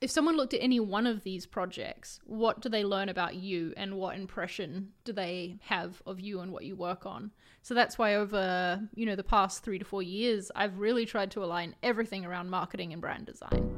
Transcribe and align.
if 0.00 0.12
someone 0.12 0.36
looked 0.36 0.54
at 0.54 0.62
any 0.62 0.78
one 0.78 1.08
of 1.08 1.24
these 1.24 1.44
projects, 1.44 2.20
what 2.22 2.60
do 2.60 2.68
they 2.68 2.84
learn 2.84 3.08
about 3.08 3.34
you 3.34 3.74
and 3.76 3.96
what 3.96 4.16
impression 4.16 4.90
do 5.02 5.12
they 5.12 5.58
have 5.62 6.00
of 6.06 6.20
you 6.20 6.38
and 6.38 6.52
what 6.52 6.64
you 6.64 6.76
work 6.76 7.04
on? 7.04 7.32
So 7.62 7.74
that's 7.74 7.98
why 7.98 8.14
over, 8.14 8.80
you 8.94 9.04
know, 9.04 9.16
the 9.16 9.24
past 9.24 9.64
3 9.64 9.76
to 9.80 9.84
4 9.84 10.00
years, 10.00 10.52
I've 10.54 10.78
really 10.78 11.04
tried 11.04 11.32
to 11.32 11.42
align 11.42 11.74
everything 11.82 12.24
around 12.24 12.48
marketing 12.48 12.92
and 12.92 13.02
brand 13.02 13.26
design. 13.26 13.74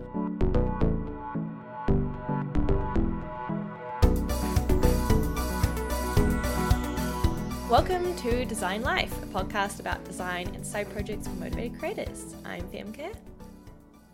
Welcome 7.70 8.14
to 8.16 8.44
Design 8.44 8.82
Life, 8.82 9.22
a 9.22 9.26
podcast 9.26 9.80
about 9.80 10.04
design 10.04 10.48
and 10.54 10.66
side 10.66 10.92
projects 10.92 11.28
for 11.28 11.34
motivated 11.36 11.78
creators. 11.78 12.34
I'm 12.44 12.68
Femke. 12.68 13.14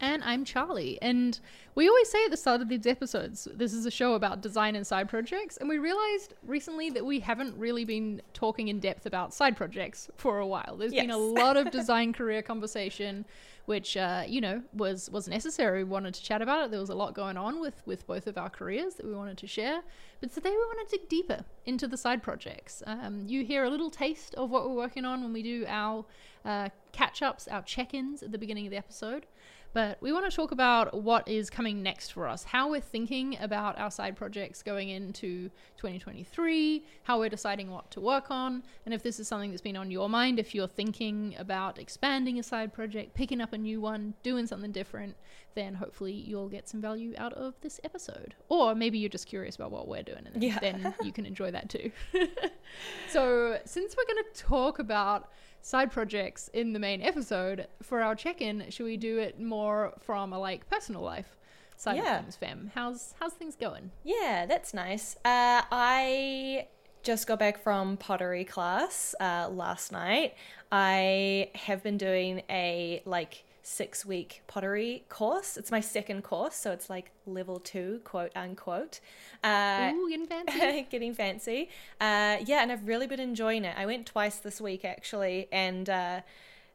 And 0.00 0.22
I'm 0.24 0.44
Charlie. 0.44 0.98
And 1.00 1.38
we 1.74 1.88
always 1.88 2.08
say 2.10 2.24
at 2.24 2.30
the 2.30 2.36
start 2.36 2.60
of 2.60 2.68
these 2.68 2.86
episodes, 2.86 3.48
this 3.54 3.72
is 3.72 3.86
a 3.86 3.90
show 3.90 4.14
about 4.14 4.42
design 4.42 4.76
and 4.76 4.86
side 4.86 5.08
projects. 5.08 5.56
And 5.56 5.68
we 5.68 5.78
realized 5.78 6.34
recently 6.46 6.90
that 6.90 7.04
we 7.04 7.20
haven't 7.20 7.56
really 7.56 7.84
been 7.84 8.20
talking 8.34 8.68
in 8.68 8.78
depth 8.78 9.06
about 9.06 9.32
side 9.32 9.56
projects 9.56 10.10
for 10.16 10.38
a 10.38 10.46
while. 10.46 10.76
There's 10.78 10.92
yes. 10.92 11.02
been 11.02 11.10
a 11.10 11.18
lot 11.18 11.56
of 11.56 11.70
design 11.72 12.12
career 12.12 12.42
conversation, 12.42 13.24
which 13.64 13.96
uh, 13.96 14.24
you 14.26 14.40
know 14.40 14.62
was 14.74 15.10
was 15.10 15.28
necessary. 15.28 15.82
We 15.82 15.90
wanted 15.90 16.14
to 16.14 16.22
chat 16.22 16.42
about 16.42 16.66
it. 16.66 16.70
There 16.70 16.80
was 16.80 16.90
a 16.90 16.94
lot 16.94 17.14
going 17.14 17.36
on 17.38 17.58
with 17.60 17.82
with 17.86 18.06
both 18.06 18.26
of 18.26 18.36
our 18.36 18.50
careers 18.50 18.94
that 18.96 19.06
we 19.06 19.14
wanted 19.14 19.38
to 19.38 19.46
share. 19.46 19.80
But 20.20 20.32
today 20.32 20.50
we 20.50 20.56
want 20.56 20.88
to 20.88 20.98
dig 20.98 21.08
deeper 21.08 21.44
into 21.64 21.88
the 21.88 21.96
side 21.96 22.22
projects. 22.22 22.82
Um, 22.86 23.24
you 23.26 23.44
hear 23.44 23.64
a 23.64 23.70
little 23.70 23.90
taste 23.90 24.34
of 24.34 24.50
what 24.50 24.68
we're 24.68 24.76
working 24.76 25.04
on 25.04 25.22
when 25.22 25.32
we 25.32 25.42
do 25.42 25.64
our 25.66 26.04
uh, 26.44 26.68
catch 26.92 27.22
ups, 27.22 27.48
our 27.48 27.62
check 27.62 27.92
ins 27.92 28.22
at 28.22 28.30
the 28.30 28.38
beginning 28.38 28.66
of 28.66 28.70
the 28.70 28.76
episode. 28.76 29.26
But 29.76 29.98
we 30.00 30.10
want 30.10 30.24
to 30.24 30.34
talk 30.34 30.52
about 30.52 31.02
what 31.02 31.28
is 31.28 31.50
coming 31.50 31.82
next 31.82 32.14
for 32.14 32.26
us, 32.26 32.44
how 32.44 32.70
we're 32.70 32.80
thinking 32.80 33.36
about 33.42 33.78
our 33.78 33.90
side 33.90 34.16
projects 34.16 34.62
going 34.62 34.88
into 34.88 35.50
2023, 35.76 36.82
how 37.02 37.18
we're 37.18 37.28
deciding 37.28 37.70
what 37.70 37.90
to 37.90 38.00
work 38.00 38.30
on, 38.30 38.62
and 38.86 38.94
if 38.94 39.02
this 39.02 39.20
is 39.20 39.28
something 39.28 39.50
that's 39.50 39.60
been 39.60 39.76
on 39.76 39.90
your 39.90 40.08
mind, 40.08 40.38
if 40.38 40.54
you're 40.54 40.66
thinking 40.66 41.34
about 41.38 41.78
expanding 41.78 42.38
a 42.38 42.42
side 42.42 42.72
project, 42.72 43.12
picking 43.12 43.38
up 43.38 43.52
a 43.52 43.58
new 43.58 43.78
one, 43.78 44.14
doing 44.22 44.46
something 44.46 44.72
different, 44.72 45.14
then 45.54 45.74
hopefully 45.74 46.12
you'll 46.14 46.48
get 46.48 46.70
some 46.70 46.80
value 46.80 47.12
out 47.18 47.34
of 47.34 47.52
this 47.60 47.78
episode. 47.84 48.34
Or 48.48 48.74
maybe 48.74 48.96
you're 48.96 49.10
just 49.10 49.26
curious 49.26 49.56
about 49.56 49.72
what 49.72 49.88
we're 49.88 50.02
doing, 50.02 50.26
and 50.32 50.42
yeah. 50.42 50.58
then 50.58 50.94
you 51.02 51.12
can 51.12 51.26
enjoy 51.26 51.50
that 51.50 51.68
too. 51.68 51.92
so, 53.10 53.58
since 53.66 53.94
we're 53.94 54.14
going 54.14 54.24
to 54.32 54.42
talk 54.42 54.78
about 54.78 55.30
side 55.66 55.90
projects 55.90 56.48
in 56.52 56.72
the 56.72 56.78
main 56.78 57.02
episode 57.02 57.66
for 57.82 58.00
our 58.00 58.14
check-in 58.14 58.64
should 58.70 58.84
we 58.84 58.96
do 58.96 59.18
it 59.18 59.40
more 59.40 59.92
from 59.98 60.32
a 60.32 60.38
like 60.38 60.70
personal 60.70 61.02
life 61.02 61.36
side 61.76 61.96
yeah. 61.96 62.18
of 62.18 62.22
things 62.22 62.36
Fem? 62.36 62.70
How's 62.72 63.14
how's 63.18 63.32
things 63.32 63.56
going? 63.56 63.90
Yeah 64.04 64.46
that's 64.46 64.72
nice. 64.72 65.16
Uh, 65.24 65.62
i 65.72 66.68
just 67.02 67.26
got 67.26 67.40
back 67.40 67.58
from 67.58 67.96
pottery 67.96 68.44
class 68.44 69.16
uh, 69.18 69.48
last 69.50 69.90
night. 69.90 70.34
I 70.70 71.50
have 71.56 71.82
been 71.82 71.96
doing 71.98 72.42
a 72.48 73.02
like 73.04 73.44
six 73.66 74.06
week 74.06 74.42
pottery 74.46 75.04
course. 75.08 75.56
It's 75.56 75.72
my 75.72 75.80
second 75.80 76.22
course, 76.22 76.54
so 76.54 76.70
it's 76.70 76.88
like 76.88 77.10
level 77.26 77.58
two, 77.58 78.00
quote 78.04 78.30
unquote. 78.36 79.00
Uh, 79.42 79.90
Ooh, 79.92 80.08
getting 80.08 80.26
fancy. 80.26 80.82
getting 80.90 81.14
fancy. 81.14 81.68
Uh, 82.00 82.36
yeah, 82.44 82.62
and 82.62 82.70
I've 82.70 82.86
really 82.86 83.08
been 83.08 83.18
enjoying 83.18 83.64
it. 83.64 83.76
I 83.76 83.84
went 83.84 84.06
twice 84.06 84.36
this 84.36 84.60
week 84.60 84.84
actually, 84.84 85.48
and 85.50 85.90
uh, 85.90 86.20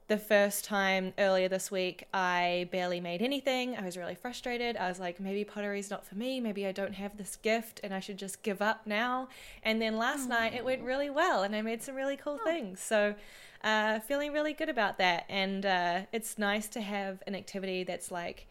the 0.08 0.18
first 0.18 0.66
time 0.66 1.14
earlier 1.18 1.48
this 1.48 1.72
week, 1.72 2.06
I 2.14 2.68
barely 2.72 3.00
made 3.00 3.22
anything. 3.22 3.78
I 3.78 3.86
was 3.86 3.96
really 3.98 4.16
frustrated. 4.16 4.76
I 4.76 4.90
was 4.90 5.00
like, 5.00 5.20
maybe 5.20 5.44
pottery's 5.44 5.90
not 5.90 6.06
for 6.06 6.16
me. 6.16 6.40
Maybe 6.40 6.66
I 6.66 6.72
don't 6.72 6.96
have 6.96 7.18
this 7.18 7.38
gift 7.38 7.80
and 7.84 7.94
I 7.94 8.00
should 8.00 8.18
just 8.18 8.44
give 8.44 8.62
up 8.62 8.86
now. 8.86 9.30
And 9.64 9.82
then 9.82 9.98
last 9.98 10.28
night, 10.28 10.54
it 10.54 10.66
went 10.66 10.82
really 10.82 11.10
well 11.10 11.44
and 11.44 11.56
I 11.56 11.62
made 11.62 11.82
some 11.82 11.96
really 11.96 12.18
cool 12.18 12.40
oh. 12.42 12.44
things. 12.44 12.82
So, 12.82 13.16
uh, 13.64 14.00
feeling 14.00 14.34
really 14.34 14.54
good 14.54 14.70
about 14.70 14.98
that. 14.98 15.26
And 15.30 15.66
uh, 15.66 16.02
it's 16.12 16.38
nice 16.38 16.68
to 16.70 16.82
have 16.82 17.22
an 17.28 17.36
activity 17.36 17.84
that's 17.84 18.12
like 18.12 18.48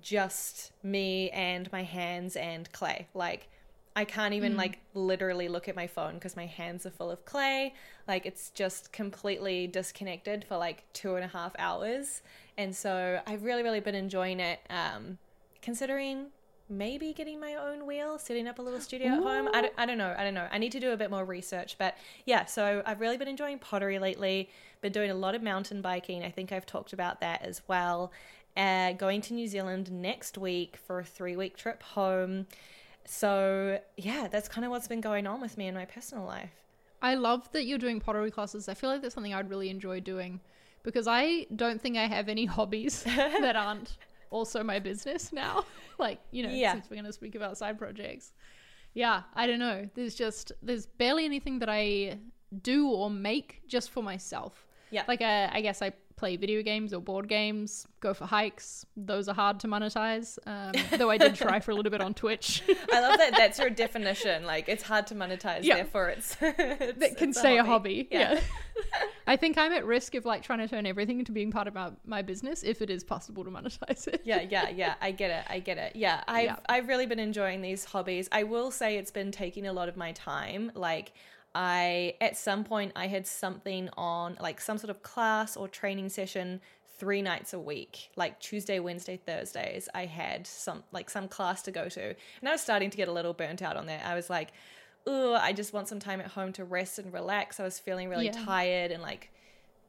just 0.00 0.72
me 0.82 1.30
and 1.30 1.70
my 1.72 1.84
hands 1.84 2.36
and 2.36 2.70
clay. 2.72 3.08
Like, 3.14 3.48
I 3.94 4.04
can't 4.04 4.34
even 4.34 4.54
mm. 4.54 4.58
like 4.58 4.78
literally 4.94 5.48
look 5.48 5.68
at 5.68 5.76
my 5.76 5.86
phone 5.86 6.14
because 6.14 6.36
my 6.36 6.46
hands 6.46 6.86
are 6.86 6.90
full 6.90 7.10
of 7.10 7.24
clay. 7.24 7.74
Like 8.08 8.26
it's 8.26 8.50
just 8.50 8.92
completely 8.92 9.66
disconnected 9.66 10.44
for 10.44 10.56
like 10.56 10.84
two 10.92 11.16
and 11.16 11.24
a 11.24 11.28
half 11.28 11.52
hours. 11.58 12.22
And 12.56 12.74
so 12.74 13.20
I've 13.26 13.44
really, 13.44 13.62
really 13.62 13.80
been 13.80 13.94
enjoying 13.94 14.40
it. 14.40 14.60
Um, 14.70 15.18
considering 15.60 16.26
maybe 16.68 17.12
getting 17.12 17.38
my 17.38 17.54
own 17.54 17.86
wheel, 17.86 18.18
setting 18.18 18.48
up 18.48 18.58
a 18.58 18.62
little 18.62 18.80
studio 18.80 19.08
Ooh. 19.08 19.16
at 19.16 19.22
home. 19.22 19.48
I 19.52 19.60
don't, 19.62 19.72
I 19.76 19.86
don't 19.86 19.98
know. 19.98 20.14
I 20.16 20.24
don't 20.24 20.34
know. 20.34 20.48
I 20.50 20.58
need 20.58 20.72
to 20.72 20.80
do 20.80 20.92
a 20.92 20.96
bit 20.96 21.10
more 21.10 21.24
research. 21.24 21.76
But 21.78 21.96
yeah, 22.24 22.46
so 22.46 22.82
I've 22.86 23.00
really 23.00 23.16
been 23.16 23.28
enjoying 23.28 23.58
pottery 23.58 23.98
lately. 23.98 24.48
Been 24.80 24.92
doing 24.92 25.10
a 25.10 25.14
lot 25.14 25.34
of 25.34 25.42
mountain 25.42 25.82
biking. 25.82 26.24
I 26.24 26.30
think 26.30 26.50
I've 26.50 26.66
talked 26.66 26.92
about 26.92 27.20
that 27.20 27.42
as 27.42 27.62
well. 27.68 28.10
Uh, 28.56 28.92
going 28.92 29.20
to 29.22 29.34
New 29.34 29.46
Zealand 29.46 29.90
next 29.90 30.36
week 30.36 30.76
for 30.76 30.98
a 30.98 31.04
three 31.04 31.36
week 31.36 31.56
trip 31.56 31.82
home. 31.82 32.46
So 33.04 33.78
yeah, 33.96 34.28
that's 34.30 34.48
kind 34.48 34.64
of 34.64 34.70
what's 34.70 34.88
been 34.88 35.00
going 35.00 35.26
on 35.26 35.40
with 35.40 35.56
me 35.58 35.66
in 35.66 35.74
my 35.74 35.84
personal 35.84 36.24
life. 36.24 36.52
I 37.02 37.14
love 37.14 37.50
that 37.52 37.64
you're 37.64 37.78
doing 37.78 38.00
pottery 38.00 38.30
classes. 38.30 38.68
I 38.68 38.74
feel 38.74 38.88
like 38.88 39.02
that's 39.02 39.14
something 39.14 39.34
I'd 39.34 39.50
really 39.50 39.70
enjoy 39.70 40.00
doing 40.00 40.40
because 40.84 41.08
I 41.08 41.46
don't 41.54 41.80
think 41.80 41.96
I 41.96 42.06
have 42.06 42.28
any 42.28 42.44
hobbies 42.56 43.02
that 43.04 43.56
aren't 43.56 43.96
also 44.30 44.62
my 44.62 44.78
business 44.78 45.32
now. 45.32 45.64
like, 45.98 46.20
you 46.30 46.44
know, 46.44 46.50
yeah. 46.50 46.72
since 46.72 46.88
we're 46.88 46.96
going 46.96 47.06
to 47.06 47.12
speak 47.12 47.34
about 47.34 47.58
side 47.58 47.78
projects. 47.78 48.32
Yeah, 48.94 49.22
I 49.34 49.46
don't 49.46 49.58
know. 49.58 49.88
There's 49.94 50.14
just, 50.14 50.52
there's 50.62 50.86
barely 50.86 51.24
anything 51.24 51.58
that 51.60 51.68
I 51.68 52.18
do 52.62 52.88
or 52.88 53.10
make 53.10 53.62
just 53.66 53.90
for 53.90 54.02
myself. 54.02 54.66
Yeah. 54.90 55.04
Like, 55.08 55.22
uh, 55.22 55.48
I 55.50 55.60
guess 55.62 55.80
I 55.80 55.92
play 56.22 56.36
video 56.36 56.62
games 56.62 56.94
or 56.94 57.00
board 57.00 57.26
games, 57.26 57.84
go 57.98 58.14
for 58.14 58.26
hikes. 58.26 58.86
Those 58.96 59.26
are 59.28 59.34
hard 59.34 59.58
to 59.58 59.66
monetize. 59.66 60.38
Um, 60.46 60.70
though 60.96 61.10
I 61.10 61.18
did 61.18 61.34
try 61.34 61.58
for 61.58 61.72
a 61.72 61.74
little 61.74 61.90
bit 61.90 62.00
on 62.00 62.14
Twitch. 62.14 62.62
I 62.92 63.00
love 63.00 63.18
that. 63.18 63.32
That's 63.36 63.58
your 63.58 63.70
definition. 63.70 64.44
Like, 64.44 64.68
it's 64.68 64.84
hard 64.84 65.08
to 65.08 65.16
monetize. 65.16 65.64
Yeah. 65.64 65.74
Therefore, 65.74 66.10
it's, 66.10 66.36
it's 66.40 67.00
that 67.00 67.16
can 67.16 67.32
stay 67.32 67.58
a 67.58 67.64
hobby. 67.64 68.02
A 68.02 68.04
hobby. 68.04 68.08
Yeah. 68.12 68.34
yeah. 68.34 68.40
I 69.26 69.36
think 69.36 69.58
I'm 69.58 69.72
at 69.72 69.84
risk 69.84 70.14
of 70.14 70.24
like 70.24 70.44
trying 70.44 70.60
to 70.60 70.68
turn 70.68 70.86
everything 70.86 71.18
into 71.18 71.32
being 71.32 71.50
part 71.50 71.66
of 71.66 71.74
my, 71.74 71.90
my 72.06 72.22
business 72.22 72.62
if 72.62 72.82
it 72.82 72.88
is 72.88 73.02
possible 73.02 73.42
to 73.42 73.50
monetize 73.50 74.06
it. 74.06 74.22
yeah, 74.24 74.42
yeah, 74.42 74.68
yeah. 74.68 74.94
I 75.00 75.10
get 75.10 75.32
it. 75.32 75.44
I 75.50 75.58
get 75.58 75.76
it. 75.76 75.96
Yeah, 75.96 76.22
I've 76.28 76.44
yeah. 76.44 76.56
I've 76.68 76.86
really 76.86 77.06
been 77.06 77.18
enjoying 77.18 77.62
these 77.62 77.84
hobbies. 77.84 78.28
I 78.30 78.44
will 78.44 78.70
say 78.70 78.96
it's 78.96 79.10
been 79.10 79.32
taking 79.32 79.66
a 79.66 79.72
lot 79.72 79.88
of 79.88 79.96
my 79.96 80.12
time. 80.12 80.70
Like 80.76 81.14
I 81.54 82.14
at 82.20 82.36
some 82.36 82.64
point 82.64 82.92
I 82.96 83.08
had 83.08 83.26
something 83.26 83.90
on 83.96 84.36
like 84.40 84.60
some 84.60 84.78
sort 84.78 84.90
of 84.90 85.02
class 85.02 85.56
or 85.56 85.68
training 85.68 86.08
session 86.08 86.60
three 86.98 87.20
nights 87.20 87.52
a 87.52 87.58
week 87.58 88.10
like 88.14 88.38
tuesday 88.38 88.78
wednesday 88.78 89.16
thursdays 89.16 89.88
i 89.92 90.04
had 90.04 90.46
some 90.46 90.84
like 90.92 91.10
some 91.10 91.26
class 91.26 91.60
to 91.62 91.72
go 91.72 91.88
to. 91.88 92.00
And 92.00 92.48
i 92.48 92.52
was 92.52 92.60
starting 92.60 92.90
to 92.90 92.96
get 92.96 93.08
a 93.08 93.12
little 93.12 93.32
burnt 93.32 93.60
out 93.60 93.76
on 93.76 93.86
that. 93.86 94.06
I 94.06 94.14
was 94.14 94.30
like 94.30 94.52
oh 95.06 95.34
i 95.34 95.52
just 95.52 95.72
want 95.72 95.88
some 95.88 95.98
time 95.98 96.20
at 96.20 96.28
home 96.28 96.52
to 96.54 96.64
rest 96.64 96.98
and 96.98 97.12
relax. 97.12 97.58
I 97.58 97.64
was 97.64 97.78
feeling 97.78 98.08
really 98.08 98.26
yeah. 98.26 98.44
tired 98.44 98.92
and 98.92 99.02
like 99.02 99.30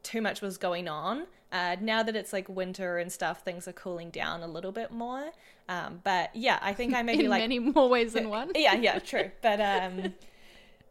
too 0.02 0.20
much 0.20 0.42
was 0.42 0.58
going 0.58 0.88
on. 0.88 1.26
Uh, 1.52 1.76
now 1.80 2.02
that 2.02 2.16
it's 2.16 2.32
like 2.32 2.48
winter 2.48 2.98
and 2.98 3.12
stuff 3.12 3.42
things 3.42 3.68
are 3.68 3.72
cooling 3.72 4.10
down 4.10 4.42
a 4.42 4.48
little 4.48 4.72
bit 4.72 4.90
more. 4.90 5.30
Um, 5.68 6.00
but 6.02 6.34
yeah 6.34 6.58
i 6.62 6.74
think 6.74 6.94
i 6.94 7.02
maybe 7.10 7.24
In 7.24 7.30
like 7.30 7.42
many 7.42 7.60
more 7.60 7.88
ways 7.88 8.14
than 8.14 8.28
one. 8.40 8.50
Yeah 8.56 8.74
yeah 8.74 8.98
true. 9.10 9.30
But 9.40 9.60
um 9.60 10.14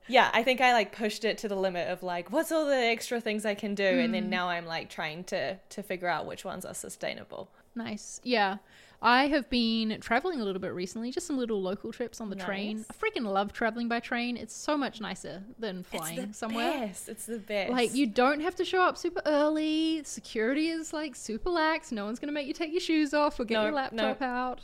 yeah, 0.08 0.30
I 0.34 0.44
think 0.44 0.62
I 0.62 0.74
like 0.74 0.96
pushed 0.96 1.24
it 1.24 1.38
to 1.40 1.48
the 1.48 1.56
limit 1.56 1.90
of 1.90 2.04
like, 2.04 2.32
what's 2.32 2.52
all 2.52 2.66
the 2.66 2.76
extra 2.76 3.22
things 3.22 3.46
I 3.46 3.56
can 3.56 3.76
do, 3.76 3.84
mm. 3.84 4.04
and 4.06 4.14
then 4.14 4.26
hmm. 4.26 4.30
now 4.30 4.50
I'm 4.50 4.66
like 4.66 4.90
trying 4.90 5.24
to 5.26 5.58
to 5.58 5.84
figure 5.84 6.08
out 6.08 6.26
which 6.26 6.46
ones 6.46 6.66
are 6.66 6.74
sustainable. 6.74 7.50
Nice, 7.76 8.20
yeah. 8.24 8.58
I 9.06 9.28
have 9.28 9.50
been 9.50 10.00
traveling 10.00 10.40
a 10.40 10.46
little 10.46 10.62
bit 10.62 10.74
recently, 10.74 11.12
just 11.12 11.28
some 11.28 11.38
little 11.38 11.62
local 11.62 11.92
trips 11.92 12.22
on 12.22 12.30
the 12.30 12.38
nice. 12.38 12.46
train. 12.46 12.86
I 12.90 12.94
freaking 12.94 13.26
love 13.26 13.52
traveling 13.52 13.90
by 13.90 14.00
train. 14.00 14.38
It's 14.38 14.56
so 14.56 14.78
much 14.78 15.02
nicer 15.02 15.44
than 15.60 15.84
flying 15.84 16.20
it's 16.20 16.38
somewhere. 16.38 16.88
Best. 16.88 17.10
It's 17.10 17.26
the 17.26 17.40
best. 17.40 17.70
Like 17.70 17.94
you 17.94 18.08
don't 18.08 18.40
have 18.40 18.56
to 18.56 18.66
show 18.66 18.82
up 18.82 18.98
super 18.98 19.22
early. 19.26 20.04
Security 20.06 20.70
is 20.70 20.94
like 20.94 21.18
super 21.18 21.50
lax. 21.50 21.92
No 21.92 22.06
one's 22.06 22.18
gonna 22.18 22.32
make 22.32 22.48
you 22.48 22.54
take 22.54 22.72
your 22.72 22.80
shoes 22.80 23.14
off 23.14 23.38
or 23.42 23.44
get 23.44 23.62
your 23.62 23.74
laptop 23.74 24.22
out. 24.22 24.62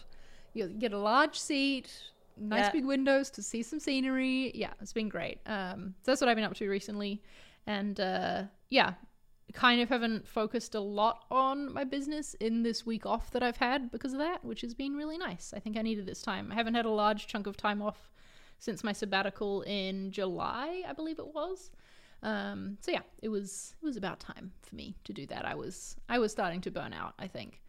You 0.53 0.67
get 0.67 0.93
a 0.93 0.97
large 0.97 1.37
seat 1.37 1.91
nice 2.39 2.65
yeah. 2.65 2.71
big 2.71 2.85
windows 2.85 3.29
to 3.31 3.43
see 3.43 3.63
some 3.63 3.79
scenery. 3.79 4.51
Yeah, 4.55 4.73
it's 4.81 4.93
been 4.93 5.09
great. 5.09 5.39
Um, 5.45 5.95
so 6.03 6.11
that's 6.11 6.21
what 6.21 6.29
I've 6.29 6.35
been 6.35 6.45
up 6.45 6.55
to 6.55 6.69
recently, 6.69 7.21
and 7.67 7.99
uh, 7.99 8.43
yeah, 8.69 8.93
kind 9.53 9.81
of 9.81 9.89
haven't 9.89 10.27
focused 10.27 10.75
a 10.75 10.79
lot 10.79 11.25
on 11.31 11.73
my 11.73 11.83
business 11.83 12.35
in 12.35 12.63
this 12.63 12.85
week 12.85 13.05
off 13.05 13.31
that 13.31 13.43
I've 13.43 13.57
had 13.57 13.91
because 13.91 14.13
of 14.13 14.19
that, 14.19 14.43
which 14.43 14.61
has 14.61 14.73
been 14.73 14.95
really 14.95 15.17
nice. 15.17 15.53
I 15.55 15.59
think 15.59 15.77
I 15.77 15.81
needed 15.81 16.05
this 16.05 16.21
time. 16.21 16.51
I 16.51 16.55
haven't 16.55 16.75
had 16.75 16.85
a 16.85 16.91
large 16.91 17.27
chunk 17.27 17.47
of 17.47 17.57
time 17.57 17.81
off 17.81 18.11
since 18.59 18.83
my 18.83 18.91
sabbatical 18.91 19.61
in 19.63 20.11
July, 20.11 20.83
I 20.87 20.93
believe 20.93 21.19
it 21.19 21.33
was. 21.33 21.71
Um, 22.21 22.77
so 22.81 22.91
yeah, 22.91 23.01
it 23.21 23.29
was 23.29 23.75
it 23.81 23.85
was 23.85 23.95
about 23.95 24.19
time 24.19 24.51
for 24.61 24.75
me 24.75 24.95
to 25.05 25.13
do 25.13 25.25
that. 25.27 25.45
I 25.45 25.55
was 25.55 25.95
I 26.09 26.19
was 26.19 26.31
starting 26.31 26.61
to 26.61 26.71
burn 26.71 26.93
out, 26.93 27.13
I 27.17 27.27
think. 27.27 27.61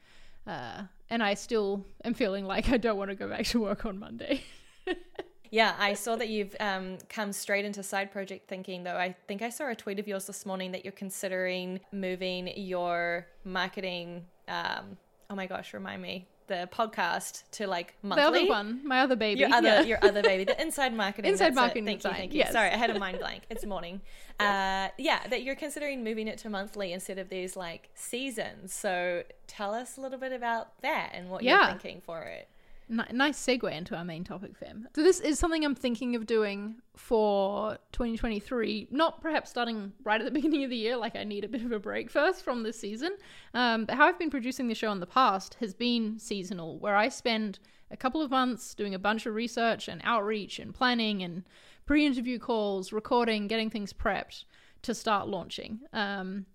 Uh, 0.47 0.83
and 1.09 1.23
I 1.23 1.35
still 1.35 1.85
am 2.05 2.15
feeling 2.15 2.45
like 2.45 2.71
I 2.71 2.77
don't 2.77 2.97
want 2.97 3.11
to 3.11 3.15
go 3.15 3.29
back 3.29 3.45
to 3.47 3.61
work 3.61 3.87
on 3.87 3.99
Monday. 3.99 4.43
Yeah, 5.53 5.75
I 5.81 5.95
saw 5.95 6.15
that 6.15 6.29
you've 6.29 6.55
um, 6.61 6.99
come 7.09 7.33
straight 7.33 7.65
into 7.65 7.83
side 7.83 8.13
project 8.13 8.49
thinking, 8.49 8.85
though. 8.85 8.97
I 8.97 9.17
think 9.27 9.43
I 9.43 9.49
saw 9.49 9.69
a 9.69 9.75
tweet 9.75 9.99
of 9.99 10.07
yours 10.07 10.27
this 10.29 10.47
morning 10.47 10.71
that 10.73 10.85
you're 10.85 10.93
considering 10.93 11.81
moving 11.91 12.53
your 12.57 13.27
marketing. 13.45 14.27
Um, 14.47 14.97
oh 15.29 15.35
my 15.35 15.47
gosh, 15.47 15.75
remind 15.75 16.03
me 16.03 16.29
the 16.47 16.69
podcast 16.73 17.43
to 17.53 17.67
like 17.67 17.95
monthly. 18.03 18.23
The 18.23 18.29
other 18.29 18.49
one, 18.49 18.81
my 18.85 19.01
other 19.01 19.17
baby. 19.17 19.41
Your 19.41 19.53
other, 19.53 19.67
yeah. 19.69 19.83
your 19.83 19.99
other 20.03 20.23
baby, 20.23 20.45
the 20.45 20.61
inside 20.63 20.95
marketing. 20.95 21.31
Inside 21.33 21.55
marketing 21.57 21.85
It. 21.85 21.87
Thank 21.87 21.99
design, 22.03 22.13
you, 22.13 22.19
thank 22.19 22.33
you. 22.33 22.39
yes. 22.39 22.53
Sorry, 22.53 22.71
I 22.71 22.77
had 22.77 22.91
a 22.91 22.99
mind 22.99 23.19
blank. 23.21 23.43
It's 23.51 23.67
morning. 23.67 24.01
Uh, 24.39 24.89
yeah, 24.99 25.27
that 25.29 25.43
you're 25.43 25.57
considering 25.57 26.05
moving 26.05 26.29
it 26.29 26.39
to 26.39 26.51
monthly 26.51 26.93
instead 26.93 27.19
of 27.19 27.29
these 27.29 27.57
like 27.57 27.91
seasons. 27.95 28.73
So 28.73 29.25
tell 29.49 29.75
us 29.75 29.97
a 29.97 30.01
little 30.01 30.19
bit 30.19 30.33
about 30.33 30.81
that 30.83 31.11
and 31.13 31.29
what 31.29 31.43
Yeah. 31.43 31.59
you're 31.59 31.79
thinking 31.79 32.03
for 32.05 32.23
it. 32.23 32.49
Ni- 32.91 33.05
nice 33.13 33.39
segue 33.39 33.73
into 33.73 33.95
our 33.95 34.05
main 34.05 34.25
topic, 34.25 34.57
Fem. 34.57 34.89
So 34.97 35.05
this 35.05 35.21
is 35.21 35.39
something 35.39 35.65
I'm 35.65 35.77
thinking 35.77 36.17
of 36.17 36.27
doing 36.27 36.75
for 36.97 37.79
2023. 37.93 38.89
Not 38.91 39.23
perhaps 39.23 39.49
starting 39.49 39.93
right 40.03 40.21
at 40.21 40.25
the 40.25 40.31
beginning 40.39 40.65
of 40.65 40.71
the 40.71 40.77
year, 40.77 40.97
like 40.97 41.15
I 41.15 41.23
need 41.23 41.45
a 41.45 41.49
bit 41.49 41.63
of 41.63 41.71
a 41.71 41.79
break 41.79 42.11
first 42.11 42.43
from 42.43 42.65
this 42.65 42.79
season. 42.79 43.17
Um, 43.55 43.85
but 43.85 43.95
how 43.95 44.07
I've 44.07 44.19
been 44.19 44.29
producing 44.29 44.67
the 44.67 44.75
show 44.75 44.91
in 44.91 44.99
the 44.99 45.07
past 45.07 45.55
has 45.61 45.73
been 45.73 46.19
seasonal, 46.19 46.81
where 46.81 46.97
I 46.97 47.09
spend 47.09 47.61
a 47.93 47.97
couple 47.97 48.23
of 48.23 48.31
months 48.33 48.75
doing 48.75 48.95
a 48.95 48.99
bunch 48.99 49.25
of 49.25 49.35
research 49.35 49.87
and 49.87 50.01
outreach 50.03 50.59
and 50.59 50.75
planning 50.75 51.23
and 51.23 51.45
pre-interview 51.87 52.41
calls, 52.41 52.93
recording, 52.93 53.47
getting 53.47 53.71
things 53.71 53.93
prepped 53.93 54.45
to 54.83 54.95
start 54.95 55.29
launching. 55.29 55.79
Um, 55.93 56.47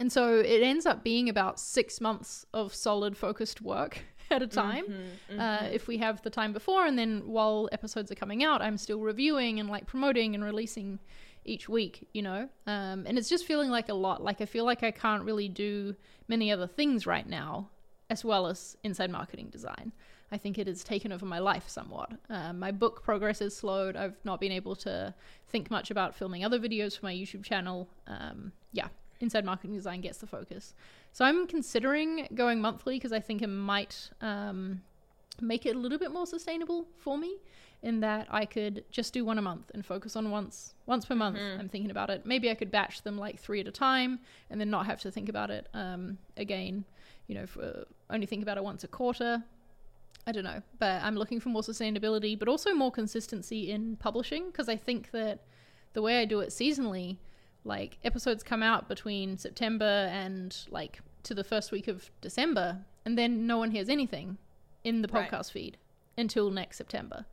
and 0.00 0.10
so 0.10 0.38
it 0.40 0.62
ends 0.62 0.86
up 0.86 1.04
being 1.04 1.28
about 1.28 1.60
six 1.60 2.00
months 2.00 2.46
of 2.52 2.74
solid, 2.74 3.16
focused 3.16 3.62
work 3.62 4.04
at 4.30 4.42
a 4.42 4.46
time. 4.46 4.84
Uh, 5.38 5.68
if 5.72 5.86
we 5.88 5.98
have 5.98 6.22
the 6.22 6.30
time 6.30 6.52
before, 6.52 6.86
and 6.86 6.98
then 6.98 7.22
while 7.26 7.68
episodes 7.72 8.10
are 8.10 8.14
coming 8.16 8.44
out, 8.44 8.62
I'm 8.62 8.76
still 8.76 9.00
reviewing 9.00 9.60
and 9.60 9.68
like 9.68 9.86
promoting 9.86 10.34
and 10.34 10.44
releasing 10.44 10.98
each 11.44 11.68
week, 11.68 12.06
you 12.12 12.22
know? 12.22 12.48
Um, 12.66 13.04
and 13.06 13.18
it's 13.18 13.28
just 13.28 13.46
feeling 13.46 13.70
like 13.70 13.88
a 13.88 13.94
lot. 13.94 14.22
Like 14.22 14.40
I 14.40 14.44
feel 14.44 14.64
like 14.64 14.82
I 14.82 14.90
can't 14.90 15.24
really 15.24 15.48
do 15.48 15.94
many 16.28 16.52
other 16.52 16.66
things 16.66 17.06
right 17.06 17.26
now, 17.26 17.70
as 18.10 18.24
well 18.24 18.46
as 18.46 18.76
inside 18.84 19.10
marketing 19.10 19.48
design. 19.50 19.92
I 20.30 20.36
think 20.36 20.58
it 20.58 20.66
has 20.66 20.84
taken 20.84 21.10
over 21.10 21.24
my 21.24 21.38
life 21.38 21.68
somewhat. 21.68 22.12
Um, 22.28 22.58
my 22.58 22.70
book 22.70 23.02
progress 23.02 23.40
is 23.40 23.56
slowed. 23.56 23.96
I've 23.96 24.22
not 24.24 24.40
been 24.40 24.52
able 24.52 24.76
to 24.76 25.14
think 25.48 25.70
much 25.70 25.90
about 25.90 26.14
filming 26.14 26.44
other 26.44 26.58
videos 26.58 26.98
for 26.98 27.06
my 27.06 27.14
YouTube 27.14 27.44
channel. 27.44 27.88
Um, 28.06 28.52
yeah, 28.72 28.88
inside 29.20 29.46
marketing 29.46 29.74
design 29.74 30.02
gets 30.02 30.18
the 30.18 30.26
focus. 30.26 30.74
So 31.12 31.24
I'm 31.24 31.46
considering 31.46 32.28
going 32.34 32.60
monthly 32.60 32.96
because 32.96 33.12
I 33.12 33.20
think 33.20 33.42
it 33.42 33.48
might 33.48 34.10
um, 34.20 34.82
make 35.40 35.66
it 35.66 35.74
a 35.74 35.78
little 35.78 35.98
bit 35.98 36.12
more 36.12 36.26
sustainable 36.26 36.86
for 36.98 37.18
me. 37.18 37.38
In 37.80 38.00
that 38.00 38.26
I 38.28 38.44
could 38.44 38.84
just 38.90 39.12
do 39.12 39.24
one 39.24 39.38
a 39.38 39.42
month 39.42 39.70
and 39.72 39.86
focus 39.86 40.16
on 40.16 40.32
once 40.32 40.74
once 40.86 41.04
per 41.04 41.14
month. 41.14 41.38
I'm 41.60 41.68
thinking 41.68 41.92
about 41.92 42.10
it. 42.10 42.26
Maybe 42.26 42.50
I 42.50 42.54
could 42.54 42.72
batch 42.72 43.02
them 43.02 43.16
like 43.16 43.38
three 43.38 43.60
at 43.60 43.68
a 43.68 43.70
time 43.70 44.18
and 44.50 44.60
then 44.60 44.68
not 44.68 44.86
have 44.86 45.00
to 45.02 45.12
think 45.12 45.28
about 45.28 45.50
it 45.50 45.68
um, 45.74 46.18
again. 46.36 46.84
You 47.28 47.36
know, 47.36 47.46
for 47.46 47.84
only 48.10 48.26
think 48.26 48.42
about 48.42 48.56
it 48.56 48.64
once 48.64 48.82
a 48.82 48.88
quarter. 48.88 49.44
I 50.26 50.32
don't 50.32 50.42
know, 50.42 50.60
but 50.80 51.00
I'm 51.02 51.14
looking 51.14 51.38
for 51.38 51.50
more 51.50 51.62
sustainability, 51.62 52.36
but 52.36 52.48
also 52.48 52.74
more 52.74 52.90
consistency 52.90 53.70
in 53.70 53.94
publishing 53.96 54.46
because 54.48 54.68
I 54.68 54.74
think 54.76 55.12
that 55.12 55.44
the 55.92 56.02
way 56.02 56.20
I 56.20 56.24
do 56.24 56.40
it 56.40 56.48
seasonally, 56.48 57.18
like 57.64 57.98
episodes 58.04 58.42
come 58.42 58.62
out 58.62 58.88
between 58.88 59.36
September 59.38 60.08
and 60.12 60.56
like 60.70 61.00
to 61.24 61.34
the 61.34 61.44
first 61.44 61.72
week 61.72 61.88
of 61.88 62.10
December, 62.20 62.78
and 63.04 63.18
then 63.18 63.46
no 63.46 63.58
one 63.58 63.70
hears 63.70 63.88
anything 63.88 64.38
in 64.84 65.02
the 65.02 65.08
Right. 65.08 65.30
podcast 65.30 65.50
feed 65.52 65.76
until 66.16 66.50
next 66.50 66.76
September, 66.78 67.26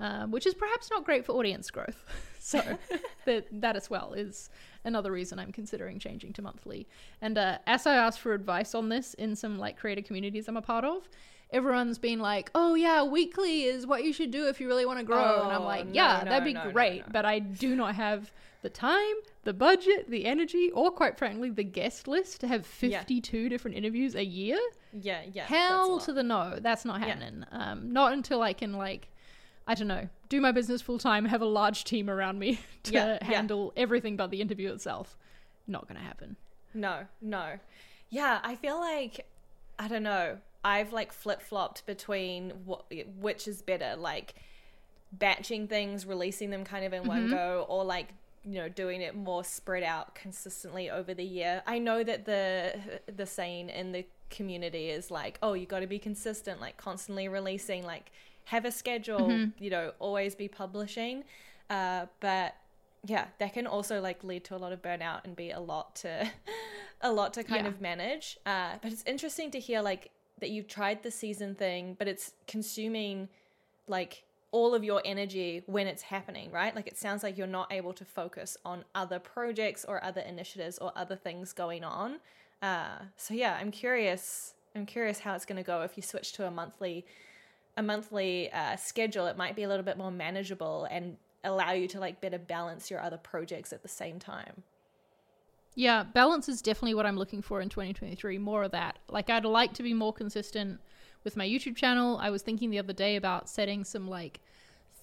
um, 0.00 0.30
which 0.30 0.46
is 0.46 0.54
perhaps 0.54 0.90
not 0.90 1.04
great 1.04 1.24
for 1.24 1.32
audience 1.32 1.70
growth. 1.70 2.04
so 2.40 2.60
that 3.26 3.46
that 3.52 3.76
as 3.76 3.88
well 3.90 4.12
is 4.14 4.50
another 4.84 5.10
reason 5.12 5.38
I'm 5.38 5.52
considering 5.52 5.98
changing 5.98 6.32
to 6.34 6.42
monthly. 6.42 6.86
And 7.20 7.36
uh, 7.38 7.58
as 7.66 7.86
I 7.86 7.94
asked 7.96 8.20
for 8.20 8.32
advice 8.34 8.74
on 8.74 8.88
this 8.88 9.14
in 9.14 9.36
some 9.36 9.58
like 9.58 9.76
creator 9.78 10.02
communities 10.02 10.48
I'm 10.48 10.56
a 10.56 10.62
part 10.62 10.84
of, 10.84 11.08
everyone's 11.50 11.98
been 11.98 12.18
like, 12.18 12.50
"Oh 12.54 12.74
yeah, 12.74 13.02
weekly 13.04 13.64
is 13.64 13.86
what 13.86 14.02
you 14.04 14.12
should 14.12 14.30
do 14.30 14.48
if 14.48 14.60
you 14.60 14.66
really 14.68 14.86
want 14.86 14.98
to 14.98 15.04
grow." 15.04 15.42
and 15.44 15.52
I'm 15.52 15.62
Oh, 15.62 15.64
like, 15.64 15.86
"Yeah, 15.92 16.22
no, 16.24 16.30
that'd 16.30 16.44
be 16.44 16.54
no, 16.54 16.70
great," 16.72 17.04
but 17.12 17.24
I 17.24 17.38
do 17.40 17.76
not 17.76 17.94
have 17.94 18.32
the 18.62 18.70
time, 18.70 19.14
the 19.46 19.54
budget, 19.54 20.10
the 20.10 20.26
energy, 20.26 20.70
or 20.72 20.90
quite 20.90 21.16
frankly, 21.16 21.48
the 21.48 21.64
guest 21.64 22.06
list 22.06 22.40
to 22.42 22.46
have 22.48 22.60
Yeah. 22.82 22.98
52 23.00 23.48
different 23.48 23.76
interviews 23.76 24.14
a 24.14 24.24
year. 24.24 24.58
Yeah, 24.92 25.22
yeah. 25.32 25.46
Hell 25.46 25.98
to 26.00 26.12
the 26.12 26.22
no, 26.22 26.58
that's 26.60 26.84
not 26.84 27.00
Yeah. 27.00 27.06
happening. 27.06 27.46
Um, 27.52 27.92
not 27.92 28.12
until 28.12 28.42
I 28.42 28.52
can 28.52 28.74
like, 28.74 29.08
I 29.66 29.74
don't 29.74 29.88
know, 29.88 30.08
do 30.28 30.40
my 30.40 30.52
business 30.52 30.82
full 30.82 30.98
time, 30.98 31.24
have 31.24 31.40
a 31.42 31.46
large 31.46 31.84
team 31.84 32.10
around 32.10 32.38
me 32.38 32.58
to 32.84 32.92
Yeah, 32.92 33.06
yeah. 33.20 33.24
handle 33.24 33.72
everything 33.76 34.16
but 34.16 34.30
the 34.30 34.40
interview 34.40 34.72
itself. 34.72 35.16
Not 35.66 35.88
gonna 35.88 36.00
happen. 36.00 36.36
No, 36.74 37.06
no. 37.20 37.58
Yeah, 38.10 38.40
I 38.44 38.54
feel 38.56 38.78
like 38.78 39.26
I 39.78 39.88
don't 39.88 40.02
know. 40.02 40.38
I've 40.64 40.92
like 40.92 41.12
flip 41.12 41.40
flopped 41.40 41.86
between 41.86 42.50
what 42.64 42.86
which 43.18 43.46
is 43.46 43.62
better, 43.62 43.94
like 43.96 44.34
batching 45.12 45.68
things, 45.68 46.04
releasing 46.06 46.50
them 46.50 46.64
kind 46.64 46.84
of 46.84 46.92
in 46.92 47.04
one 47.06 47.28
go, 47.30 47.64
or 47.68 47.84
like 47.84 48.08
you 48.46 48.54
know 48.54 48.68
doing 48.68 49.00
it 49.02 49.14
more 49.14 49.44
spread 49.44 49.82
out 49.82 50.14
consistently 50.14 50.88
over 50.90 51.12
the 51.14 51.24
year. 51.24 51.62
I 51.66 51.78
know 51.78 52.04
that 52.04 52.24
the 52.26 53.00
the 53.14 53.26
saying 53.26 53.70
in 53.70 53.92
the 53.92 54.06
community 54.30 54.88
is 54.90 55.10
like, 55.10 55.38
oh, 55.42 55.52
you 55.54 55.66
got 55.66 55.80
to 55.80 55.86
be 55.86 55.98
consistent, 55.98 56.60
like 56.60 56.76
constantly 56.76 57.28
releasing, 57.28 57.84
like 57.84 58.10
have 58.46 58.64
a 58.64 58.70
schedule, 58.72 59.30
you 59.58 59.70
know, 59.70 59.92
always 59.98 60.34
be 60.34 60.48
publishing. 60.48 61.24
Uh, 61.70 62.06
but 62.20 62.54
yeah, 63.04 63.26
that 63.38 63.52
can 63.52 63.66
also 63.66 64.00
like 64.00 64.22
lead 64.24 64.44
to 64.44 64.56
a 64.56 64.58
lot 64.58 64.72
of 64.72 64.82
burnout 64.82 65.24
and 65.24 65.36
be 65.36 65.50
a 65.50 65.60
lot 65.60 65.96
to 65.96 66.28
a 67.00 67.12
lot 67.12 67.34
to 67.34 67.44
kind 67.44 67.66
Yeah. 67.66 67.72
of 67.72 67.80
manage. 67.80 68.38
Uh, 68.46 68.74
but 68.82 68.92
it's 68.92 69.04
interesting 69.06 69.50
to 69.52 69.60
hear 69.60 69.80
like 69.82 70.10
that 70.40 70.50
you've 70.50 70.68
tried 70.68 71.02
the 71.02 71.10
season 71.10 71.54
thing, 71.54 71.96
but 71.98 72.08
it's 72.08 72.32
consuming 72.46 73.28
like 73.88 74.24
all 74.52 74.74
of 74.74 74.84
your 74.84 75.02
energy 75.04 75.62
when 75.66 75.86
it's 75.86 76.02
happening, 76.02 76.50
right? 76.50 76.74
Like 76.74 76.86
it 76.86 76.96
sounds 76.96 77.22
like 77.22 77.36
you're 77.36 77.46
not 77.46 77.72
able 77.72 77.92
to 77.94 78.04
focus 78.04 78.56
on 78.64 78.84
other 78.94 79.18
projects 79.18 79.84
or 79.84 80.02
other 80.02 80.20
initiatives 80.20 80.78
or 80.78 80.92
other 80.96 81.16
things 81.16 81.52
going 81.52 81.84
on. 81.84 82.20
Uh, 82.62 82.98
so 83.16 83.34
yeah, 83.34 83.58
I'm 83.60 83.70
curious. 83.70 84.54
I'm 84.74 84.86
curious 84.86 85.18
how 85.18 85.34
it's 85.34 85.44
going 85.44 85.56
to 85.56 85.66
go 85.66 85.82
if 85.82 85.96
you 85.96 86.02
switch 86.02 86.32
to 86.34 86.46
a 86.46 86.50
monthly 86.50 87.04
a 87.78 87.82
monthly 87.82 88.50
uh, 88.52 88.76
schedule. 88.76 89.26
It 89.26 89.36
might 89.36 89.54
be 89.54 89.64
a 89.64 89.68
little 89.68 89.84
bit 89.84 89.98
more 89.98 90.10
manageable 90.10 90.86
and 90.90 91.16
allow 91.44 91.72
you 91.72 91.86
to 91.88 92.00
like 92.00 92.20
better 92.20 92.38
balance 92.38 92.90
your 92.90 93.00
other 93.00 93.18
projects 93.18 93.72
at 93.72 93.82
the 93.82 93.88
same 93.88 94.18
time. 94.18 94.62
Yeah, 95.74 96.04
balance 96.04 96.48
is 96.48 96.62
definitely 96.62 96.94
what 96.94 97.04
I'm 97.04 97.18
looking 97.18 97.42
for 97.42 97.60
in 97.60 97.68
2023. 97.68 98.38
More 98.38 98.62
of 98.62 98.70
that. 98.70 98.98
Like, 99.10 99.28
I'd 99.28 99.44
like 99.44 99.74
to 99.74 99.82
be 99.82 99.92
more 99.92 100.12
consistent 100.12 100.80
with 101.26 101.36
my 101.36 101.46
YouTube 101.46 101.76
channel. 101.76 102.16
I 102.22 102.30
was 102.30 102.40
thinking 102.40 102.70
the 102.70 102.78
other 102.78 102.92
day 102.94 103.16
about 103.16 103.50
setting 103.50 103.84
some 103.84 104.08
like 104.08 104.40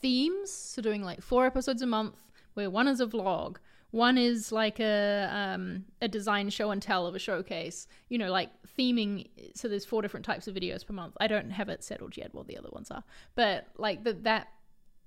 themes. 0.01 0.49
So, 0.51 0.81
doing 0.81 1.03
like 1.03 1.21
four 1.21 1.45
episodes 1.45 1.81
a 1.83 1.85
month, 1.85 2.15
where 2.55 2.69
one 2.69 2.87
is 2.87 2.99
a 3.01 3.05
vlog, 3.05 3.57
one 3.91 4.17
is 4.17 4.51
like 4.51 4.79
a 4.79 5.29
um, 5.31 5.85
a 6.01 6.07
design 6.07 6.49
show 6.49 6.71
and 6.71 6.81
tell 6.81 7.05
of 7.05 7.13
a 7.13 7.19
showcase. 7.19 7.87
You 8.09 8.17
know, 8.17 8.31
like 8.31 8.49
theming. 8.79 9.27
So 9.53 9.67
there's 9.67 9.85
four 9.85 10.01
different 10.01 10.25
types 10.25 10.47
of 10.47 10.55
videos 10.55 10.85
per 10.85 10.93
month. 10.93 11.15
I 11.19 11.27
don't 11.27 11.51
have 11.51 11.69
it 11.69 11.83
settled 11.83 12.17
yet 12.17 12.33
what 12.33 12.47
the 12.47 12.57
other 12.57 12.69
ones 12.71 12.89
are, 12.89 13.03
but 13.35 13.67
like 13.77 14.03
that 14.05 14.23
that 14.23 14.47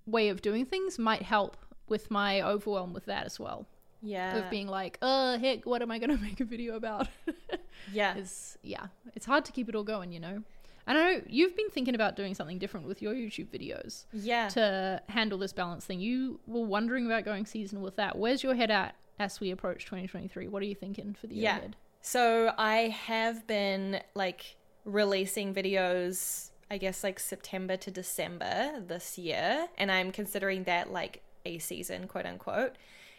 way 0.06 0.28
of 0.28 0.40
doing 0.42 0.64
things 0.66 0.98
might 0.98 1.22
help 1.22 1.56
with 1.88 2.10
my 2.10 2.42
overwhelm 2.42 2.92
with 2.92 3.06
that 3.06 3.26
as 3.26 3.40
well 3.40 3.66
Yeah. 4.02 4.36
of 4.36 4.50
being 4.50 4.68
like, 4.68 4.98
uh, 5.02 5.36
heck, 5.38 5.66
what 5.66 5.82
am 5.82 5.90
I 5.90 5.98
going 5.98 6.10
to 6.16 6.22
make 6.22 6.38
a 6.40 6.44
video 6.44 6.76
about? 6.76 7.08
yeah. 7.92 8.16
is 8.16 8.56
yeah, 8.62 8.86
it's 9.16 9.26
hard 9.26 9.44
to 9.46 9.52
keep 9.52 9.68
it 9.68 9.74
all 9.74 9.82
going, 9.82 10.12
you 10.12 10.20
know. 10.20 10.42
And 10.86 10.96
I 10.96 11.14
know 11.14 11.22
you've 11.26 11.56
been 11.56 11.68
thinking 11.70 11.94
about 11.94 12.14
doing 12.16 12.34
something 12.34 12.58
different 12.58 12.86
with 12.86 13.02
your 13.02 13.12
YouTube 13.14 13.48
videos 13.48 14.04
Yeah. 14.12 14.48
to 14.50 15.02
handle 15.08 15.38
this 15.38 15.52
balance 15.52 15.84
thing. 15.84 16.00
You 16.00 16.38
were 16.46 16.64
wondering 16.64 17.06
about 17.06 17.24
going 17.24 17.44
seasonal 17.46 17.82
with 17.82 17.96
that. 17.96 18.16
Where's 18.16 18.42
your 18.42 18.54
head 18.54 18.70
at 18.70 18.94
as 19.18 19.40
we 19.40 19.50
approach 19.50 19.84
2023? 19.86 20.46
What 20.48 20.62
are 20.62 20.66
you 20.66 20.74
thinking 20.76 21.14
for 21.14 21.26
the 21.26 21.34
year 21.34 21.44
Yeah. 21.44 21.56
ahead? 21.58 21.76
So 22.02 22.54
I 22.56 22.88
have 22.88 23.46
been 23.48 24.00
like 24.14 24.56
releasing 24.84 25.52
videos, 25.52 26.50
I 26.70 26.78
guess 26.78 27.02
like 27.02 27.18
September 27.18 27.76
to 27.78 27.90
December 27.90 28.80
this 28.86 29.18
year, 29.18 29.66
and 29.76 29.90
I'm 29.90 30.12
considering 30.12 30.64
that 30.64 30.92
like 30.92 31.22
a 31.44 31.58
season, 31.58 32.06
quote 32.06 32.26
unquote. 32.26 32.76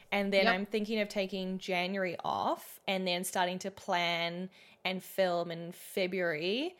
And 0.09 0.31
then 0.31 0.45
Yep. 0.45 0.53
I'm 0.53 0.65
thinking 0.65 1.01
of 1.01 1.09
taking 1.09 1.57
January 1.57 2.15
off 2.23 2.79
and 2.87 3.05
then 3.05 3.25
starting 3.25 3.59
to 3.59 3.71
plan 3.71 4.49
and 4.85 5.03
film 5.03 5.51
in 5.51 5.73
February, 5.73 6.77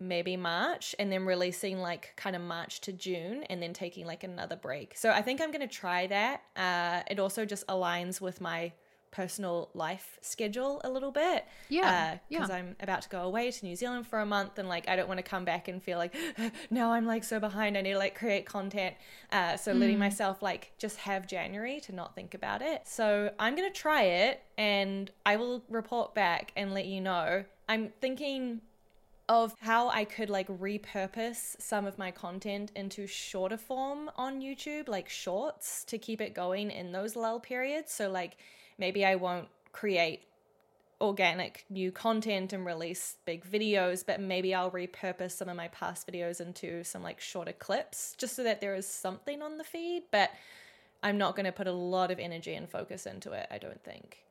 maybe 0.00 0.36
March, 0.36 0.94
and 0.98 1.12
then 1.12 1.24
releasing 1.26 1.78
like 1.80 2.14
kind 2.16 2.34
of 2.34 2.42
March 2.42 2.80
to 2.82 2.92
June 2.92 3.44
and 3.44 3.62
then 3.62 3.72
taking 3.72 4.06
like 4.06 4.24
another 4.24 4.56
break. 4.56 4.96
So 4.96 5.10
I 5.10 5.22
think 5.22 5.40
I'm 5.40 5.50
going 5.50 5.60
to 5.68 5.74
try 5.74 6.06
that. 6.08 6.42
Uh, 6.56 7.02
it 7.10 7.18
also 7.18 7.44
just 7.44 7.66
aligns 7.68 8.20
with 8.20 8.40
my 8.40 8.72
personal 9.12 9.70
life 9.74 10.18
schedule 10.22 10.80
a 10.84 10.88
little 10.88 11.10
bit. 11.10 11.44
Yeah, 11.68 12.18
Because 12.28 12.48
yeah. 12.48 12.54
I'm 12.54 12.76
about 12.78 13.02
to 13.02 13.08
go 13.08 13.22
away 13.22 13.50
to 13.50 13.66
New 13.66 13.74
Zealand 13.74 14.06
for 14.06 14.20
a 14.20 14.24
month 14.26 14.56
and 14.56 14.68
like 14.68 14.88
I 14.88 14.94
don't 14.94 15.08
want 15.08 15.18
to 15.18 15.24
come 15.24 15.44
back 15.44 15.66
and 15.66 15.82
feel 15.82 15.98
like 15.98 16.14
now 16.70 16.92
I'm 16.92 17.06
like 17.06 17.24
so 17.24 17.40
behind. 17.40 17.76
I 17.76 17.80
need 17.80 17.90
to 17.94 17.98
like 17.98 18.16
create 18.16 18.46
content. 18.46 18.94
Uh, 19.32 19.56
so 19.56 19.72
letting 19.72 19.96
Mm. 19.96 20.00
myself 20.00 20.42
like 20.42 20.70
just 20.78 20.96
have 20.98 21.26
January 21.26 21.80
to 21.80 21.92
not 21.92 22.14
think 22.14 22.34
about 22.34 22.62
it. 22.62 22.82
So 22.86 23.32
I'm 23.36 23.56
going 23.56 23.68
to 23.70 23.76
try 23.76 24.02
it 24.04 24.42
and 24.56 25.10
I 25.26 25.34
will 25.36 25.64
report 25.68 26.14
back 26.14 26.52
and 26.56 26.72
let 26.72 26.86
you 26.86 27.00
know. 27.00 27.44
I'm 27.68 27.88
thinking 28.00 28.60
of 29.30 29.54
how 29.60 29.88
I 29.88 30.04
could 30.04 30.28
like 30.28 30.48
repurpose 30.48 31.54
some 31.60 31.86
of 31.86 31.96
my 31.96 32.10
content 32.10 32.72
into 32.74 33.06
shorter 33.06 33.56
form 33.56 34.10
on 34.16 34.40
YouTube, 34.40 34.88
like 34.88 35.08
shorts 35.08 35.84
to 35.84 35.98
keep 35.98 36.20
it 36.20 36.34
going 36.34 36.72
in 36.72 36.90
those 36.90 37.14
lull 37.14 37.38
periods. 37.38 37.92
So, 37.92 38.10
like, 38.10 38.38
maybe 38.76 39.04
I 39.04 39.14
won't 39.14 39.46
create 39.70 40.22
organic 41.00 41.64
new 41.70 41.92
content 41.92 42.52
and 42.52 42.66
release 42.66 43.18
big 43.24 43.48
videos, 43.48 44.04
but 44.04 44.20
maybe 44.20 44.52
I'll 44.52 44.72
repurpose 44.72 45.30
some 45.30 45.48
of 45.48 45.56
my 45.56 45.68
past 45.68 46.10
videos 46.10 46.40
into 46.40 46.82
some 46.82 47.04
like 47.04 47.20
shorter 47.20 47.52
clips 47.52 48.16
just 48.18 48.34
so 48.34 48.42
that 48.42 48.60
there 48.60 48.74
is 48.74 48.86
something 48.86 49.42
on 49.42 49.58
the 49.58 49.64
feed. 49.64 50.02
But 50.10 50.30
I'm 51.04 51.18
not 51.18 51.36
going 51.36 51.46
to 51.46 51.52
put 51.52 51.68
a 51.68 51.72
lot 51.72 52.10
of 52.10 52.18
energy 52.18 52.54
and 52.54 52.68
focus 52.68 53.06
into 53.06 53.30
it, 53.30 53.46
I 53.48 53.58
don't 53.58 53.82
think. 53.84 54.24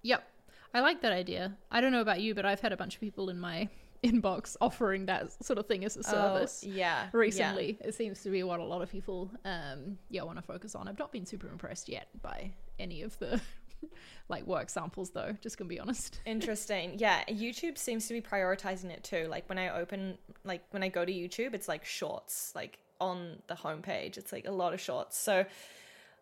Yep. 0.00 0.26
I 0.72 0.80
like 0.80 1.02
that 1.02 1.12
idea. 1.12 1.58
I 1.70 1.82
don't 1.82 1.92
know 1.92 2.00
about 2.00 2.22
you, 2.22 2.34
but 2.34 2.46
I've 2.46 2.60
had 2.60 2.72
a 2.72 2.76
bunch 2.78 2.94
of 2.94 3.02
people 3.02 3.28
in 3.28 3.38
my 3.38 3.68
inbox 4.04 4.56
offering 4.60 5.06
that 5.06 5.32
sort 5.42 5.58
of 5.58 5.66
thing 5.66 5.84
as 5.84 5.96
a 5.96 6.02
service. 6.02 6.62
Oh, 6.64 6.70
yeah. 6.70 7.08
recently. 7.12 7.78
It 7.82 7.94
seems 7.94 8.22
to 8.22 8.30
be 8.30 8.42
what 8.42 8.60
a 8.60 8.64
lot 8.64 8.82
of 8.82 8.90
people, 8.90 9.30
um, 9.44 9.98
yeah, 10.10 10.22
want 10.22 10.38
to 10.38 10.42
focus 10.42 10.74
on. 10.74 10.86
I've 10.88 10.98
not 10.98 11.10
been 11.10 11.26
super 11.26 11.48
impressed 11.48 11.88
yet 11.88 12.08
by 12.22 12.52
any 12.78 13.02
of 13.02 13.18
the 13.18 13.40
like 14.28 14.46
work 14.46 14.70
samples, 14.70 15.10
though. 15.10 15.36
Just 15.40 15.58
gonna 15.58 15.68
be 15.68 15.80
honest. 15.80 16.20
Interesting. 16.26 16.98
Yeah, 16.98 17.24
YouTube 17.24 17.78
seems 17.78 18.06
to 18.08 18.14
be 18.14 18.20
prioritizing 18.20 18.90
it 18.90 19.02
too. 19.02 19.26
Like 19.28 19.48
when 19.48 19.58
I 19.58 19.70
open, 19.70 20.18
like 20.44 20.62
when 20.70 20.82
I 20.82 20.88
go 20.88 21.04
to 21.04 21.12
YouTube, 21.12 21.54
it's 21.54 21.68
like 21.68 21.84
shorts, 21.84 22.52
like 22.54 22.78
on 23.00 23.42
the 23.46 23.54
homepage. 23.54 24.18
It's 24.18 24.32
like 24.32 24.46
a 24.46 24.52
lot 24.52 24.74
of 24.74 24.80
shorts. 24.80 25.18
So, 25.18 25.44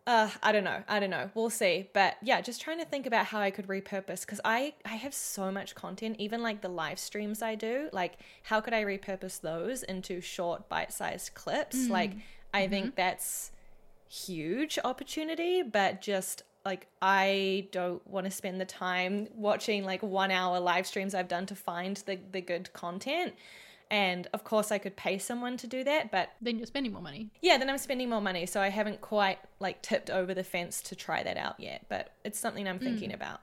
uh, 0.05 0.29
I 0.41 0.51
don't 0.51 0.65
know. 0.65 0.83
I 0.87 0.99
don't 0.99 1.09
know. 1.09 1.29
We'll 1.33 1.49
see. 1.49 1.89
But 1.93 2.17
yeah, 2.21 2.41
just 2.41 2.61
trying 2.61 2.79
to 2.79 2.85
think 2.85 3.05
about 3.05 3.27
how 3.27 3.39
I 3.39 3.51
could 3.51 3.67
repurpose 3.67 4.21
because 4.21 4.41
I 4.43 4.73
I 4.85 4.95
have 4.95 5.13
so 5.13 5.51
much 5.51 5.75
content. 5.75 6.17
Even 6.19 6.43
like 6.43 6.61
the 6.61 6.69
live 6.69 6.99
streams 6.99 7.41
I 7.41 7.55
do, 7.55 7.89
like 7.93 8.17
how 8.43 8.59
could 8.59 8.73
I 8.73 8.83
repurpose 8.83 9.39
those 9.39 9.83
into 9.83 10.19
short 10.19 10.67
bite-sized 10.67 11.33
clips? 11.35 11.87
Like 11.89 12.11
I 12.53 12.67
think 12.67 12.95
that's 12.95 13.51
huge 14.09 14.77
opportunity, 14.83 15.63
but 15.63 16.01
just 16.01 16.43
like 16.65 16.87
I 17.01 17.67
don't 17.71 18.05
want 18.07 18.25
to 18.25 18.31
spend 18.31 18.59
the 18.59 18.65
time 18.65 19.27
watching 19.35 19.85
like 19.85 20.03
one 20.03 20.31
hour 20.31 20.59
live 20.59 20.85
streams 20.85 21.15
I've 21.15 21.27
done 21.27 21.45
to 21.47 21.55
find 21.55 21.97
the, 22.05 22.19
the 22.31 22.41
good 22.41 22.71
content. 22.73 23.33
And 23.93 24.27
of 24.33 24.43
course 24.43 24.71
I 24.71 24.79
could 24.79 24.95
pay 24.95 25.19
someone 25.19 25.55
to 25.57 25.67
do 25.67 25.83
that, 25.83 26.09
but 26.09 26.31
Then 26.41 26.57
you're 26.57 26.65
spending 26.65 26.93
more 26.93 27.01
money. 27.03 27.29
yeah, 27.43 27.59
then 27.59 27.69
I'm 27.69 27.77
spending 27.77 28.09
more 28.09 28.21
money. 28.21 28.47
So 28.47 28.59
I 28.59 28.69
haven't 28.69 29.01
quite 29.01 29.37
like 29.59 29.83
tipped 29.83 30.09
over 30.09 30.33
the 30.33 30.43
fence 30.43 30.81
to 30.81 30.95
try 30.95 31.21
that 31.21 31.37
out 31.37 31.59
yet, 31.59 31.85
but 31.89 32.11
it's 32.25 32.39
something 32.39 32.67
I'm 32.67 32.79
hmm. 32.79 32.85
thinking 32.85 33.13
about. 33.13 33.41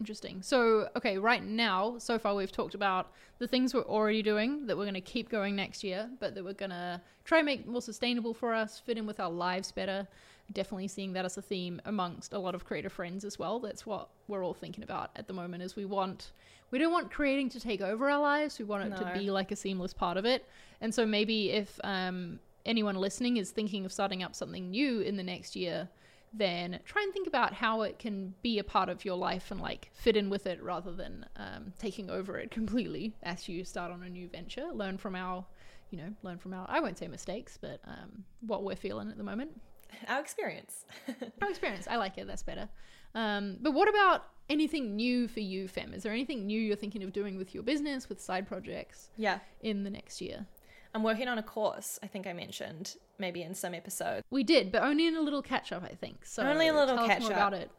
Interesting. 0.00 0.42
So, 0.42 0.90
okay, 0.96 1.16
right 1.16 1.42
now, 1.42 1.96
so 1.96 2.18
far 2.18 2.34
we've 2.34 2.52
talked 2.52 2.74
about 2.74 3.10
the 3.38 3.48
things 3.48 3.72
we're 3.72 3.80
already 3.80 4.22
doing 4.22 4.66
that 4.66 4.76
we're 4.76 4.84
going 4.84 4.92
to 4.92 5.00
keep 5.00 5.30
going 5.30 5.56
next 5.56 5.82
year, 5.82 6.10
but 6.20 6.34
that 6.34 6.44
we're 6.44 6.52
going 6.52 6.70
to 6.70 7.00
try 7.24 7.38
and 7.38 7.46
make 7.46 7.66
more 7.66 7.80
sustainable 7.80 8.34
for 8.34 8.52
us, 8.52 8.78
fit 8.78 8.98
in 8.98 9.06
with 9.06 9.18
our 9.18 9.30
lives 9.30 9.72
better. 9.72 10.06
Definitely 10.52 10.88
seeing 10.88 11.12
that 11.12 11.24
as 11.24 11.36
a 11.36 11.42
theme 11.42 11.80
amongst 11.84 12.32
a 12.32 12.38
lot 12.38 12.54
of 12.54 12.64
creator 12.64 12.88
friends 12.88 13.24
as 13.24 13.38
well. 13.38 13.60
That's 13.60 13.84
what 13.84 14.08
we're 14.28 14.42
all 14.44 14.54
thinking 14.54 14.82
about 14.82 15.10
at 15.14 15.26
the 15.26 15.34
moment 15.34 15.62
is 15.62 15.76
we 15.76 15.84
want 15.84 16.32
we 16.70 16.78
don't 16.78 16.92
want 16.92 17.10
creating 17.10 17.48
to 17.50 17.60
take 17.60 17.80
over 17.80 18.08
our 18.10 18.20
lives. 18.20 18.58
We 18.58 18.64
want 18.64 18.84
it 18.86 18.90
No. 18.90 18.96
to 18.96 19.12
be 19.18 19.30
like 19.30 19.50
a 19.52 19.56
seamless 19.56 19.92
part 19.94 20.16
of 20.16 20.24
it. 20.24 20.46
And 20.80 20.94
so 20.94 21.04
maybe 21.06 21.50
if 21.50 21.78
um, 21.84 22.40
anyone 22.66 22.96
listening 22.96 23.36
is 23.38 23.50
thinking 23.50 23.84
of 23.84 23.92
starting 23.92 24.22
up 24.22 24.34
something 24.34 24.70
new 24.70 25.00
in 25.00 25.16
the 25.16 25.22
next 25.22 25.56
year, 25.56 25.88
then 26.32 26.78
try 26.84 27.02
and 27.02 27.12
think 27.12 27.26
about 27.26 27.54
how 27.54 27.82
it 27.82 27.98
can 27.98 28.34
be 28.42 28.58
a 28.58 28.64
part 28.64 28.90
of 28.90 29.04
your 29.04 29.16
life 29.16 29.50
and 29.50 29.60
like 29.60 29.90
fit 29.94 30.14
in 30.16 30.28
with 30.28 30.46
it 30.46 30.62
rather 30.62 30.92
than 30.92 31.24
um, 31.36 31.72
taking 31.78 32.10
over 32.10 32.38
it 32.38 32.50
completely 32.60 33.14
as 33.22 33.48
you 33.48 33.64
start 33.64 33.90
on 33.90 34.02
a 34.02 34.08
new 34.10 34.28
venture. 34.28 34.68
Learn 34.72 34.98
from 34.98 35.14
our, 35.14 35.44
you 35.90 35.96
know, 35.98 36.12
learn 36.22 36.36
from 36.36 36.52
our, 36.52 36.66
I 36.68 36.80
won't 36.80 36.98
say 36.98 37.08
mistakes, 37.08 37.58
but 37.58 37.80
um, 37.86 38.24
what 38.46 38.62
we're 38.62 38.76
feeling 38.76 39.08
at 39.10 39.16
the 39.16 39.24
moment. 39.24 39.58
Our 40.08 40.20
experience. 40.20 40.84
Our 41.42 41.50
experience. 41.50 41.86
I 41.88 41.96
like 41.96 42.18
it. 42.18 42.26
That's 42.26 42.42
better. 42.42 42.68
Um, 43.14 43.56
but 43.60 43.72
what 43.72 43.88
about 43.88 44.24
anything 44.48 44.96
new 44.96 45.28
for 45.28 45.40
you, 45.40 45.68
Fem? 45.68 45.92
Is 45.94 46.02
there 46.02 46.12
anything 46.12 46.46
new 46.46 46.60
you're 46.60 46.76
thinking 46.76 47.02
of 47.02 47.12
doing 47.12 47.36
with 47.36 47.54
your 47.54 47.62
business, 47.62 48.08
with 48.08 48.20
side 48.20 48.46
projects 48.46 49.10
yeah. 49.16 49.38
in 49.62 49.84
the 49.84 49.90
next 49.90 50.20
year? 50.20 50.46
I'm 50.94 51.02
working 51.02 51.28
on 51.28 51.38
a 51.38 51.42
course, 51.42 51.98
I 52.02 52.06
think 52.06 52.26
I 52.26 52.32
mentioned, 52.32 52.96
maybe 53.18 53.42
in 53.42 53.54
some 53.54 53.74
episode. 53.74 54.24
We 54.30 54.42
did, 54.42 54.72
but 54.72 54.82
only 54.82 55.06
in 55.06 55.16
a 55.16 55.20
little 55.20 55.42
catch 55.42 55.70
up, 55.70 55.84
I 55.84 55.94
think. 55.94 56.24
So 56.24 56.42
Only 56.42 56.68
a 56.68 56.74
little 56.74 57.06
catch 57.06 57.24
up. 57.24 57.30
about 57.30 57.54
it. 57.54 57.70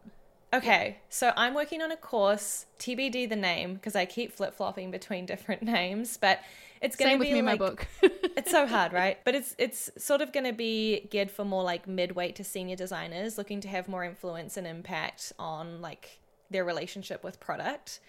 Okay, 0.51 0.98
so 1.10 1.32
I'm 1.38 1.53
working 1.53 1.82
on 1.82 1.91
a 1.91 1.98
course, 1.98 2.65
TBD 2.79 3.29
the 3.29 3.36
name, 3.36 3.75
because 3.75 3.96
I 3.96 4.06
keep 4.06 4.32
flip 4.34 4.56
flopping 4.56 4.89
between 4.89 5.25
different 5.27 5.62
names, 5.62 6.18
but 6.18 6.39
it's 6.82 6.96
going 6.96 7.12
Same 7.12 7.18
to 7.18 7.20
with 7.20 7.27
be 7.27 7.34
me 7.34 7.39
in 7.39 7.46
my 7.46 7.51
like 7.51 7.60
book. 7.60 7.88
it's 8.01 8.51
so 8.51 8.65
hard, 8.65 8.94
right? 8.94 9.20
But 9.25 9.36
it's 9.36 9.56
it's 9.58 9.89
sort 9.98 10.22
of 10.22 10.32
going 10.32 10.46
to 10.46 10.53
be 10.53 11.08
geared 11.12 11.29
for 11.29 11.44
more 11.44 11.63
like 11.63 11.88
midweight 11.88 12.36
to 12.38 12.44
senior 12.44 12.75
designers 12.75 13.38
looking 13.38 13.60
to 13.62 13.68
have 13.68 13.88
more 13.88 14.03
influence 14.03 14.56
and 14.58 14.65
impact 14.65 15.34
on 15.38 15.82
like 15.82 16.20
their 16.50 16.63
relationship 16.63 17.24
with 17.24 17.39
product. 17.39 18.00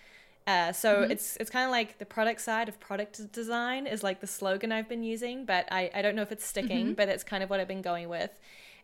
Uh, 0.46 0.72
so 0.72 1.02
it's 1.02 1.36
it's 1.36 1.50
kind 1.50 1.64
of 1.64 1.70
like 1.70 1.98
the 1.98 2.06
product 2.06 2.40
side 2.40 2.68
of 2.68 2.80
product 2.80 3.30
design 3.32 3.86
is 3.86 4.02
like 4.02 4.20
the 4.20 4.26
slogan 4.26 4.72
I've 4.72 4.88
been 4.88 5.02
using, 5.02 5.44
but 5.44 5.68
I, 5.70 5.90
I 5.94 6.02
don't 6.02 6.16
know 6.16 6.22
if 6.22 6.32
it's 6.32 6.46
sticking, 6.46 6.94
but 6.94 7.08
it's 7.08 7.22
kind 7.22 7.42
of 7.42 7.50
what 7.50 7.60
I've 7.60 7.68
been 7.68 7.82
going 7.82 8.08
with. 8.08 8.30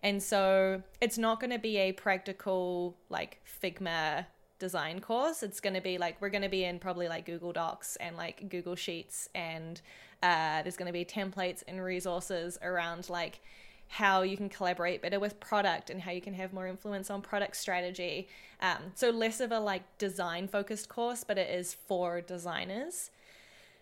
And 0.02 0.22
so 0.22 0.82
it's 1.00 1.18
not 1.18 1.40
going 1.40 1.50
to 1.50 1.58
be 1.58 1.76
a 1.78 1.92
practical 1.92 2.96
like 3.08 3.40
Figma 3.62 4.26
design 4.58 5.00
course. 5.00 5.42
It's 5.42 5.60
going 5.60 5.74
to 5.74 5.80
be 5.80 5.98
like 5.98 6.20
we're 6.20 6.30
going 6.30 6.42
to 6.42 6.48
be 6.48 6.64
in 6.64 6.78
probably 6.78 7.08
like 7.08 7.26
Google 7.26 7.52
Docs 7.52 7.96
and 7.96 8.16
like 8.16 8.48
Google 8.48 8.76
Sheets, 8.76 9.28
and 9.34 9.80
uh, 10.22 10.62
there's 10.62 10.76
going 10.76 10.86
to 10.86 10.92
be 10.92 11.04
templates 11.04 11.62
and 11.66 11.82
resources 11.82 12.58
around 12.62 13.08
like 13.10 13.40
how 13.88 14.22
you 14.22 14.36
can 14.36 14.48
collaborate 14.48 15.00
better 15.00 15.20
with 15.20 15.38
product 15.38 15.90
and 15.90 16.00
how 16.00 16.10
you 16.10 16.20
can 16.20 16.34
have 16.34 16.52
more 16.52 16.66
influence 16.66 17.10
on 17.10 17.22
product 17.22 17.56
strategy. 17.56 18.28
Um, 18.60 18.78
so 18.94 19.10
less 19.10 19.40
of 19.40 19.52
a 19.52 19.60
like 19.60 19.98
design 19.98 20.48
focused 20.48 20.88
course, 20.88 21.22
but 21.22 21.38
it 21.38 21.48
is 21.50 21.74
for 21.74 22.20
designers. 22.20 23.10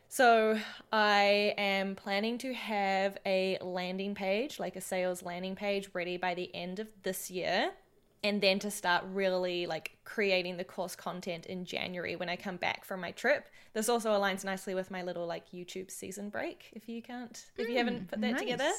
So 0.09 0.59
I 0.93 1.55
am 1.59 1.97
planning 1.97 2.39
to 2.39 2.55
have 2.55 3.19
a 3.27 3.59
landing 3.61 4.15
page, 4.15 4.59
like 4.59 4.77
a 4.77 4.81
sales 4.81 5.23
landing 5.23 5.57
page, 5.57 5.89
ready 5.93 6.17
by 6.17 6.35
the 6.35 6.55
end 6.55 6.79
of 6.79 6.89
this 7.03 7.31
year. 7.31 7.71
And 8.23 8.41
then 8.41 8.59
to 8.61 8.71
start 8.71 9.05
really 9.13 9.67
like 9.67 9.99
creating 10.05 10.57
the 10.57 10.65
course 10.65 10.97
content 10.97 11.45
in 11.45 11.67
January 11.67 12.17
when 12.17 12.31
I 12.31 12.37
come 12.37 12.57
back 12.57 12.85
from 12.85 13.01
my 13.01 13.11
trip. 13.11 13.51
This 13.75 13.91
also 13.91 14.11
aligns 14.13 14.45
nicely 14.45 14.75
with 14.75 14.91
my 14.91 15.03
little 15.03 15.27
like 15.27 15.51
YouTube 15.51 15.91
season 15.91 16.31
break. 16.31 16.71
If 16.73 16.89
you 16.89 17.03
can't, 17.03 17.45
if 17.59 17.69
you 17.69 17.77
haven't 17.77 18.07
mm, 18.07 18.09
put 18.09 18.21
that 18.23 18.39
together, 18.39 18.71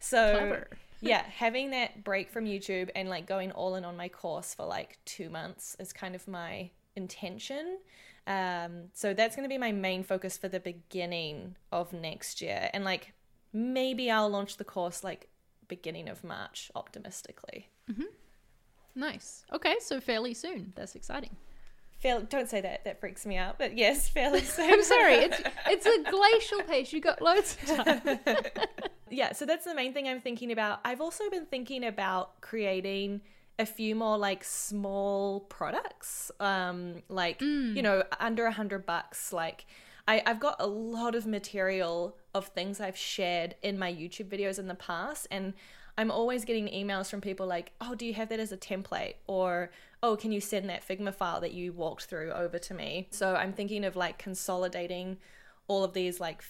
so 0.00 0.62
yeah, 1.00 1.22
having 1.24 1.70
that 1.72 2.04
break 2.04 2.30
from 2.30 2.46
YouTube 2.46 2.88
and 2.94 3.08
like 3.08 3.26
going 3.26 3.50
all 3.52 3.74
in 3.74 3.84
on 3.84 3.96
my 3.96 4.08
course 4.08 4.54
for 4.54 4.64
like 4.64 4.98
two 5.04 5.28
months 5.28 5.76
is 5.78 5.92
kind 5.92 6.14
of 6.14 6.26
my 6.26 6.70
intention. 6.94 7.78
Um, 8.26 8.84
so 8.92 9.14
that's 9.14 9.36
going 9.36 9.44
to 9.48 9.52
be 9.52 9.58
my 9.58 9.72
main 9.72 10.02
focus 10.02 10.36
for 10.36 10.48
the 10.48 10.60
beginning 10.60 11.56
of 11.70 11.92
next 11.92 12.42
year, 12.42 12.70
and 12.72 12.84
like 12.84 13.12
maybe 13.52 14.10
I'll 14.10 14.28
launch 14.28 14.56
the 14.56 14.64
course 14.64 15.04
like 15.04 15.28
beginning 15.68 16.08
of 16.08 16.24
March, 16.24 16.70
optimistically. 16.74 17.68
Mm-hmm. 17.90 18.04
Nice. 18.94 19.44
Okay, 19.52 19.76
so 19.80 20.00
fairly 20.00 20.34
soon. 20.34 20.72
That's 20.74 20.94
exciting. 20.94 21.36
Fair, 21.98 22.20
don't 22.20 22.48
say 22.48 22.60
that; 22.60 22.84
that 22.84 23.00
freaks 23.00 23.24
me 23.24 23.36
out. 23.36 23.58
But 23.58 23.76
yes, 23.76 24.08
fairly 24.18 24.40
soon. 24.42 24.70
I'm 24.70 24.82
sorry. 24.82 25.14
It's 25.14 25.40
it's 25.68 25.86
a 25.86 26.10
glacial 26.10 26.62
pace. 26.62 26.92
You 26.92 27.00
got 27.00 27.22
loads 27.22 27.56
of 27.62 27.76
time. 27.76 28.18
yeah, 29.10 29.32
so 29.32 29.46
that's 29.46 29.64
the 29.64 29.74
main 29.74 29.92
thing 29.92 30.08
I'm 30.08 30.20
thinking 30.20 30.50
about. 30.50 30.80
I've 30.84 31.00
also 31.00 31.30
been 31.30 31.46
thinking 31.46 31.84
about 31.84 32.40
creating 32.40 33.20
a 33.58 33.66
few 33.66 33.94
more 33.94 34.18
like 34.18 34.44
small 34.44 35.40
products, 35.40 36.30
um, 36.40 37.02
like 37.08 37.40
you 37.74 37.82
know, 37.82 38.02
under 38.20 38.46
a 38.46 38.52
hundred 38.52 38.84
bucks. 38.84 39.32
Like, 39.32 39.66
I, 40.06 40.22
I've 40.26 40.40
got 40.40 40.56
a 40.60 40.66
lot 40.66 41.14
of 41.14 41.26
material 41.26 42.16
of 42.34 42.48
things 42.48 42.80
I've 42.80 42.96
shared 42.96 43.54
in 43.62 43.78
my 43.78 43.92
YouTube 43.92 44.28
videos 44.28 44.58
in 44.58 44.68
the 44.68 44.74
past, 44.74 45.26
and 45.30 45.54
I'm 45.98 46.10
always 46.10 46.44
getting 46.44 46.68
emails 46.68 47.08
from 47.08 47.20
people 47.20 47.46
like, 47.46 47.72
"Oh, 47.80 47.94
do 47.94 48.04
you 48.04 48.14
have 48.14 48.28
that 48.28 48.40
as 48.40 48.52
a 48.52 48.56
template?" 48.56 49.14
or 49.26 49.70
"Oh, 50.02 50.16
can 50.16 50.32
you 50.32 50.40
send 50.40 50.68
that 50.68 50.86
Figma 50.86 51.14
file 51.14 51.40
that 51.40 51.52
you 51.52 51.72
walked 51.72 52.04
through 52.04 52.32
over 52.32 52.58
to 52.58 52.74
me?" 52.74 53.08
So 53.10 53.34
I'm 53.34 53.52
thinking 53.52 53.84
of 53.84 53.96
like 53.96 54.18
consolidating 54.18 55.16
all 55.68 55.82
of 55.82 55.94
these 55.94 56.20
like 56.20 56.42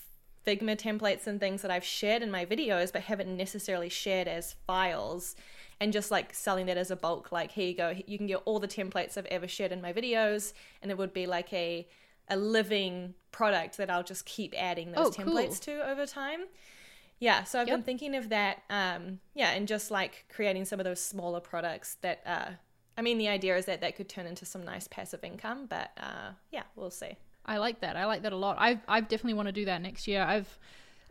Figma 0.46 0.76
templates 0.76 1.26
and 1.26 1.40
things 1.40 1.62
that 1.62 1.70
I've 1.70 1.84
shared 1.84 2.22
in 2.22 2.30
my 2.30 2.46
videos, 2.46 2.92
but 2.92 3.02
haven't 3.02 3.36
necessarily 3.36 3.88
shared 3.88 4.28
as 4.28 4.54
files. 4.66 5.34
And 5.80 5.92
just 5.92 6.10
like 6.10 6.32
selling 6.32 6.66
that 6.66 6.78
as 6.78 6.90
a 6.90 6.96
bulk, 6.96 7.32
like 7.32 7.52
here 7.52 7.68
you 7.68 7.74
go, 7.76 7.94
you 8.06 8.16
can 8.16 8.26
get 8.26 8.38
all 8.46 8.58
the 8.58 8.68
templates 8.68 9.18
I've 9.18 9.26
ever 9.26 9.46
shared 9.46 9.72
in 9.72 9.82
my 9.82 9.92
videos, 9.92 10.52
and 10.80 10.90
it 10.90 10.96
would 10.96 11.12
be 11.12 11.26
like 11.26 11.52
a 11.52 11.86
a 12.28 12.36
living 12.36 13.14
product 13.30 13.76
that 13.76 13.88
I'll 13.90 14.02
just 14.02 14.24
keep 14.26 14.52
adding 14.56 14.90
those 14.92 15.08
Oh, 15.08 15.10
cool. 15.10 15.34
templates 15.34 15.60
to 15.60 15.88
over 15.88 16.06
time. 16.06 16.40
Yeah, 17.18 17.44
so 17.44 17.60
I've 17.60 17.66
been 17.66 17.82
thinking 17.82 18.14
of 18.16 18.30
that. 18.30 18.62
Um, 18.68 19.20
yeah, 19.34 19.50
and 19.52 19.68
just 19.68 19.90
like 19.90 20.24
creating 20.28 20.64
some 20.64 20.80
of 20.80 20.84
those 20.84 21.00
smaller 21.00 21.40
products 21.40 21.96
that. 22.02 22.20
Uh, 22.26 22.50
I 22.98 23.02
mean, 23.02 23.18
the 23.18 23.28
idea 23.28 23.56
is 23.56 23.66
that 23.66 23.82
that 23.82 23.94
could 23.96 24.08
turn 24.08 24.26
into 24.26 24.46
some 24.46 24.64
nice 24.64 24.88
passive 24.88 25.22
income, 25.22 25.66
but 25.68 25.90
uh, 25.98 26.30
yeah, 26.50 26.62
we'll 26.74 26.90
see. 26.90 27.16
I 27.44 27.58
like 27.58 27.80
that. 27.80 27.94
I 27.96 28.06
like 28.06 28.22
that 28.22 28.32
a 28.32 28.36
lot. 28.36 28.56
i've 28.58 28.80
I 28.88 29.00
definitely 29.02 29.34
want 29.34 29.46
to 29.48 29.52
do 29.52 29.66
that 29.66 29.80
next 29.82 30.08
year. 30.08 30.22
I've 30.22 30.58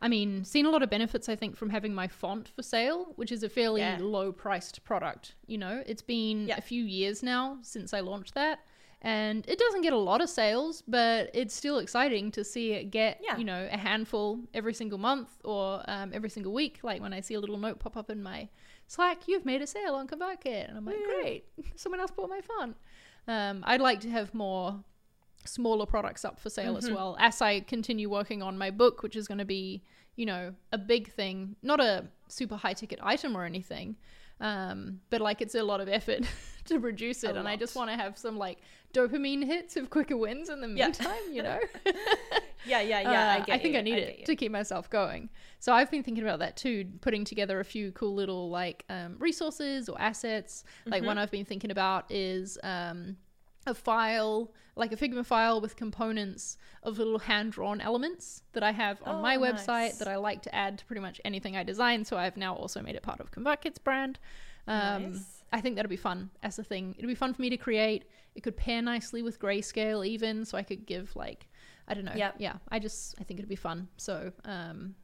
I 0.06 0.08
mean, 0.08 0.44
seen 0.44 0.68
a 0.68 0.70
lot 0.70 0.84
of 0.84 0.90
benefits 0.92 1.28
I 1.30 1.36
think 1.36 1.58
from 1.58 1.72
having 1.72 1.92
my 1.96 2.08
font 2.08 2.50
for 2.56 2.62
sale, 2.62 3.14
which 3.16 3.32
is 3.32 3.42
a 3.42 3.50
fairly 3.50 3.82
Yeah. 3.82 3.98
low 4.00 4.32
priced 4.32 4.84
product, 4.84 5.34
you 5.48 5.58
know. 5.58 5.84
It's 5.88 6.04
been 6.04 6.48
Yeah. 6.48 6.58
a 6.58 6.62
few 6.62 6.84
years 6.84 7.24
now 7.24 7.58
since 7.64 7.92
I 7.92 8.02
launched 8.02 8.36
that. 8.36 8.60
And 9.02 9.48
it 9.48 9.58
doesn't 9.58 9.82
get 9.82 9.94
a 9.94 9.98
lot 9.98 10.22
of 10.22 10.30
sales, 10.30 10.84
but 10.88 11.32
it's 11.34 11.56
still 11.56 11.80
exciting 11.80 12.30
to 12.32 12.44
see 12.44 12.74
it 12.74 12.86
get, 12.92 13.20
Yeah. 13.24 13.38
you 13.38 13.44
know, 13.46 13.68
a 13.72 13.78
handful 13.78 14.42
every 14.54 14.76
single 14.76 15.00
month 15.00 15.30
or 15.44 15.84
um, 15.88 16.12
every 16.14 16.30
single 16.30 16.54
week. 16.54 16.84
Like 16.84 17.02
when 17.02 17.12
I 17.14 17.22
see 17.22 17.34
a 17.34 17.40
little 17.40 17.58
note 17.58 17.80
pop 17.80 17.98
up 17.98 18.12
in 18.12 18.22
my 18.22 18.50
Slack, 18.88 19.28
you've 19.28 19.46
made 19.46 19.64
a 19.64 19.68
sale 19.68 19.96
on 19.96 20.08
ConvertKit. 20.08 20.68
And 20.70 20.78
I'm 20.78 20.86
like, 20.86 21.04
great, 21.04 21.46
someone 21.76 22.00
else 22.00 22.12
bought 22.12 22.30
my 22.30 22.42
font. 22.42 22.78
Um, 23.28 23.64
I'd 23.66 23.82
like 23.82 24.02
to 24.02 24.10
have 24.12 24.36
more 24.36 24.84
smaller 25.48 25.86
products 25.86 26.24
up 26.26 26.40
for 26.40 26.50
sale 26.50 26.78
as 26.78 26.90
well 26.90 27.16
as 27.20 27.42
I 27.42 27.60
continue 27.62 28.10
working 28.10 28.42
on 28.42 28.58
my 28.58 28.72
book, 28.72 29.04
which 29.04 29.16
is 29.16 29.28
going 29.28 29.38
to 29.40 29.46
be, 29.46 29.84
you 30.16 30.26
know, 30.26 30.54
a 30.72 30.78
big 30.78 31.12
thing, 31.12 31.56
not 31.62 31.80
a 31.80 32.06
super 32.28 32.56
high 32.56 32.74
ticket 32.74 33.00
item 33.04 33.36
or 33.38 33.44
anything, 33.46 33.96
um, 34.42 35.00
but 35.10 35.22
like 35.22 35.42
it's 35.42 35.56
a 35.56 35.64
lot 35.64 35.80
of 35.82 35.88
effort 35.88 36.22
to 36.66 36.80
produce 36.80 37.24
it, 37.24 37.36
A 37.36 37.40
and 37.40 37.48
I 37.48 37.56
just 37.56 37.76
want 37.76 37.90
to 37.90 37.96
have 37.96 38.18
some 38.18 38.38
like 38.38 38.60
dopamine 38.94 39.44
hits 39.46 39.78
of 39.78 39.90
quicker 39.90 40.18
wins 40.18 40.50
in 40.50 40.60
the 40.62 40.68
Yeah. 40.68 40.86
meantime, 40.86 41.32
you 41.32 41.44
know. 41.44 41.60
Yeah, 42.68 42.82
yeah, 42.82 43.02
yeah. 43.02 43.34
I 43.34 43.38
Uh, 43.42 43.46
get 43.46 43.62
think 43.62 43.74
you, 43.76 43.80
I 43.80 43.84
need 43.84 43.92
get 44.00 44.10
it 44.10 44.20
you. 44.22 44.26
to 44.26 44.36
keep 44.36 44.52
myself 44.52 44.90
going. 44.90 45.30
So 45.60 45.72
I've 45.72 45.92
been 45.92 46.02
thinking 46.02 46.24
about 46.24 46.40
that 46.40 46.58
too, 46.58 46.88
putting 47.02 47.24
together 47.24 47.60
a 47.60 47.64
few 47.64 47.92
cool 47.92 48.16
little 48.16 48.50
like 48.50 48.84
um, 48.90 49.18
resources 49.20 49.88
or 49.88 50.02
assets. 50.02 50.64
Like 50.88 51.02
Mm-hmm. 51.02 51.06
one 51.06 51.18
I've 51.20 51.30
been 51.30 51.46
thinking 51.46 51.70
about 51.70 52.06
is 52.12 52.58
um, 52.64 53.18
a 53.66 53.74
file, 53.74 54.52
like 54.76 54.92
a 54.92 54.96
Figma 54.98 55.26
file 55.26 55.60
with 55.62 55.76
components 55.76 56.58
of 56.84 56.98
little 56.98 57.20
hand 57.20 57.52
drawn 57.54 57.82
elements 57.82 58.44
that 58.54 58.64
I 58.64 58.72
have 58.72 59.02
on 59.04 59.16
Oh, 59.16 59.22
my 59.22 59.36
nice. 59.38 59.66
website 59.66 59.98
that 60.00 60.08
I 60.08 60.18
like 60.18 60.42
to 60.44 60.54
add 60.56 60.78
to 60.80 60.86
pretty 60.86 61.02
much 61.02 61.20
anything 61.26 61.56
I 61.58 61.64
design. 61.64 62.06
So 62.06 62.18
I've 62.18 62.38
now 62.38 62.56
also 62.56 62.82
made 62.82 62.96
it 62.96 63.04
part 63.04 63.20
of 63.20 63.32
ConvertKit's 63.32 63.80
brand. 63.80 64.20
Um, 64.68 65.14
Nice. 65.14 65.44
I 65.54 65.62
think 65.62 65.76
that'll 65.76 65.90
be 65.90 65.96
fun 65.96 66.30
as 66.44 66.60
a 66.60 66.64
thing. 66.64 66.96
It'll 66.98 67.08
be 67.08 67.16
fun 67.16 67.34
for 67.34 67.42
me 67.42 67.50
to 67.52 67.58
create. 67.58 68.06
It 68.36 68.42
could 68.42 68.58
pair 68.58 68.82
nicely 68.82 69.22
with 69.22 69.40
grayscale 69.40 70.06
even, 70.06 70.44
so 70.44 70.58
I 70.58 70.64
could 70.64 70.86
give 70.86 71.16
like 71.16 71.48
I 71.88 71.94
don't 71.94 72.04
know. 72.06 72.14
Yep. 72.16 72.36
Yeah, 72.40 72.56
I 72.70 72.80
just 72.80 73.16
I 73.20 73.24
think 73.24 73.40
it'd 73.40 73.48
be 73.50 73.56
fun. 73.56 73.88
So 73.98 74.32
um, 74.44 74.96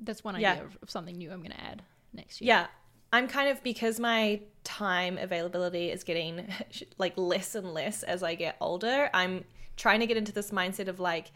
that's 0.00 0.22
one 0.22 0.38
Yeah. 0.38 0.52
idea 0.52 0.64
of, 0.64 0.78
of 0.82 0.90
something 0.90 1.16
new 1.16 1.32
I'm 1.32 1.40
going 1.40 1.50
to 1.52 1.60
add 1.60 1.82
next 2.12 2.40
year. 2.40 2.48
Yeah. 2.48 2.66
I'm 3.12 3.26
kind 3.28 3.48
of 3.48 3.62
because 3.62 3.98
my 3.98 4.40
time 4.66 5.16
availability 5.16 5.90
is 5.90 6.02
getting 6.04 6.46
like 6.98 7.14
less 7.16 7.54
and 7.54 7.72
less 7.72 8.02
as 8.02 8.22
I 8.22 8.34
get 8.34 8.56
older. 8.60 9.08
I'm 9.14 9.44
trying 9.76 10.00
to 10.00 10.06
get 10.06 10.16
into 10.16 10.32
this 10.32 10.50
mindset 10.50 10.88
of 10.88 10.98
like 10.98 11.30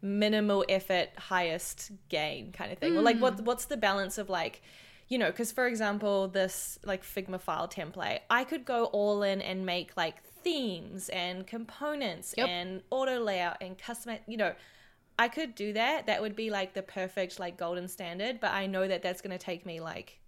minimal 0.00 0.64
effort, 0.68 1.08
highest 1.18 1.90
gain 2.08 2.52
kind 2.52 2.72
of 2.72 2.78
thing. 2.78 2.96
Or 2.96 3.02
like 3.02 3.18
what 3.18 3.36
mm. 3.38 3.44
what's 3.44 3.66
the 3.66 3.76
balance 3.76 4.16
of 4.16 4.30
like 4.30 4.62
you 5.08 5.18
know, 5.18 5.30
because 5.30 5.52
for 5.52 5.66
example, 5.66 6.28
this 6.28 6.78
like 6.84 7.02
Figma 7.02 7.40
file 7.40 7.68
template, 7.68 8.20
I 8.30 8.44
could 8.44 8.64
go 8.64 8.84
all 8.86 9.22
in 9.22 9.42
and 9.42 9.66
make 9.66 9.96
like 9.96 10.22
themes 10.22 11.10
and 11.10 11.46
components 11.46 12.34
Yep. 12.38 12.48
and 12.48 12.82
auto 12.90 13.20
layout 13.20 13.58
and 13.60 13.76
custom, 13.76 14.16
you 14.26 14.36
know, 14.36 14.54
I 15.18 15.28
could 15.28 15.54
do 15.54 15.74
that. 15.74 16.06
That 16.06 16.22
would 16.22 16.34
be 16.34 16.48
like 16.48 16.72
the 16.72 16.82
perfect 16.82 17.38
like 17.38 17.58
golden 17.58 17.88
standard, 17.88 18.40
but 18.40 18.52
I 18.52 18.66
know 18.66 18.88
that 18.88 19.02
that's 19.02 19.20
going 19.20 19.36
to 19.36 19.44
take 19.44 19.66
me 19.66 19.80
like 19.80 20.20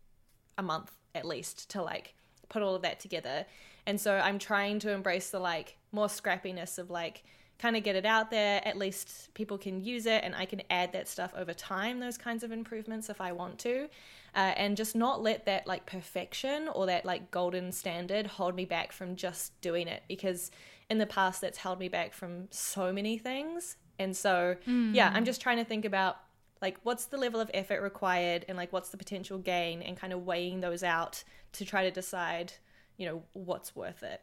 a 0.59 0.63
month 0.63 0.93
at 1.15 1.25
least 1.25 1.71
to 1.71 1.83
like 1.83 2.15
put 2.55 2.63
all 2.63 2.75
of 2.77 2.83
that 2.83 3.01
together. 3.01 3.45
And 3.85 4.01
so 4.01 4.17
I'm 4.17 4.39
trying 4.39 4.79
to 4.79 4.93
embrace 4.93 5.31
the 5.31 5.41
like 5.41 5.77
more 5.93 6.07
scrappiness 6.07 6.79
of 6.79 6.89
like 6.89 7.25
kind 7.59 7.77
of 7.77 7.83
get 7.83 7.97
it 7.97 8.07
out 8.07 8.31
there. 8.31 8.63
At 8.67 8.79
least 8.79 9.35
people 9.35 9.59
can 9.59 9.85
use 9.85 10.07
it 10.07 10.23
and 10.25 10.35
I 10.35 10.47
can 10.47 10.63
add 10.71 10.93
that 10.93 11.09
stuff 11.09 11.33
over 11.37 11.53
time, 11.53 11.99
those 11.99 12.17
kinds 12.17 12.45
of 12.45 12.53
improvements 12.53 13.11
if 13.11 13.21
I 13.21 13.33
want 13.33 13.59
to. 13.61 13.89
Uh, 14.37 14.53
and 14.57 14.77
just 14.77 14.97
not 14.97 15.23
let 15.23 15.47
that 15.47 15.67
like 15.67 15.85
perfection 15.85 16.69
or 16.69 16.87
that 16.87 17.05
like 17.05 17.31
golden 17.31 17.73
standard 17.73 18.27
hold 18.27 18.55
me 18.55 18.65
back 18.65 18.93
from 18.93 19.17
just 19.17 19.61
doing 19.61 19.87
it 19.87 20.03
because 20.09 20.51
in 20.91 20.99
the 20.99 21.07
past 21.07 21.41
that's 21.41 21.59
held 21.59 21.79
me 21.79 21.89
back 21.89 22.13
from 22.15 22.49
so 22.51 22.93
many 22.93 23.19
things. 23.19 23.77
And 23.99 24.17
so, 24.17 24.57
yeah, 24.95 25.11
I'm 25.15 25.25
just 25.25 25.41
trying 25.41 25.59
to 25.59 25.65
think 25.65 25.85
about 25.85 26.17
like 26.65 26.79
what's 26.83 27.05
the 27.05 27.19
level 27.19 27.41
of 27.41 27.51
effort 27.53 27.83
required 27.83 28.45
and 28.49 28.57
like 28.57 28.73
what's 28.73 28.89
the 28.89 28.97
potential 28.97 29.37
gain 29.37 29.83
and 29.83 29.99
kind 29.99 30.13
of 30.15 30.25
weighing 30.25 30.61
those 30.61 30.83
out 30.83 31.23
to 31.53 31.65
try 31.65 31.83
to 31.85 31.91
decide 31.91 32.55
you 32.97 33.07
know 33.07 33.23
what's 33.35 33.77
worth 33.77 34.03
it 34.03 34.23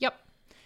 Yep. 0.00 0.14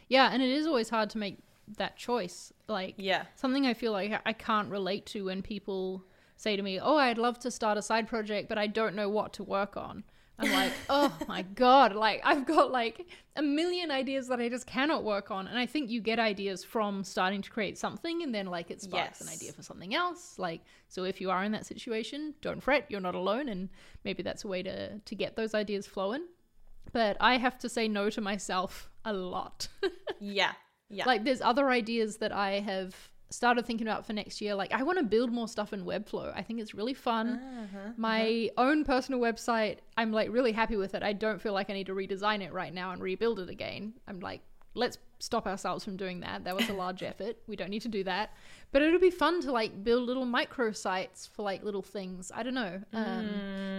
Yeah, 0.08 0.30
and 0.32 0.42
it 0.42 0.48
is 0.48 0.66
always 0.66 0.88
hard 0.88 1.10
to 1.10 1.18
make 1.18 1.38
that 1.76 1.96
choice. 1.96 2.52
Like 2.68 2.94
yeah 2.96 3.24
something 3.34 3.66
I 3.66 3.74
feel 3.74 3.92
like 3.92 4.12
I 4.24 4.32
can't 4.32 4.70
relate 4.70 5.06
to 5.06 5.26
when 5.26 5.42
people 5.42 6.04
say 6.36 6.56
to 6.56 6.62
me, 6.62 6.80
"Oh, 6.80 6.96
I'd 6.96 7.18
love 7.18 7.38
to 7.40 7.50
start 7.50 7.78
a 7.78 7.82
side 7.82 8.08
project, 8.08 8.48
but 8.48 8.58
I 8.58 8.66
don't 8.66 8.94
know 8.94 9.08
what 9.08 9.32
to 9.34 9.44
work 9.44 9.76
on." 9.76 10.04
I'm 10.38 10.50
like, 10.52 10.72
"Oh 10.88 11.16
my 11.28 11.42
god, 11.42 11.94
like 11.94 12.20
I've 12.24 12.46
got 12.46 12.72
like 12.72 13.06
a 13.36 13.42
million 13.42 13.90
ideas 13.90 14.28
that 14.28 14.40
I 14.40 14.48
just 14.48 14.66
cannot 14.66 15.04
work 15.04 15.30
on." 15.30 15.46
And 15.46 15.58
I 15.58 15.66
think 15.66 15.90
you 15.90 16.00
get 16.00 16.18
ideas 16.18 16.64
from 16.64 17.04
starting 17.04 17.42
to 17.42 17.50
create 17.50 17.78
something 17.78 18.22
and 18.22 18.34
then 18.34 18.46
like 18.46 18.70
it 18.70 18.82
sparks 18.82 19.20
an 19.20 19.28
idea 19.28 19.52
for 19.52 19.62
something 19.62 19.94
else. 19.94 20.38
Like 20.38 20.62
so 20.88 21.04
if 21.04 21.20
you 21.20 21.30
are 21.30 21.44
in 21.44 21.52
that 21.52 21.66
situation, 21.66 22.34
don't 22.40 22.60
fret, 22.60 22.86
you're 22.88 23.00
not 23.00 23.14
alone 23.14 23.48
and 23.48 23.68
maybe 24.04 24.22
that's 24.22 24.44
a 24.44 24.48
way 24.48 24.62
to 24.62 24.98
to 24.98 25.14
get 25.14 25.36
those 25.36 25.54
ideas 25.54 25.86
flowing. 25.86 26.24
But 26.92 27.16
I 27.20 27.38
have 27.38 27.58
to 27.60 27.68
say 27.68 27.88
no 27.88 28.10
to 28.10 28.20
myself 28.20 28.90
a 29.04 29.12
lot. 29.12 29.68
yeah 30.20 30.52
yeah 30.90 31.04
like 31.06 31.24
there's 31.24 31.40
other 31.40 31.70
ideas 31.70 32.18
that 32.18 32.32
I 32.32 32.60
have 32.60 32.94
started 33.30 33.66
thinking 33.66 33.86
about 33.86 34.06
for 34.06 34.12
next 34.12 34.40
year. 34.40 34.54
Like 34.54 34.72
I 34.72 34.82
want 34.82 34.98
to 34.98 35.04
build 35.04 35.32
more 35.32 35.48
stuff 35.48 35.72
in 35.72 35.84
Webflow. 35.84 36.32
I 36.36 36.42
think 36.42 36.60
it's 36.60 36.74
really 36.74 36.94
fun. 36.94 37.28
Uh-huh, 37.30 37.90
My 37.96 38.50
own 38.56 38.84
personal 38.84 39.20
website, 39.20 39.78
I'm 39.96 40.12
like 40.12 40.30
really 40.30 40.52
happy 40.52 40.76
with 40.76 40.94
it. 40.94 41.02
I 41.02 41.12
don't 41.12 41.40
feel 41.40 41.52
like 41.52 41.70
I 41.70 41.72
need 41.72 41.86
to 41.86 41.94
redesign 41.94 42.42
it 42.42 42.52
right 42.52 42.72
now 42.72 42.92
and 42.92 43.02
rebuild 43.02 43.40
it 43.40 43.48
again. 43.50 43.94
I'm 44.06 44.20
like, 44.20 44.40
let's 44.74 44.98
stop 45.20 45.46
ourselves 45.46 45.84
from 45.84 45.96
doing 45.96 46.20
that. 46.20 46.44
That 46.44 46.54
was 46.56 46.68
a 46.68 46.72
large 46.74 47.02
effort. 47.10 47.36
We 47.46 47.56
don't 47.56 47.70
need 47.70 47.82
to 47.82 47.88
do 47.88 48.04
that. 48.04 48.30
But 48.72 48.82
it'll 48.82 49.00
be 49.00 49.10
fun 49.10 49.40
to 49.42 49.52
like 49.52 49.82
build 49.84 50.02
little 50.06 50.26
micro 50.26 50.72
sites 50.72 51.28
for 51.32 51.42
like 51.42 51.62
little 51.64 51.82
things. 51.82 52.30
I 52.34 52.42
don't 52.42 52.54
know. 52.54 52.80
Um, 52.92 53.04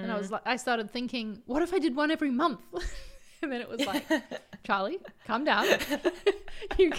And 0.03 0.12
I 0.12 0.17
was 0.17 0.31
like, 0.31 0.41
I 0.45 0.55
started 0.58 0.89
thinking, 0.91 1.41
what 1.45 1.62
if 1.62 1.73
I 1.73 1.79
did 1.79 1.95
one 1.95 2.12
every 2.12 2.31
month? 2.31 2.62
and 3.41 3.51
then 3.51 3.62
it 3.62 3.69
was 3.69 3.86
like, 3.86 4.05
Charlie, 4.63 4.99
calm 5.27 5.43
down. 5.43 5.65
you 6.77 6.89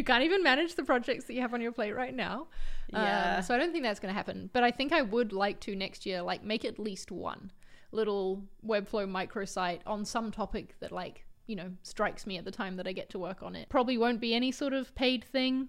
you 0.00 0.04
can't 0.04 0.24
even 0.24 0.42
manage 0.42 0.76
the 0.76 0.82
projects 0.82 1.24
that 1.26 1.34
you 1.34 1.42
have 1.42 1.52
on 1.52 1.60
your 1.60 1.72
plate 1.72 1.92
right 1.94 2.14
now. 2.14 2.46
Yeah. 2.88 3.36
Um, 3.36 3.42
so 3.42 3.54
I 3.54 3.58
don't 3.58 3.70
think 3.70 3.84
that's 3.84 4.00
going 4.00 4.12
to 4.12 4.16
happen. 4.16 4.48
But 4.52 4.64
I 4.64 4.70
think 4.70 4.92
I 4.92 5.02
would 5.02 5.32
like 5.32 5.60
to 5.60 5.76
next 5.76 6.06
year, 6.06 6.22
like 6.22 6.42
make 6.42 6.64
at 6.64 6.78
least 6.78 7.10
one 7.12 7.52
little 7.92 8.42
Webflow 8.66 9.06
microsite 9.06 9.80
on 9.86 10.04
some 10.04 10.30
topic 10.30 10.74
that 10.80 10.90
like 10.90 11.26
you 11.46 11.56
know 11.56 11.70
strikes 11.82 12.26
me 12.26 12.38
at 12.38 12.44
the 12.46 12.50
time 12.50 12.76
that 12.76 12.86
I 12.86 12.92
get 12.92 13.10
to 13.10 13.18
work 13.18 13.42
on 13.42 13.54
it. 13.54 13.68
Probably 13.68 13.98
won't 13.98 14.20
be 14.20 14.34
any 14.34 14.50
sort 14.52 14.72
of 14.72 14.94
paid 14.94 15.22
thing. 15.22 15.68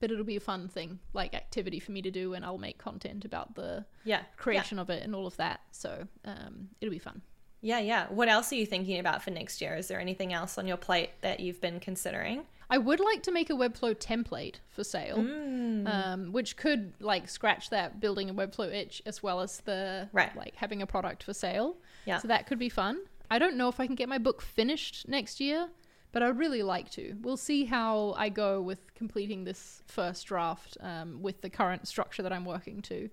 But 0.00 0.10
it'll 0.10 0.24
be 0.24 0.36
a 0.36 0.40
fun 0.40 0.68
thing, 0.68 0.98
like 1.12 1.34
activity 1.34 1.78
for 1.78 1.92
me 1.92 2.00
to 2.00 2.10
do, 2.10 2.32
and 2.32 2.42
I'll 2.42 2.56
make 2.56 2.78
content 2.78 3.26
about 3.26 3.54
the 3.54 3.84
yeah 4.04 4.22
creation 4.38 4.78
of 4.78 4.88
it 4.88 5.02
and 5.04 5.14
all 5.14 5.26
of 5.26 5.36
that. 5.36 5.60
So 5.72 6.08
um, 6.24 6.68
it'll 6.80 6.90
be 6.90 6.98
fun. 7.10 7.20
yeah 7.60 7.78
yeah 7.78 8.06
what 8.08 8.28
else 8.30 8.50
are 8.52 8.54
you 8.54 8.64
thinking 8.64 8.98
about 8.98 9.22
for 9.22 9.30
next 9.30 9.60
year 9.60 9.76
is 9.76 9.86
there 9.88 10.00
anything 10.00 10.32
else 10.32 10.56
on 10.56 10.66
your 10.66 10.78
plate 10.78 11.10
that 11.20 11.40
you've 11.40 11.60
been 11.60 11.78
considering 11.78 12.38
I 12.72 12.78
would 12.78 13.00
like 13.00 13.22
to 13.24 13.32
make 13.32 13.50
a 13.50 13.54
Webflow 13.54 13.94
template 13.96 14.56
for 14.70 14.84
sale, 14.84 15.18
Mm. 15.18 15.86
um, 15.92 16.32
which 16.32 16.56
could 16.56 16.92
like 17.00 17.28
scratch 17.28 17.68
that 17.70 18.00
building 18.00 18.30
a 18.30 18.34
Webflow 18.34 18.72
itch 18.72 19.02
as 19.04 19.22
well 19.22 19.40
as 19.40 19.60
the 19.62 20.08
Right. 20.12 20.34
like 20.36 20.54
having 20.56 20.80
a 20.80 20.86
product 20.86 21.24
for 21.24 21.34
sale. 21.34 21.76
Yeah. 22.06 22.18
So 22.18 22.28
that 22.28 22.46
could 22.46 22.58
be 22.58 22.68
fun. 22.68 23.00
I 23.30 23.38
don't 23.38 23.56
know 23.56 23.68
if 23.68 23.80
I 23.80 23.86
can 23.86 23.96
get 23.96 24.08
my 24.08 24.18
book 24.18 24.40
finished 24.40 25.08
next 25.08 25.40
year, 25.40 25.68
but 26.12 26.22
I'd 26.22 26.36
really 26.38 26.62
like 26.62 26.90
to. 26.92 27.16
We'll 27.22 27.36
see 27.36 27.64
how 27.64 28.14
I 28.16 28.28
go 28.28 28.60
with 28.62 28.94
completing 28.94 29.44
this 29.44 29.82
first 29.86 30.26
draft 30.26 30.76
um, 30.80 31.22
with 31.22 31.40
the 31.40 31.50
current 31.50 31.86
structure 31.88 32.22
that 32.22 32.32
I'm 32.32 32.44
working 32.44 32.82
to. 32.82 33.10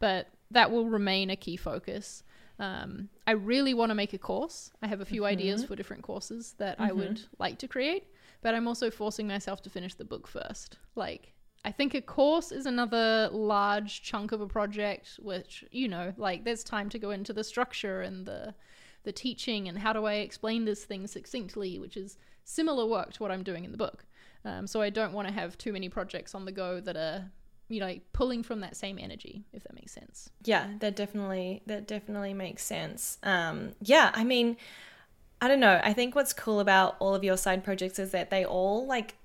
But 0.00 0.28
that 0.50 0.70
will 0.70 0.86
remain 0.86 1.30
a 1.30 1.36
key 1.36 1.56
focus. 1.56 2.22
Um, 2.60 3.08
I 3.26 3.32
really 3.32 3.74
want 3.74 3.90
to 3.90 3.94
make 3.94 4.12
a 4.12 4.18
course. 4.18 4.70
I 4.82 4.86
have 4.88 5.00
a 5.00 5.04
few 5.04 5.24
ideas 5.24 5.64
for 5.64 5.76
different 5.76 6.02
courses 6.02 6.54
that 6.58 6.76
I 6.80 6.90
would 6.92 7.20
like 7.38 7.58
to 7.58 7.68
create, 7.68 8.04
but 8.40 8.54
I'm 8.54 8.68
also 8.68 8.90
forcing 8.90 9.26
myself 9.26 9.62
to 9.62 9.70
finish 9.70 9.94
the 9.94 10.04
book 10.04 10.26
first. 10.26 10.78
Like, 10.94 11.32
I 11.64 11.72
think 11.72 11.94
a 11.94 12.00
course 12.00 12.52
is 12.52 12.66
another 12.66 13.28
large 13.32 14.02
chunk 14.02 14.32
of 14.32 14.40
a 14.40 14.46
project, 14.46 15.18
which 15.20 15.64
you 15.70 15.88
know, 15.88 16.12
like 16.16 16.44
there's 16.44 16.64
time 16.64 16.88
to 16.90 16.98
go 16.98 17.10
into 17.10 17.32
the 17.32 17.44
structure 17.44 18.00
and 18.02 18.26
the 18.26 18.54
the 19.04 19.12
teaching 19.12 19.68
and 19.68 19.78
how 19.78 19.92
do 19.92 20.04
I 20.04 20.14
explain 20.14 20.64
this 20.64 20.84
thing 20.84 21.06
succinctly, 21.06 21.78
which 21.78 21.96
is 21.96 22.18
similar 22.44 22.86
work 22.86 23.12
to 23.14 23.22
what 23.22 23.30
I'm 23.30 23.42
doing 23.42 23.64
in 23.64 23.72
the 23.72 23.78
book. 23.78 24.04
Um, 24.44 24.66
so 24.66 24.80
I 24.80 24.90
don't 24.90 25.12
want 25.12 25.28
to 25.28 25.34
have 25.34 25.58
too 25.58 25.72
many 25.72 25.88
projects 25.88 26.34
on 26.34 26.44
the 26.44 26.52
go 26.52 26.80
that 26.80 26.96
are 26.96 27.30
you 27.68 27.80
know 27.80 27.94
pulling 28.12 28.42
from 28.42 28.60
that 28.60 28.76
same 28.76 28.98
energy 28.98 29.44
if 29.52 29.62
that 29.62 29.74
makes 29.74 29.92
sense 29.92 30.30
yeah 30.44 30.68
that 30.80 30.96
definitely 30.96 31.62
that 31.66 31.86
definitely 31.86 32.32
makes 32.32 32.64
sense 32.64 33.18
um 33.22 33.72
yeah 33.82 34.10
i 34.14 34.24
mean 34.24 34.56
i 35.40 35.48
don't 35.48 35.60
know 35.60 35.80
i 35.82 35.92
think 35.92 36.14
what's 36.14 36.32
cool 36.32 36.60
about 36.60 36.96
all 36.98 37.14
of 37.14 37.24
your 37.24 37.36
side 37.36 37.62
projects 37.64 37.98
is 37.98 38.10
that 38.10 38.30
they 38.30 38.44
all 38.44 38.86
like 38.86 39.16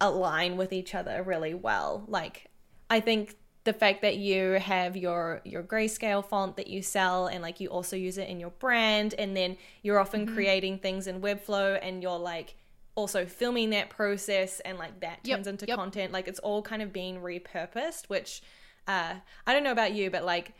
align 0.00 0.56
with 0.56 0.72
each 0.72 0.94
other 0.94 1.22
really 1.22 1.54
well 1.54 2.04
like 2.08 2.48
i 2.90 3.00
think 3.00 3.36
the 3.66 3.72
fact 3.72 4.00
that 4.02 4.16
you 4.16 4.52
have 4.52 4.96
your 4.96 5.42
your 5.44 5.62
grayscale 5.62 6.24
font 6.24 6.56
that 6.56 6.68
you 6.68 6.80
sell 6.80 7.26
and 7.26 7.42
like 7.42 7.60
you 7.60 7.68
also 7.68 7.96
use 7.96 8.16
it 8.16 8.28
in 8.28 8.38
your 8.38 8.50
brand 8.50 9.12
and 9.18 9.36
then 9.36 9.56
you're 9.82 9.98
often 9.98 10.24
mm-hmm. 10.24 10.34
creating 10.34 10.78
things 10.78 11.06
in 11.06 11.20
webflow 11.20 11.78
and 11.82 12.00
you're 12.00 12.18
like 12.18 12.54
also 12.94 13.26
filming 13.26 13.70
that 13.70 13.90
process 13.90 14.60
and 14.60 14.78
like 14.78 15.00
that 15.00 15.22
turns 15.24 15.46
yep, 15.46 15.46
into 15.46 15.66
yep. 15.66 15.76
content 15.76 16.12
like 16.12 16.28
it's 16.28 16.38
all 16.38 16.62
kind 16.62 16.80
of 16.80 16.92
being 16.92 17.20
repurposed 17.20 18.08
which 18.08 18.40
uh 18.86 19.14
i 19.46 19.52
don't 19.52 19.64
know 19.64 19.72
about 19.72 19.92
you 19.92 20.10
but 20.10 20.24
like 20.24 20.54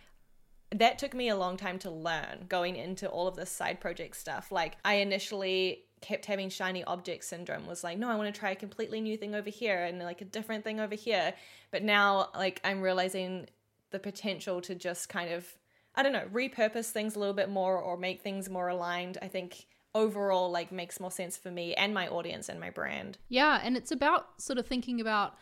that 0.71 0.99
took 0.99 1.15
me 1.15 1.29
a 1.29 1.37
long 1.37 1.57
time 1.57 1.79
to 1.79 1.91
learn 1.91 2.45
going 2.49 2.77
into 2.77 3.09
all 3.09 3.29
of 3.29 3.37
this 3.37 3.51
side 3.51 3.81
project 3.81 4.17
stuff 4.17 4.51
like 4.51 4.77
i 4.85 4.95
initially 4.95 5.85
kept 6.01 6.27
having 6.27 6.49
shiny 6.49 6.85
object 6.85 7.25
syndrome 7.25 7.67
was 7.67 7.83
like 7.83 7.99
no 7.99 8.09
i 8.09 8.17
want 8.17 8.33
to 8.33 8.39
try 8.39 8.51
a 8.51 8.57
completely 8.57 9.01
new 9.01 9.17
thing 9.17 9.35
over 9.35 9.51
here 9.51 9.85
and 9.85 9.99
like 10.01 10.21
a 10.21 10.25
different 10.25 10.65
thing 10.65 10.81
over 10.81 10.95
here 10.95 11.33
but 11.71 11.83
now 11.83 12.29
like 12.35 12.61
i'm 12.65 12.81
realizing 12.81 13.47
the 13.91 13.99
potential 13.99 14.61
to 14.61 14.75
just 14.75 15.09
kind 15.09 15.33
of 15.33 15.47
i 15.95 16.03
don't 16.03 16.13
know 16.13 16.27
repurpose 16.33 16.91
things 16.91 17.17
a 17.17 17.19
little 17.19 17.35
bit 17.35 17.49
more 17.49 17.79
or 17.79 17.97
make 17.97 18.21
things 18.21 18.51
more 18.51 18.69
aligned 18.69 19.19
i 19.23 19.29
think 19.29 19.67
overall 19.97 20.51
like 20.51 20.71
makes 20.71 21.01
more 21.01 21.11
sense 21.11 21.37
for 21.39 21.51
me 21.51 21.75
and 21.75 21.95
my 21.95 22.07
audience 22.07 22.51
and 22.51 22.61
my 22.61 22.69
brand. 22.69 23.17
Yeah, 23.31 23.61
and 23.65 23.77
it's 23.77 23.91
about 23.91 24.41
sort 24.41 24.59
of 24.59 24.67
thinking 24.67 25.01
about 25.01 25.37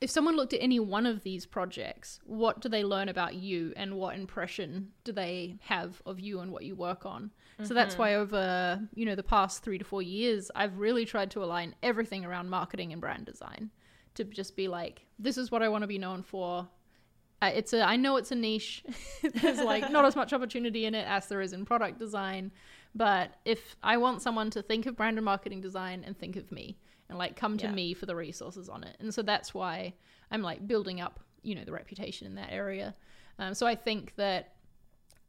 if 0.00 0.10
someone 0.10 0.36
looked 0.36 0.54
at 0.54 0.62
any 0.62 0.80
one 0.80 1.04
of 1.04 1.22
these 1.22 1.44
projects, 1.44 2.20
what 2.24 2.60
do 2.60 2.68
they 2.68 2.84
learn 2.84 3.08
about 3.08 3.34
you 3.34 3.72
and 3.76 3.94
what 3.94 4.16
impression 4.16 4.92
do 5.04 5.12
they 5.12 5.56
have 5.60 6.00
of 6.06 6.18
you 6.18 6.40
and 6.40 6.50
what 6.50 6.64
you 6.64 6.74
work 6.74 7.04
on? 7.04 7.24
Mm-hmm. 7.24 7.64
So 7.64 7.74
that's 7.74 7.94
mm-hmm. 7.94 8.02
why 8.02 8.14
over, 8.14 8.80
you 8.94 9.04
know, 9.04 9.14
the 9.14 9.22
past 9.22 9.62
3 9.62 9.76
to 9.78 9.84
4 9.84 10.00
years, 10.00 10.50
I've 10.54 10.78
really 10.78 11.04
tried 11.04 11.30
to 11.32 11.44
align 11.44 11.74
everything 11.82 12.24
around 12.24 12.48
marketing 12.48 12.92
and 12.92 13.00
brand 13.00 13.26
design 13.26 13.70
to 14.14 14.24
just 14.24 14.56
be 14.56 14.68
like 14.68 15.02
this 15.18 15.36
is 15.36 15.50
what 15.50 15.62
I 15.62 15.68
want 15.68 15.82
to 15.82 15.88
be 15.88 15.98
known 15.98 16.22
for. 16.22 16.66
Uh, 17.42 17.50
it's 17.54 17.72
a 17.72 17.82
I 17.82 17.96
know 17.96 18.16
it's 18.16 18.32
a 18.32 18.34
niche. 18.34 18.84
There's 19.22 19.60
like 19.60 19.90
not 19.90 20.04
as 20.04 20.16
much 20.16 20.32
opportunity 20.32 20.86
in 20.86 20.94
it 20.94 21.06
as 21.06 21.26
there 21.26 21.40
is 21.40 21.52
in 21.52 21.64
product 21.64 21.98
design 21.98 22.52
but 22.94 23.34
if 23.44 23.76
I 23.82 23.96
want 23.96 24.22
someone 24.22 24.50
to 24.50 24.62
think 24.62 24.86
of 24.86 24.96
brand 24.96 25.18
and 25.18 25.24
marketing 25.24 25.60
design 25.60 26.02
and 26.04 26.18
think 26.18 26.36
of 26.36 26.50
me 26.50 26.76
and 27.10 27.18
like 27.18 27.36
come 27.36 27.58
to 27.58 27.66
yeah. 27.66 27.72
me 27.72 27.92
for 27.92 28.06
the 28.06 28.16
resources 28.16 28.68
on 28.68 28.84
it. 28.84 28.96
And 29.00 29.12
so 29.12 29.20
that's 29.20 29.52
why 29.52 29.92
I'm 30.30 30.42
like 30.42 30.66
building 30.66 31.00
up, 31.00 31.20
you 31.42 31.54
know, 31.54 31.64
the 31.64 31.72
reputation 31.72 32.26
in 32.26 32.36
that 32.36 32.50
area. 32.50 32.94
Um, 33.38 33.52
so 33.52 33.66
I 33.66 33.74
think 33.74 34.14
that 34.16 34.54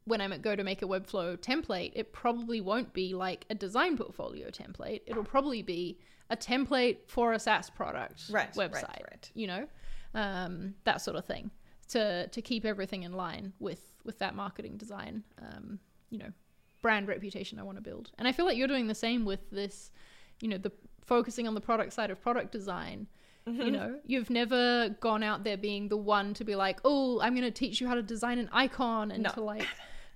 when 0.04 0.20
I'm 0.20 0.32
at 0.32 0.42
Go 0.42 0.56
to 0.56 0.64
make 0.64 0.82
a 0.82 0.86
Webflow 0.86 1.36
template, 1.36 1.92
it 1.94 2.12
probably 2.12 2.60
won't 2.60 2.92
be 2.92 3.14
like 3.14 3.44
a 3.50 3.54
design 3.54 3.96
portfolio 3.96 4.48
template. 4.48 5.02
It'll 5.06 5.24
probably 5.24 5.62
be 5.62 5.98
a 6.30 6.36
template 6.36 6.98
for 7.06 7.32
a 7.32 7.38
SaaS 7.38 7.70
product 7.70 8.24
right, 8.30 8.52
website, 8.54 8.72
right, 8.72 9.04
right. 9.10 9.30
you 9.34 9.46
know, 9.46 9.66
um, 10.14 10.74
that 10.84 11.02
sort 11.02 11.16
of 11.16 11.24
thing 11.24 11.50
to 11.88 12.26
to 12.28 12.42
keep 12.42 12.64
everything 12.64 13.02
in 13.02 13.12
line 13.12 13.52
with 13.58 13.96
with 14.04 14.18
that 14.18 14.34
marketing 14.34 14.76
design, 14.76 15.22
um, 15.40 15.78
you 16.10 16.18
know, 16.18 16.32
brand 16.80 17.06
reputation 17.06 17.58
I 17.58 17.62
want 17.62 17.76
to 17.76 17.82
build. 17.82 18.10
And 18.18 18.26
I 18.26 18.32
feel 18.32 18.44
like 18.44 18.56
you're 18.56 18.68
doing 18.68 18.88
the 18.88 18.94
same 18.94 19.24
with 19.24 19.50
this, 19.50 19.92
you 20.40 20.48
know, 20.48 20.58
the 20.58 20.72
focusing 21.04 21.46
on 21.46 21.54
the 21.54 21.60
product 21.60 21.92
side 21.92 22.10
of 22.10 22.20
product 22.20 22.52
design. 22.52 23.06
Mm-hmm. 23.46 23.62
You 23.62 23.70
know, 23.72 23.98
you've 24.06 24.30
never 24.30 24.90
gone 25.00 25.22
out 25.22 25.42
there 25.42 25.56
being 25.56 25.88
the 25.88 25.96
one 25.96 26.32
to 26.34 26.44
be 26.44 26.54
like, 26.54 26.80
oh, 26.84 27.20
I'm 27.20 27.34
going 27.34 27.44
to 27.44 27.50
teach 27.50 27.80
you 27.80 27.88
how 27.88 27.94
to 27.94 28.02
design 28.02 28.38
an 28.38 28.48
icon 28.52 29.10
and 29.10 29.24
no. 29.24 29.30
to 29.30 29.40
like 29.40 29.66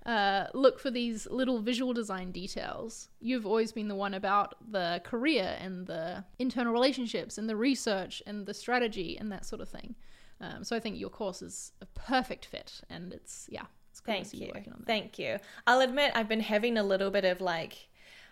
uh, 0.07 0.46
look 0.55 0.79
for 0.79 0.92
these 0.92 1.27
little 1.29 1.61
visual 1.61 1.92
design 1.92 2.31
details. 2.31 3.09
You've 3.20 3.44
always 3.44 3.72
been 3.72 3.88
the 3.88 3.96
one 3.96 4.14
about 4.14 4.55
the 4.70 5.01
career 5.05 5.57
and 5.61 5.87
the 5.87 6.25
internal 6.38 6.72
relationships 6.72 7.37
and 7.37 7.49
the 7.49 7.57
research 7.57 8.22
and 8.27 8.46
the 8.46 8.55
strategy 8.55 9.18
and 9.18 9.33
that 9.33 9.44
sort 9.44 9.61
of 9.61 9.68
thing. 9.68 9.96
Um, 10.40 10.62
so 10.62 10.77
I 10.77 10.81
think 10.81 11.01
your 11.01 11.11
course 11.11 11.42
is 11.42 11.72
a 11.81 11.87
perfect 11.87 12.44
fit, 12.44 12.83
and 12.90 13.12
it's 13.12 13.49
yeah, 13.51 13.64
it's 13.90 14.01
cool 14.01 14.14
Thank 14.14 14.35
you. 14.35 14.53
Working 14.55 14.72
on 14.72 14.81
that. 14.81 14.87
Thank 14.87 15.18
you. 15.18 15.38
I'll 15.66 15.81
admit 15.81 16.12
I've 16.14 16.29
been 16.29 16.40
having 16.40 16.77
a 16.77 16.83
little 16.83 17.11
bit 17.11 17.25
of 17.25 17.40
like, 17.40 17.88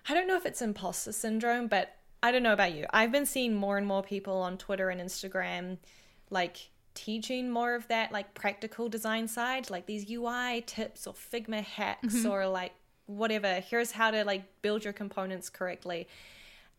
I 0.08 0.14
don't 0.14 0.28
know 0.28 0.36
if 0.36 0.44
it's 0.44 0.60
imposter 0.60 1.12
syndrome, 1.12 1.66
but 1.66 1.96
I 2.24 2.32
don't 2.32 2.42
know 2.42 2.54
about 2.54 2.74
you. 2.74 2.86
I've 2.88 3.12
been 3.12 3.26
seeing 3.26 3.54
more 3.54 3.76
and 3.76 3.86
more 3.86 4.02
people 4.02 4.38
on 4.38 4.56
Twitter 4.56 4.88
and 4.88 4.98
Instagram 4.98 5.76
like 6.30 6.70
teaching 6.94 7.50
more 7.50 7.74
of 7.74 7.86
that 7.88 8.12
like 8.12 8.32
practical 8.32 8.88
design 8.88 9.28
side, 9.28 9.68
like 9.68 9.84
these 9.84 10.10
UI 10.10 10.64
tips 10.66 11.06
or 11.06 11.12
Figma 11.12 11.62
hacks 11.62 12.14
mm-hmm. 12.14 12.30
or 12.30 12.46
like 12.46 12.72
whatever. 13.04 13.60
Here's 13.60 13.92
how 13.92 14.10
to 14.10 14.24
like 14.24 14.62
build 14.62 14.84
your 14.84 14.94
components 14.94 15.50
correctly. 15.50 16.08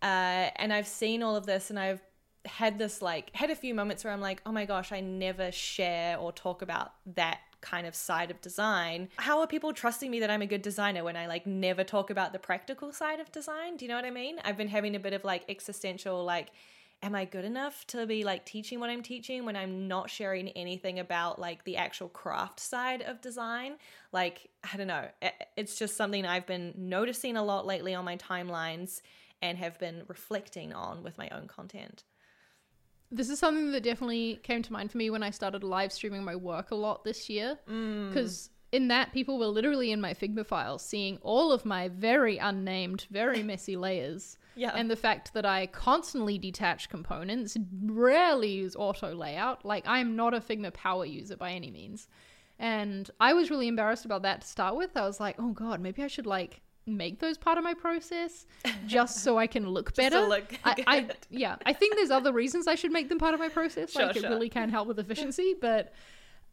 Uh, 0.02 0.50
and 0.56 0.74
I've 0.74 0.88
seen 0.88 1.22
all 1.22 1.36
of 1.36 1.46
this 1.46 1.70
and 1.70 1.78
I've 1.78 2.02
had 2.46 2.80
this 2.80 3.04
like 3.04 3.30
had 3.36 3.52
a 3.52 3.56
few 3.56 3.76
moments 3.76 4.04
where 4.04 4.14
I'm 4.14 4.22
like, 4.22 4.42
oh 4.48 4.52
my 4.52 4.66
gosh, 4.66 4.92
I 4.92 5.00
never 5.00 5.52
share 5.52 6.18
or 6.18 6.32
talk 6.32 6.64
about 6.64 6.92
that 7.14 7.42
kind 7.66 7.86
of 7.86 7.96
side 7.96 8.32
of 8.32 8.40
design. 8.40 9.10
How 9.18 9.40
are 9.42 9.48
people 9.48 9.74
trusting 9.74 10.10
me 10.10 10.20
that 10.22 10.30
I'm 10.30 10.42
a 10.42 10.48
good 10.48 10.62
designer 10.62 11.04
when 11.04 11.18
I 11.18 11.28
like 11.28 11.46
never 11.46 11.84
talk 11.84 12.10
about 12.10 12.32
the 12.32 12.40
practical 12.40 12.94
side 12.94 13.20
of 13.20 13.32
design? 13.32 13.76
Do 13.76 13.84
you 13.84 13.90
know 13.90 13.96
what 13.96 14.06
I 14.06 14.12
mean? 14.12 14.40
I've 14.46 14.58
been 14.58 14.70
having 14.70 14.96
a 14.96 15.00
bit 15.00 15.14
of 15.14 15.24
like 15.24 15.44
existential 15.50 16.24
like 16.24 16.50
am 17.04 17.14
I 17.14 17.26
good 17.26 17.46
enough 17.46 17.86
to 17.88 18.08
be 18.08 18.24
like 18.24 18.46
teaching 18.46 18.80
what 18.80 18.90
I'm 18.90 19.04
teaching 19.04 19.46
when 19.46 19.56
I'm 19.56 19.88
not 19.88 20.10
sharing 20.10 20.50
anything 20.50 21.00
about 21.00 21.40
like 21.40 21.64
the 21.64 21.78
actual 21.78 22.10
craft 22.10 22.60
side 22.60 23.02
of 23.02 23.22
design? 23.22 23.76
Like, 24.12 24.50
I 24.72 24.78
don't 24.78 24.88
know. 24.88 25.08
It's 25.58 25.78
just 25.78 25.98
something 25.98 26.26
I've 26.26 26.48
been 26.48 26.74
noticing 26.78 27.38
a 27.38 27.44
lot 27.44 27.66
lately 27.66 27.94
on 27.94 28.06
my 28.06 28.18
timelines 28.18 29.02
and 29.42 29.58
have 29.58 29.78
been 29.78 30.04
reflecting 30.08 30.74
on 30.74 31.04
with 31.04 31.18
my 31.18 31.30
own 31.30 31.48
content 31.48 32.04
this 33.12 33.30
is 33.30 33.40
something 33.40 33.72
that 33.72 33.84
definitely 33.84 34.40
came 34.44 34.62
to 34.64 34.74
mind 34.74 34.92
for 34.92 34.98
me 34.98 35.10
when 35.10 35.24
I 35.24 35.30
started 35.30 35.64
live 35.64 35.92
streaming 35.92 36.24
my 36.24 36.36
work 36.36 36.72
a 36.72 36.76
lot 36.76 37.04
this 37.04 37.30
year. 37.30 37.58
Because 37.66 38.50
mm. 38.50 38.78
in 38.78 38.88
that, 38.90 39.14
people 39.14 39.38
were 39.38 39.48
literally 39.48 39.92
in 39.92 40.02
my 40.02 40.14
Figma 40.14 40.46
files 40.46 40.84
seeing 40.84 41.18
all 41.22 41.52
of 41.52 41.66
my 41.66 41.88
very 41.90 42.38
unnamed, 42.38 43.06
very 43.12 43.44
messy 43.52 43.76
layers. 43.76 44.38
Yeah. 44.56 44.72
And 44.74 44.90
the 44.90 44.96
fact 44.96 45.34
that 45.34 45.46
I 45.46 45.68
constantly 45.68 46.38
detach 46.38 46.90
components, 46.90 47.58
rarely 47.84 48.52
use 48.52 48.76
auto 48.76 49.14
layout. 49.14 49.66
Like, 49.66 49.84
I'm 49.88 50.16
not 50.16 50.34
a 50.34 50.40
Figma 50.40 50.74
power 50.74 51.06
user 51.06 51.36
by 51.36 51.52
any 51.52 51.70
means. 51.70 52.08
And 52.58 53.10
I 53.20 53.34
was 53.34 53.50
really 53.50 53.68
embarrassed 53.68 54.06
about 54.06 54.22
that 54.22 54.42
to 54.42 54.48
start 54.48 54.78
with. 54.78 54.96
I 54.96 55.06
was 55.06 55.20
like, 55.20 55.36
oh 55.40 55.52
God, 55.52 55.82
maybe 55.82 56.04
I 56.04 56.08
should 56.08 56.26
like 56.26 56.62
make 56.88 57.20
those 57.20 57.38
part 57.38 57.58
of 57.58 57.64
my 57.64 57.74
process 57.74 58.46
just 58.86 59.24
so 59.24 59.38
I 59.38 59.48
can 59.48 59.68
look 59.70 59.96
better. 59.96 60.22
look 60.22 60.54
I, 60.64 60.84
I, 60.88 61.08
yeah, 61.30 61.56
I 61.66 61.74
think 61.74 61.96
there's 61.96 62.12
other 62.12 62.32
reasons 62.32 62.68
I 62.68 62.76
should 62.76 62.92
make 62.92 63.10
them 63.10 63.20
part 63.20 63.34
of 63.34 63.40
my 63.40 63.50
process. 63.50 63.92
Sure, 63.92 64.08
like 64.08 64.18
sure. 64.18 64.26
it 64.26 64.30
really 64.30 64.50
can 64.50 64.70
help 64.70 64.88
with 64.88 65.00
efficiency, 65.00 65.56
but 65.60 65.94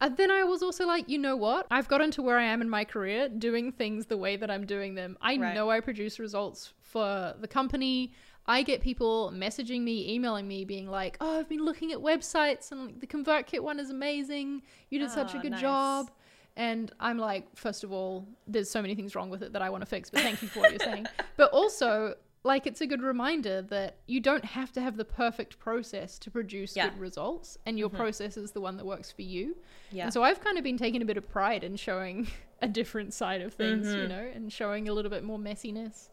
uh, 0.01 0.09
then 0.09 0.31
I 0.31 0.43
was 0.43 0.63
also 0.63 0.85
like, 0.85 1.07
you 1.07 1.17
know 1.17 1.35
what? 1.35 1.67
I've 1.71 1.87
gotten 1.87 2.11
to 2.11 2.21
where 2.21 2.37
I 2.37 2.43
am 2.43 2.61
in 2.61 2.69
my 2.69 2.83
career 2.83 3.29
doing 3.29 3.71
things 3.71 4.07
the 4.07 4.17
way 4.17 4.35
that 4.35 4.49
I'm 4.49 4.65
doing 4.65 4.95
them. 4.95 5.17
I 5.21 5.37
right. 5.37 5.53
know 5.53 5.69
I 5.69 5.79
produce 5.79 6.19
results 6.19 6.73
for 6.81 7.33
the 7.39 7.47
company. 7.47 8.13
I 8.45 8.63
get 8.63 8.81
people 8.81 9.31
messaging 9.33 9.81
me, 9.81 10.13
emailing 10.13 10.47
me, 10.47 10.65
being 10.65 10.89
like, 10.89 11.15
"Oh, 11.21 11.39
I've 11.39 11.47
been 11.47 11.63
looking 11.63 11.93
at 11.93 11.99
websites 11.99 12.71
and 12.71 12.87
like, 12.87 12.99
the 12.99 13.07
ConvertKit 13.07 13.61
one 13.61 13.79
is 13.79 13.89
amazing. 13.89 14.63
You 14.89 14.99
did 14.99 15.09
oh, 15.09 15.13
such 15.13 15.35
a 15.35 15.37
good 15.39 15.51
nice. 15.51 15.61
job." 15.61 16.11
And 16.55 16.91
I'm 16.99 17.17
like, 17.17 17.47
first 17.55 17.83
of 17.83 17.91
all, 17.91 18.27
there's 18.47 18.69
so 18.69 18.81
many 18.81 18.93
things 18.95 19.15
wrong 19.15 19.29
with 19.29 19.41
it 19.41 19.53
that 19.53 19.61
I 19.61 19.69
want 19.69 19.81
to 19.81 19.87
fix, 19.87 20.09
but 20.09 20.21
thank 20.21 20.41
you 20.41 20.47
for 20.47 20.59
what 20.59 20.71
you're 20.71 20.79
saying. 20.79 21.07
But 21.35 21.51
also, 21.51 22.13
like, 22.43 22.67
it's 22.67 22.81
a 22.81 22.85
good 22.85 23.01
reminder 23.01 23.63
that 23.63 23.97
you 24.05 24.19
don't 24.19 24.45
have 24.45 24.71
to 24.73 24.81
have 24.81 24.97
the 24.97 25.05
perfect 25.05 25.57
process 25.57 26.19
to 26.19 26.29
produce 26.29 26.75
yeah. 26.75 26.89
good 26.89 26.99
results, 26.99 27.57
and 27.65 27.79
your 27.79 27.89
mm-hmm. 27.89 27.97
process 27.97 28.37
is 28.37 28.51
the 28.51 28.61
one 28.61 28.77
that 28.77 28.85
works 28.85 29.11
for 29.11 29.23
you. 29.23 29.55
Yeah. 29.91 30.03
And 30.03 30.13
so 30.13 30.21
I've 30.21 30.41
kind 30.41 30.59
of 30.59 30.63
been 30.63 30.77
taking 30.77 31.01
a 31.01 31.05
bit 31.05 31.17
of 31.17 31.27
pride 31.27 31.63
in 31.63 31.75
showing 31.75 32.27
a 32.61 32.67
different 32.67 33.15
side 33.15 33.41
of 33.41 33.53
things, 33.55 33.87
mm-hmm. 33.87 34.01
you 34.01 34.07
know, 34.07 34.31
and 34.33 34.53
showing 34.53 34.87
a 34.89 34.93
little 34.93 35.11
bit 35.11 35.23
more 35.23 35.39
messiness 35.39 36.09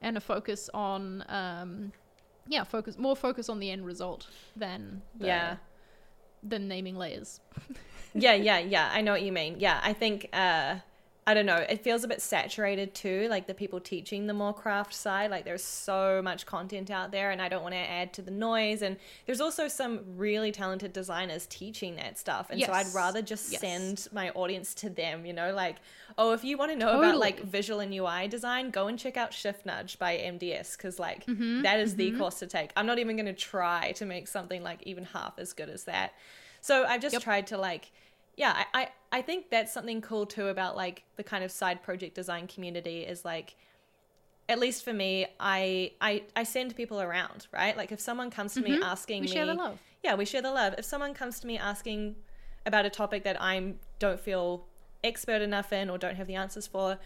and 0.00 0.16
a 0.16 0.20
focus 0.20 0.70
on, 0.72 1.22
um, 1.28 1.92
yeah, 2.48 2.64
focus 2.64 2.96
more 2.96 3.14
focus 3.14 3.50
on 3.50 3.58
the 3.58 3.70
end 3.70 3.84
result 3.84 4.26
than 4.56 5.02
the, 5.18 5.26
yeah 5.26 5.56
than 6.42 6.68
naming 6.68 6.96
layers. 6.96 7.40
yeah, 8.14 8.34
yeah, 8.34 8.58
yeah. 8.58 8.90
I 8.92 9.00
know 9.00 9.12
what 9.12 9.22
you 9.22 9.32
mean. 9.32 9.56
Yeah, 9.58 9.80
I 9.82 9.92
think 9.92 10.28
uh, 10.32 10.76
I 11.24 11.34
don't 11.34 11.46
know, 11.46 11.58
it 11.58 11.84
feels 11.84 12.02
a 12.02 12.08
bit 12.08 12.20
saturated 12.20 12.94
too, 12.94 13.28
like 13.30 13.46
the 13.46 13.54
people 13.54 13.78
teaching 13.78 14.26
the 14.26 14.34
more 14.34 14.52
craft 14.52 14.92
side. 14.92 15.30
Like 15.30 15.44
there's 15.44 15.62
so 15.62 16.20
much 16.20 16.46
content 16.46 16.90
out 16.90 17.12
there, 17.12 17.30
and 17.30 17.40
I 17.40 17.48
don't 17.48 17.62
want 17.62 17.74
to 17.74 17.78
add 17.78 18.12
to 18.14 18.22
the 18.22 18.32
noise. 18.32 18.82
And 18.82 18.96
there's 19.24 19.40
also 19.40 19.68
some 19.68 20.00
really 20.16 20.50
talented 20.50 20.92
designers 20.92 21.46
teaching 21.46 21.94
that 21.94 22.18
stuff. 22.18 22.50
And 22.50 22.60
so 22.60 22.72
I'd 22.72 22.92
rather 22.92 23.22
just 23.22 23.52
Yes. 23.52 23.60
send 23.60 24.08
my 24.12 24.30
audience 24.30 24.74
to 24.74 24.90
them, 24.90 25.24
you 25.24 25.32
know, 25.32 25.52
like, 25.54 25.76
oh, 26.18 26.32
if 26.32 26.42
you 26.42 26.58
want 26.58 26.72
to 26.72 26.76
know 26.76 26.86
Totally. 26.86 27.08
about 27.08 27.18
like 27.20 27.40
visual 27.44 27.78
and 27.78 27.94
UI 27.94 28.26
design, 28.26 28.70
go 28.70 28.88
and 28.88 28.98
check 28.98 29.16
out 29.16 29.32
Shift 29.32 29.64
Nudge 29.64 30.00
by 30.00 30.16
MDS 30.16 30.76
because 30.76 30.98
like 30.98 31.28
Mm-hmm, 31.28 31.62
that 31.62 31.78
is 31.78 31.94
the 31.94 32.10
course 32.12 32.40
to 32.40 32.48
take. 32.48 32.72
I'm 32.76 32.86
not 32.86 32.98
even 32.98 33.14
going 33.14 33.26
to 33.26 33.32
try 33.32 33.92
to 33.92 34.04
make 34.04 34.26
something 34.26 34.64
like 34.64 34.82
even 34.84 35.04
half 35.04 35.38
as 35.38 35.52
good 35.52 35.68
as 35.68 35.84
that. 35.84 36.14
So 36.60 36.84
I've 36.84 37.00
just 37.00 37.14
Yep. 37.14 37.22
tried 37.22 37.46
to 37.48 37.58
like 37.58 37.92
yeah, 38.36 38.64
I, 38.74 38.82
I, 38.82 38.88
I 39.18 39.22
think 39.22 39.50
that's 39.50 39.72
something 39.72 40.00
cool 40.00 40.26
too 40.26 40.48
about 40.48 40.76
like 40.76 41.04
the 41.16 41.22
kind 41.22 41.44
of 41.44 41.50
side 41.50 41.82
project 41.82 42.14
design 42.14 42.46
community 42.46 43.00
is 43.02 43.24
like 43.24 43.56
at 44.48 44.58
least 44.58 44.84
for 44.84 44.92
me, 44.92 45.26
I 45.38 45.92
I, 46.00 46.24
I 46.34 46.42
send 46.42 46.76
people 46.76 47.00
around, 47.00 47.46
right? 47.52 47.76
Like 47.76 47.92
if 47.92 48.00
someone 48.00 48.30
comes 48.30 48.54
to 48.54 48.60
me 48.60 48.78
asking 48.82 49.22
Mm-hmm. 49.22 49.22
We 49.22 49.28
me 49.28 49.32
share 49.32 49.46
the 49.46 49.54
love. 49.54 49.78
Yeah, 50.02 50.14
we 50.14 50.24
share 50.24 50.42
the 50.42 50.50
love. 50.50 50.74
If 50.78 50.84
someone 50.84 51.14
comes 51.14 51.40
to 51.40 51.46
me 51.46 51.58
asking 51.58 52.16
about 52.66 52.84
a 52.86 52.90
topic 52.90 53.24
that 53.24 53.40
I 53.40 53.74
don't 53.98 54.20
feel 54.20 54.66
expert 55.04 55.42
enough 55.42 55.72
in 55.72 55.90
or 55.90 55.98
don't 55.98 56.16
have 56.16 56.26
the 56.26 56.34
answers 56.34 56.66
for, 56.66 56.98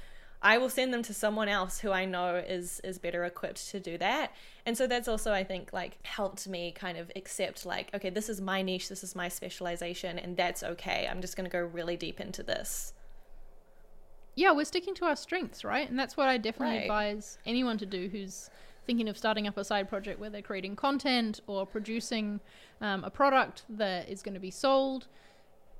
I 0.52 0.58
will 0.58 0.70
send 0.70 0.94
them 0.94 1.02
to 1.02 1.14
someone 1.14 1.48
else 1.48 1.80
who 1.80 1.90
I 1.90 2.04
know 2.04 2.36
is 2.36 2.80
is 2.84 2.98
better 2.98 3.24
equipped 3.24 3.68
to 3.70 3.80
do 3.80 3.98
that. 3.98 4.26
And 4.64 4.76
so 4.78 4.86
that's 4.86 5.08
also 5.08 5.32
I 5.32 5.44
think 5.44 5.72
like 5.72 5.98
helped 6.06 6.46
me 6.46 6.72
kind 6.72 6.96
of 6.98 7.10
accept 7.16 7.66
like 7.66 7.86
okay, 7.96 8.10
this 8.10 8.28
is 8.28 8.40
my 8.40 8.62
niche, 8.62 8.88
this 8.88 9.02
is 9.02 9.16
my 9.16 9.28
specialization 9.28 10.18
and 10.18 10.36
that's 10.36 10.62
okay. 10.62 11.08
I'm 11.10 11.20
just 11.20 11.36
going 11.36 11.48
to 11.50 11.56
go 11.58 11.64
really 11.78 11.96
deep 11.96 12.20
into 12.20 12.42
this. 12.42 12.92
yeah, 14.38 14.52
we're 14.52 14.66
sticking 14.66 14.94
to 14.96 15.04
our 15.06 15.16
strengths, 15.16 15.64
right? 15.64 15.88
And 15.88 15.98
that's 15.98 16.16
what 16.16 16.28
I 16.28 16.36
definitely 16.36 16.76
Right. 16.76 16.82
advise 16.82 17.38
anyone 17.46 17.78
to 17.78 17.86
do 17.86 18.08
who's 18.08 18.50
thinking 18.86 19.08
of 19.08 19.16
starting 19.16 19.46
up 19.48 19.56
a 19.56 19.64
side 19.64 19.88
project 19.88 20.20
where 20.20 20.30
they're 20.30 20.42
creating 20.42 20.76
content 20.76 21.40
or 21.46 21.66
producing 21.66 22.40
um, 22.82 23.02
a 23.02 23.10
product 23.10 23.64
that 23.68 24.08
is 24.10 24.22
going 24.22 24.34
to 24.34 24.40
be 24.40 24.50
sold. 24.50 25.08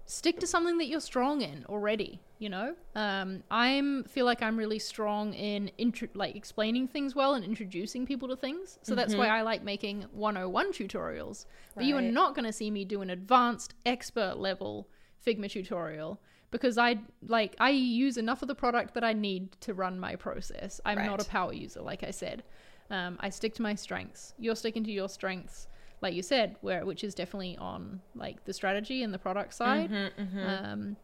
Stick 0.06 0.38
to 0.40 0.46
something 0.46 0.78
that 0.78 0.86
you're 0.86 1.00
strong 1.00 1.42
in 1.42 1.64
already. 1.68 2.20
You 2.38 2.50
know, 2.50 2.74
um, 2.94 3.42
I'm 3.50 4.04
feel 4.04 4.26
like 4.26 4.42
I'm 4.42 4.58
really 4.58 4.78
strong 4.78 5.32
in 5.32 5.68
intro- 5.78 6.08
like 6.14 6.36
explaining 6.36 6.86
things 6.86 7.14
well 7.14 7.34
and 7.34 7.42
introducing 7.44 8.06
people 8.06 8.28
to 8.28 8.36
things. 8.36 8.78
So 8.82 8.94
that's 8.94 9.14
why 9.14 9.28
I 9.28 9.40
like 9.40 9.62
making 9.64 10.02
101 10.12 10.72
tutorials. 10.72 11.46
But 11.74 11.84
you 11.84 11.96
are 11.96 12.02
not 12.02 12.34
going 12.34 12.44
to 12.44 12.52
see 12.52 12.70
me 12.70 12.84
do 12.84 13.00
an 13.00 13.08
advanced 13.10 13.74
expert 13.86 14.36
level 14.38 14.88
Figma 15.26 15.50
tutorial 15.50 16.20
because 16.50 16.78
I 16.78 16.98
like 17.26 17.56
I 17.58 17.70
use 17.70 18.16
enough 18.16 18.42
of 18.42 18.48
the 18.48 18.54
product 18.54 18.94
that 18.94 19.04
I 19.04 19.12
need 19.12 19.52
to 19.62 19.74
run 19.74 19.98
my 19.98 20.14
process. 20.16 20.80
I'm 20.84 20.98
not 21.06 21.20
a 21.22 21.24
power 21.24 21.52
user, 21.52 21.80
like 21.80 22.04
I 22.04 22.10
said. 22.10 22.42
Um, 22.90 23.16
I 23.20 23.30
stick 23.30 23.54
to 23.54 23.62
my 23.62 23.74
strengths. 23.74 24.34
You're 24.38 24.56
sticking 24.56 24.84
to 24.84 24.92
your 24.92 25.08
strengths, 25.08 25.66
like 26.06 26.14
you 26.14 26.22
said, 26.22 26.48
where 26.66 26.84
which 26.90 27.02
is 27.08 27.12
definitely 27.14 27.56
on 27.72 28.00
like 28.14 28.44
the 28.48 28.52
strategy 28.60 28.98
and 29.04 29.12
the 29.12 29.18
product 29.26 29.52
side. 29.54 29.90
Mm-hmm, 29.90 30.38
Um, 30.52 30.96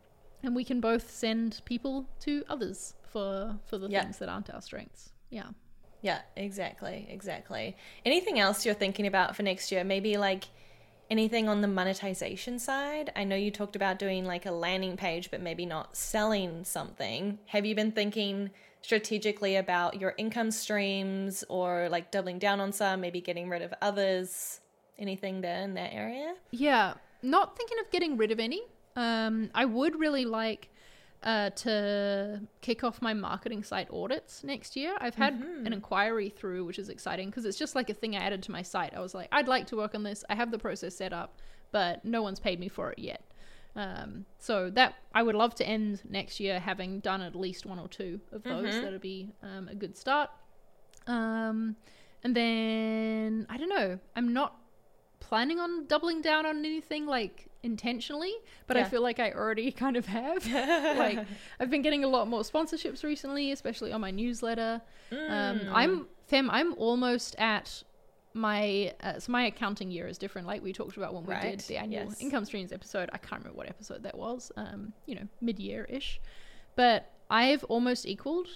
and 0.44 0.54
we 0.56 0.64
can 0.64 0.80
both 0.80 1.10
send 1.10 1.60
people 1.64 1.94
to 2.20 2.32
others 2.54 2.94
for 3.12 3.58
for 3.68 3.78
the 3.78 3.88
Yeah. 3.88 4.02
things 4.02 4.18
that 4.20 4.28
aren't 4.28 4.48
our 4.54 4.60
strengths. 4.62 5.12
Yeah. 5.38 5.50
Yeah, 6.02 6.20
exactly, 6.36 7.06
exactly. 7.08 7.76
Anything 8.04 8.36
else 8.44 8.58
you're 8.64 8.74
thinking 8.84 9.06
about 9.06 9.36
for 9.36 9.42
next 9.44 9.70
year? 9.72 9.84
Maybe 9.84 10.16
like 10.16 10.44
anything 11.10 11.48
on 11.48 11.60
the 11.60 11.68
monetization 11.68 12.58
side? 12.58 13.12
I 13.14 13.22
know 13.24 13.36
you 13.36 13.50
talked 13.52 13.76
about 13.76 13.98
doing 14.00 14.24
like 14.34 14.44
a 14.46 14.50
landing 14.66 14.96
page, 14.96 15.30
but 15.30 15.40
maybe 15.40 15.64
not 15.66 15.96
selling 15.96 16.64
something. 16.64 17.38
Have 17.46 17.64
you 17.66 17.74
been 17.76 17.92
thinking 17.92 18.50
strategically 18.80 19.54
about 19.56 20.00
your 20.00 20.12
income 20.18 20.50
streams 20.50 21.44
or 21.48 21.88
like 21.88 22.10
doubling 22.10 22.38
down 22.40 22.58
on 22.60 22.72
some, 22.72 23.00
maybe 23.00 23.20
getting 23.20 23.48
rid 23.48 23.62
of 23.62 23.72
others? 23.80 24.60
Anything 25.02 25.40
there 25.40 25.62
in 25.62 25.74
that 25.74 25.92
area? 25.92 26.34
Yeah, 26.52 26.94
not 27.22 27.56
thinking 27.56 27.78
of 27.80 27.90
getting 27.90 28.16
rid 28.16 28.30
of 28.30 28.38
any. 28.38 28.62
Um, 28.94 29.50
I 29.52 29.64
would 29.64 29.98
really 29.98 30.24
like 30.24 30.68
uh, 31.24 31.50
to 31.50 32.40
kick 32.60 32.84
off 32.84 33.02
my 33.02 33.12
marketing 33.12 33.64
site 33.64 33.88
audits 33.90 34.44
next 34.44 34.76
year. 34.76 34.94
I've 35.00 35.16
had 35.16 35.34
an 35.34 35.72
inquiry 35.72 36.28
through, 36.28 36.64
which 36.64 36.78
is 36.78 36.88
exciting 36.88 37.30
because 37.30 37.44
it's 37.44 37.58
just 37.58 37.74
like 37.74 37.90
a 37.90 37.94
thing 37.94 38.14
I 38.14 38.20
added 38.20 38.44
to 38.44 38.52
my 38.52 38.62
site. 38.62 38.94
I 38.94 39.00
was 39.00 39.12
like, 39.12 39.28
I'd 39.32 39.48
like 39.48 39.66
to 39.68 39.76
work 39.76 39.96
on 39.96 40.04
this. 40.04 40.24
I 40.30 40.36
have 40.36 40.52
the 40.52 40.58
process 40.58 40.96
set 40.96 41.12
up, 41.12 41.40
but 41.72 42.04
no 42.04 42.22
one's 42.22 42.38
paid 42.38 42.60
me 42.60 42.68
for 42.68 42.92
it 42.92 42.98
yet. 42.98 43.24
Um, 43.74 44.26
so 44.38 44.70
that 44.70 44.94
I 45.14 45.22
would 45.22 45.34
love 45.34 45.54
to 45.56 45.66
end 45.66 46.02
next 46.08 46.38
year 46.38 46.60
having 46.60 47.00
done 47.00 47.22
at 47.22 47.34
least 47.34 47.66
one 47.66 47.78
or 47.80 47.88
two 47.88 48.20
of 48.30 48.44
those. 48.44 48.64
That'd 48.82 49.00
be 49.00 49.32
um, 49.42 49.68
a 49.68 49.74
good 49.74 49.96
start. 49.96 50.30
Um, 51.06 51.76
and 52.22 52.36
then 52.36 53.46
I 53.48 53.56
don't 53.56 53.68
know. 53.68 53.98
I'm 54.14 54.32
not 54.32 54.56
planning 55.22 55.60
on 55.60 55.86
doubling 55.86 56.20
down 56.20 56.44
on 56.44 56.58
anything 56.58 57.06
like 57.06 57.46
intentionally, 57.62 58.34
but 58.66 58.76
I 58.76 58.84
feel 58.84 59.02
like 59.02 59.20
I 59.20 59.30
already 59.30 59.70
kind 59.84 59.96
of 59.96 60.06
have. 60.06 60.46
like 60.98 61.18
I've 61.60 61.70
been 61.70 61.82
getting 61.82 62.02
a 62.02 62.08
lot 62.08 62.26
more 62.28 62.42
sponsorships 62.42 63.04
recently, 63.04 63.52
especially 63.52 63.92
on 63.92 64.00
my 64.00 64.10
newsletter. 64.10 64.82
Um, 65.12 65.18
Mm. 65.22 65.70
I'm 65.72 66.06
fem. 66.26 66.50
I'm 66.50 66.74
almost 66.74 67.36
at 67.38 67.82
my 68.34 68.92
uh, 69.02 69.18
so 69.18 69.30
my 69.30 69.44
accounting 69.46 69.90
year 69.90 70.06
is 70.08 70.18
different. 70.18 70.46
Like 70.46 70.62
we 70.62 70.72
talked 70.72 70.96
about 70.96 71.14
when 71.14 71.24
we 71.24 71.34
did 71.40 71.60
the 71.60 71.76
annual 71.76 72.06
yes. 72.06 72.20
income 72.20 72.44
streams 72.44 72.72
episode. 72.72 73.10
I 73.12 73.18
can't 73.18 73.42
remember 73.42 73.58
what 73.58 73.68
episode 73.68 74.02
that 74.02 74.16
was. 74.16 74.50
Um, 74.56 74.92
you 75.06 75.14
know, 75.14 75.28
mid 75.40 75.58
year 75.58 75.84
ish, 75.88 76.20
but 76.74 77.12
I've 77.30 77.64
almost 77.64 78.06
equaled 78.06 78.48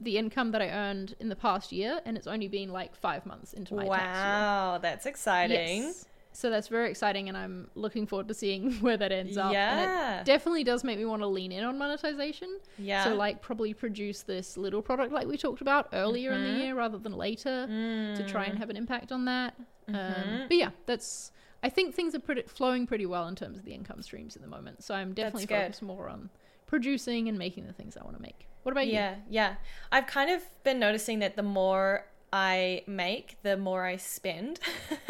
the 0.00 0.18
income 0.18 0.50
that 0.50 0.60
I 0.60 0.68
earned 0.68 1.14
in 1.20 1.28
the 1.28 1.36
past 1.36 1.72
year, 1.72 2.00
and 2.04 2.16
it's 2.16 2.26
only 2.26 2.48
been 2.48 2.70
like 2.70 2.94
five 2.94 3.24
months 3.24 3.52
into 3.52 3.74
my 3.74 3.86
tax 3.86 4.16
year. 4.16 4.24
Wow, 4.24 4.78
that's 4.82 5.06
exciting. 5.06 5.82
Yes. 5.84 6.06
So 6.34 6.48
that's 6.50 6.68
very 6.68 6.88
exciting, 6.90 7.28
and 7.28 7.36
I'm 7.36 7.68
looking 7.74 8.06
forward 8.06 8.28
to 8.28 8.34
seeing 8.34 8.72
where 8.80 8.96
that 8.96 9.12
ends 9.12 9.36
up. 9.36 9.46
And 9.46 9.52
Yeah. 9.54 10.20
it 10.20 10.24
definitely 10.24 10.64
does 10.64 10.82
make 10.82 10.98
me 10.98 11.04
want 11.04 11.20
to 11.22 11.26
lean 11.26 11.52
in 11.52 11.62
on 11.64 11.76
monetization. 11.78 12.58
Yeah. 12.78 13.04
So, 13.04 13.14
like, 13.14 13.42
probably 13.42 13.74
produce 13.74 14.22
this 14.22 14.56
little 14.56 14.80
product 14.82 15.12
like 15.12 15.26
we 15.26 15.36
talked 15.36 15.60
about 15.60 15.88
earlier 15.92 16.32
in 16.32 16.40
Mm-hmm. 16.40 16.58
the 16.58 16.64
year 16.64 16.74
rather 16.74 16.98
than 16.98 17.12
later 17.12 17.66
to 17.66 18.24
try 18.26 18.46
Mm. 18.46 18.50
and 18.50 18.58
have 18.58 18.70
an 18.70 18.76
impact 18.76 19.12
on 19.12 19.26
that. 19.26 19.54
Mm-hmm. 19.88 19.94
Um, 19.94 20.48
but 20.48 20.56
yeah, 20.56 20.70
that's. 20.86 21.32
I 21.64 21.68
think 21.68 21.94
things 21.94 22.12
are 22.14 22.18
pretty, 22.18 22.42
flowing 22.42 22.86
pretty 22.88 23.06
well 23.06 23.28
in 23.28 23.36
terms 23.36 23.56
of 23.58 23.64
the 23.64 23.72
income 23.72 24.02
streams 24.02 24.34
at 24.34 24.42
the 24.42 24.48
moment. 24.48 24.82
So 24.82 24.94
I'm 24.94 25.12
definitely 25.14 25.46
good. 25.46 25.60
focused 25.60 25.82
more 25.82 26.08
on 26.08 26.28
producing 26.66 27.28
and 27.28 27.38
making 27.38 27.66
the 27.66 27.72
things 27.72 27.96
I 27.96 28.02
want 28.02 28.16
to 28.16 28.22
make. 28.22 28.48
What 28.64 28.72
about 28.72 28.86
you? 28.88 28.94
Yeah, 28.94 29.14
yeah. 29.28 29.54
I've 29.92 30.06
kind 30.06 30.30
of 30.30 30.42
been 30.64 30.78
noticing 30.80 31.20
that 31.20 31.36
the 31.36 31.42
more 31.44 32.06
I 32.32 32.82
make, 32.86 33.36
the 33.42 33.56
more 33.56 33.84
I 33.84 33.96
spend. 33.96 34.58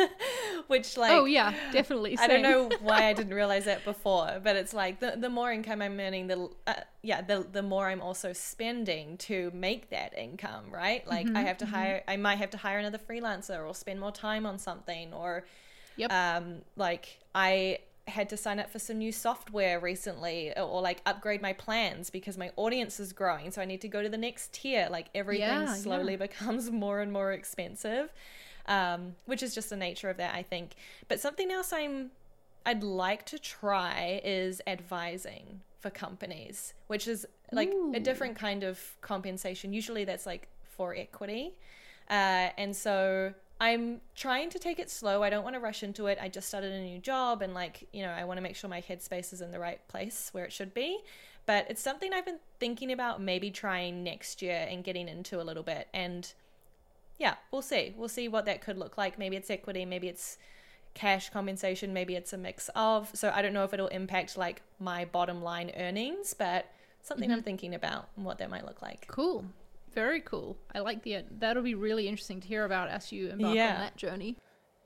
Which 0.73 0.97
like 0.97 1.13
oh 1.13 1.25
yeah, 1.27 1.55
definitely. 1.71 2.17
I 2.17 2.27
don't 2.29 2.43
know 2.43 2.71
why 2.81 3.05
I 3.05 3.13
didn't 3.15 3.35
realize 3.35 3.67
that 3.67 3.85
before, 3.85 4.41
but 4.43 4.57
it's 4.57 4.73
like 4.73 5.01
the 5.01 5.17
the 5.19 5.29
more 5.29 5.53
income 5.53 5.83
I'm 5.83 5.99
earning, 6.01 6.29
the 6.29 6.49
uh, 6.67 6.75
yeah, 7.03 7.21
the 7.21 7.47
the 7.51 7.63
more 7.63 7.89
I'm 7.89 8.01
also 8.01 8.33
spending 8.33 9.19
to 9.19 9.51
make 9.55 9.91
that 9.91 10.17
income, 10.17 10.71
right? 10.71 11.07
Like 11.07 11.31
Mm-hmm, 11.31 11.37
I 11.37 11.43
have 11.43 11.59
to 11.59 11.67
hire 11.67 12.03
I 12.09 12.17
might 12.17 12.37
have 12.39 12.51
to 12.51 12.57
hire 12.59 12.79
another 12.79 12.99
freelancer 12.99 13.67
or 13.67 13.75
spend 13.75 14.01
more 14.01 14.13
time 14.13 14.47
on 14.47 14.59
something 14.59 15.13
or 15.13 15.45
Yep. 15.97 16.11
um 16.11 16.63
like 16.77 17.21
I 17.35 17.81
had 18.09 18.29
to 18.31 18.37
sign 18.37 18.59
up 18.59 18.71
for 18.71 18.81
some 18.81 18.99
new 18.99 19.13
software 19.13 19.79
recently 19.79 20.53
or, 20.57 20.63
or, 20.63 20.83
like 20.83 21.01
upgrade 21.07 21.41
my 21.41 21.53
plans 21.53 22.11
because 22.11 22.37
my 22.37 22.51
audience 22.57 22.99
is 22.99 23.13
growing 23.13 23.51
so 23.53 23.63
I 23.63 23.65
need 23.65 23.81
to 23.83 23.89
go 23.89 24.03
to 24.03 24.09
the 24.09 24.19
next 24.19 24.53
tier 24.53 24.89
like 24.91 25.09
everything 25.15 25.67
Yeah, 25.67 25.77
yeah. 25.77 25.77
slowly 25.83 26.17
becomes 26.29 26.71
more 26.71 27.01
and 27.01 27.13
more 27.13 27.33
expensive 27.33 28.13
um, 28.67 29.17
which 29.27 29.43
is 29.43 29.55
just 29.55 29.71
the 29.71 29.77
nature 29.77 30.11
of 30.11 30.17
that 30.17 30.35
I 30.35 30.43
think 30.43 30.75
but 31.09 31.21
something 31.21 31.51
else 31.51 31.73
I'm 31.73 32.11
I'd 32.65 32.83
like 32.83 33.27
to 33.27 33.39
try 33.39 34.21
is 34.25 34.61
advising 34.67 35.61
for 35.81 35.91
companies 35.91 36.75
which 36.87 37.09
is 37.09 37.27
like 37.51 37.73
a 37.93 38.01
different 38.01 38.37
kind 38.37 38.63
of 38.63 38.81
compensation 39.01 39.73
usually 39.73 40.05
that's 40.05 40.27
like 40.27 40.49
for 40.63 40.95
equity 40.95 41.53
uh, 42.09 42.51
and 42.57 42.75
so 42.75 43.35
I'm 43.63 44.01
trying 44.17 44.51
to 44.51 44.59
take 44.59 44.81
it 44.81 44.91
slow. 44.91 45.23
I 45.23 45.31
don't 45.31 45.45
want 45.45 45.55
to 45.55 45.61
rush 45.61 45.85
into 45.85 46.09
it. 46.09 46.19
I 46.21 46.29
just 46.29 46.49
started 46.49 46.73
a 46.73 46.81
new 46.81 46.99
job 46.99 47.43
and 47.43 47.55
like, 47.55 47.87
you 47.93 48.03
know, 48.03 48.11
I 48.11 48.25
want 48.25 48.39
to 48.39 48.43
make 48.43 48.57
sure 48.57 48.69
my 48.69 48.83
headspace 48.83 49.33
is 49.33 49.41
in 49.41 49.53
the 49.53 49.61
right 49.61 49.87
place 49.87 50.31
where 50.33 50.45
it 50.45 50.53
should 50.53 50.75
be. 50.75 50.99
But 51.47 51.67
it's 51.71 51.81
something 51.81 52.13
I've 52.13 52.27
been 52.27 52.41
thinking 52.59 52.91
about 52.91 53.21
maybe 53.21 53.53
trying 53.53 54.03
next 54.03 54.43
year 54.43 54.67
and 54.69 54.83
getting 54.83 55.09
into 55.09 55.41
a 55.41 55.45
little 55.45 55.63
bit. 55.63 55.87
And 55.95 56.33
yeah, 57.19 57.35
we'll 57.51 57.63
see. 57.63 57.95
We'll 57.97 58.09
see 58.09 58.29
what 58.29 58.47
that 58.47 58.61
could 58.61 58.79
look 58.79 58.99
like. 58.99 59.19
Maybe 59.19 59.37
it's 59.37 59.51
equity, 59.51 59.85
maybe 59.85 60.09
it's 60.09 60.39
cash 60.95 61.31
compensation, 61.31 61.93
maybe 61.93 62.15
it's 62.15 62.33
a 62.33 62.39
mix 62.39 62.69
of. 62.75 63.11
So 63.15 63.33
I 63.35 63.43
don't 63.43 63.53
know 63.53 63.65
if 63.65 63.73
it'll 63.73 63.89
impact 63.89 64.37
like 64.37 64.63
my 64.79 65.05
bottom 65.05 65.43
line 65.43 65.71
earnings, 65.77 66.35
but 66.35 66.67
something 67.03 67.31
I'm 67.31 67.39
mm-hmm. 67.39 67.45
thinking 67.45 67.75
about 67.75 68.09
and 68.17 68.25
what 68.25 68.39
that 68.39 68.51
might 68.51 68.65
look 68.65 68.83
like. 68.83 69.07
Cool. 69.09 69.45
Very 69.95 70.21
cool. 70.21 70.57
I 70.75 70.81
like 70.81 71.03
the 71.03 71.25
that'll 71.39 71.63
be 71.63 71.75
really 71.75 72.09
interesting 72.09 72.41
to 72.41 72.49
hear 72.49 72.65
about 72.65 72.89
as 72.89 73.13
you 73.13 73.29
embark 73.31 73.55
Yeah. 73.55 73.75
on 73.75 73.81
that 73.81 73.97
journey. 73.97 74.39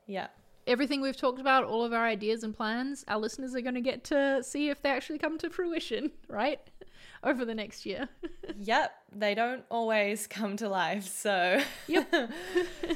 Yeah. 0.05 0.27
Everything 0.67 1.01
we've 1.01 1.17
talked 1.17 1.39
about, 1.39 1.63
all 1.63 1.83
of 1.83 1.93
our 1.93 2.05
ideas 2.05 2.43
and 2.43 2.55
plans, 2.55 3.03
our 3.07 3.17
listeners 3.17 3.55
are 3.55 3.61
going 3.61 3.75
to 3.75 3.81
get 3.81 4.03
to 4.05 4.43
see 4.43 4.69
if 4.69 4.81
they 4.81 4.89
actually 4.89 5.17
come 5.19 5.37
to 5.39 5.49
fruition, 5.49 6.11
right? 6.29 6.59
Over 7.23 7.45
the 7.45 7.55
next 7.55 7.85
year. 7.85 8.07
yep, 8.59 8.93
they 9.15 9.33
don't 9.33 9.63
always 9.71 10.27
come 10.27 10.55
to 10.57 10.69
life. 10.69 11.07
So, 11.07 11.59
Yep. 11.87 12.31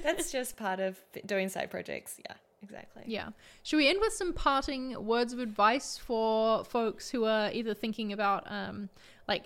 that's 0.04 0.32
just 0.32 0.58
part 0.58 0.80
of 0.80 1.00
doing 1.26 1.50
side 1.50 1.72
projects. 1.72 2.20
Yeah, 2.20 2.36
exactly. 2.62 3.04
Yeah. 3.08 3.30
Should 3.64 3.78
we 3.78 3.90
end 3.90 4.00
with 4.00 4.14
some 4.14 4.34
parting 4.34 5.06
words 5.06 5.34
of 5.34 5.40
advice 5.40 5.98
for 5.98 6.64
folks 6.64 7.10
who 7.10 7.26
are 7.26 7.52
either 7.52 7.74
thinking 7.74 8.14
about 8.14 8.44
um, 8.52 8.90
like 9.28 9.46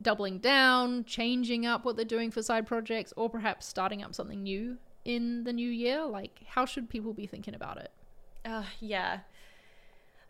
doubling 0.00 0.38
down, 0.38 1.04
changing 1.04 1.64
up 1.64 1.84
what 1.84 1.94
they're 1.94 2.04
doing 2.04 2.30
for 2.32 2.42
side 2.42 2.66
projects, 2.66 3.12
or 3.16 3.30
perhaps 3.30 3.66
starting 3.66 4.02
up 4.02 4.14
something 4.14 4.42
new 4.42 4.78
in 5.04 5.44
the 5.44 5.52
new 5.52 5.68
year? 5.68 6.04
Like, 6.04 6.40
how 6.48 6.64
should 6.66 6.88
people 6.88 7.12
be 7.12 7.26
thinking 7.26 7.54
about 7.54 7.78
it? 7.78 7.90
Uh, 8.44 8.64
yeah. 8.80 9.20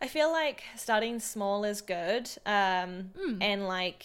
I 0.00 0.08
feel 0.08 0.30
like 0.32 0.64
starting 0.76 1.20
small 1.20 1.64
is 1.64 1.80
good. 1.80 2.28
Um, 2.44 3.10
And 3.40 3.66
like, 3.68 4.04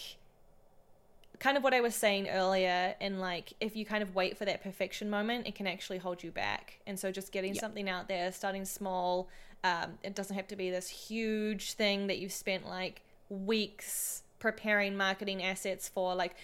kind 1.40 1.58
of 1.58 1.64
what 1.64 1.74
I 1.74 1.82
was 1.82 1.96
saying 1.96 2.30
earlier, 2.30 2.96
and 3.00 3.20
like, 3.20 3.54
if 3.60 3.76
you 3.76 3.86
kind 3.86 4.02
of 4.04 4.16
wait 4.16 4.38
for 4.38 4.46
that 4.46 4.62
perfection 4.64 5.10
moment, 5.10 5.48
it 5.48 5.56
can 5.56 5.68
actually 5.68 5.98
hold 6.00 6.24
you 6.24 6.32
back. 6.32 6.80
And 6.88 7.00
so, 7.00 7.12
just 7.12 7.32
getting 7.32 7.54
Yeah. 7.56 7.62
something 7.62 7.90
out 7.90 8.08
there, 8.08 8.32
starting 8.32 8.66
small, 8.66 9.28
um, 9.64 9.98
it 10.04 10.16
doesn't 10.16 10.36
have 10.36 10.48
to 10.48 10.56
be 10.56 10.70
this 10.70 10.90
huge 10.90 11.74
thing 11.74 12.08
that 12.08 12.20
you've 12.20 12.32
spent 12.32 12.66
like 12.68 13.02
weeks 13.30 14.24
preparing 14.40 14.96
marketing 14.96 15.44
assets 15.44 15.90
for. 15.90 16.14
Like, 16.16 16.36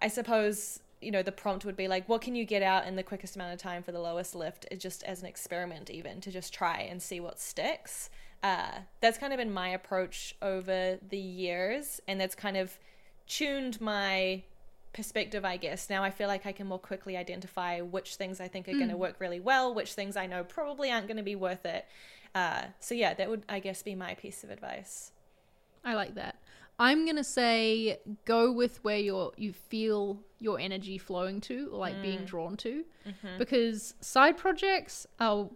I 0.00 0.08
suppose 0.08 0.80
you 1.00 1.10
know 1.10 1.22
the 1.22 1.32
prompt 1.32 1.64
would 1.64 1.76
be 1.76 1.88
like 1.88 2.08
what 2.08 2.20
can 2.20 2.34
you 2.34 2.44
get 2.44 2.62
out 2.62 2.86
in 2.86 2.96
the 2.96 3.02
quickest 3.02 3.36
amount 3.36 3.52
of 3.52 3.58
time 3.58 3.82
for 3.82 3.92
the 3.92 4.00
lowest 4.00 4.34
lift? 4.34 4.66
It's 4.70 4.82
just 4.82 5.02
as 5.04 5.20
an 5.20 5.26
experiment 5.26 5.90
even 5.90 6.20
to 6.22 6.30
just 6.30 6.52
try 6.52 6.80
and 6.80 7.02
see 7.02 7.20
what 7.20 7.40
sticks. 7.40 8.10
Uh, 8.42 8.70
that's 9.00 9.18
kind 9.18 9.32
of 9.32 9.38
been 9.38 9.52
my 9.52 9.68
approach 9.68 10.34
over 10.40 10.98
the 11.08 11.18
years 11.18 12.00
and 12.06 12.20
that's 12.20 12.34
kind 12.34 12.56
of 12.56 12.78
tuned 13.26 13.80
my 13.80 14.42
perspective 14.92 15.44
i 15.44 15.56
guess. 15.56 15.90
Now 15.90 16.02
i 16.02 16.10
feel 16.10 16.28
like 16.28 16.46
i 16.46 16.52
can 16.52 16.66
more 16.66 16.78
quickly 16.78 17.16
identify 17.16 17.80
which 17.80 18.16
things 18.16 18.40
i 18.40 18.48
think 18.48 18.68
are 18.68 18.72
going 18.72 18.88
to 18.88 18.96
work 18.96 19.16
really 19.20 19.40
well 19.40 19.74
which 19.74 19.92
things 19.92 20.16
i 20.16 20.26
know 20.26 20.44
probably 20.44 20.90
aren't 20.90 21.06
going 21.06 21.16
to 21.16 21.22
be 21.22 21.36
worth 21.36 21.66
it. 21.66 21.86
Uh, 22.34 22.62
so 22.80 22.94
yeah 22.94 23.14
that 23.14 23.28
would 23.28 23.42
i 23.48 23.58
guess 23.58 23.82
be 23.82 23.94
my 23.94 24.14
piece 24.14 24.44
of 24.44 24.50
advice. 24.50 25.12
I 25.84 25.94
like 25.94 26.14
that. 26.16 26.36
I'm 26.78 27.06
gonna 27.06 27.24
say 27.24 27.98
go 28.24 28.52
with 28.52 28.82
where 28.84 28.98
your 28.98 29.32
you 29.36 29.52
feel 29.52 30.20
your 30.40 30.58
energy 30.60 30.98
flowing 30.98 31.40
to, 31.42 31.68
or 31.72 31.78
like 31.78 32.00
being 32.02 32.24
drawn 32.24 32.56
to, 32.58 32.84
because 33.38 33.94
side 34.00 34.36
projects 34.36 35.06
are 35.18 35.48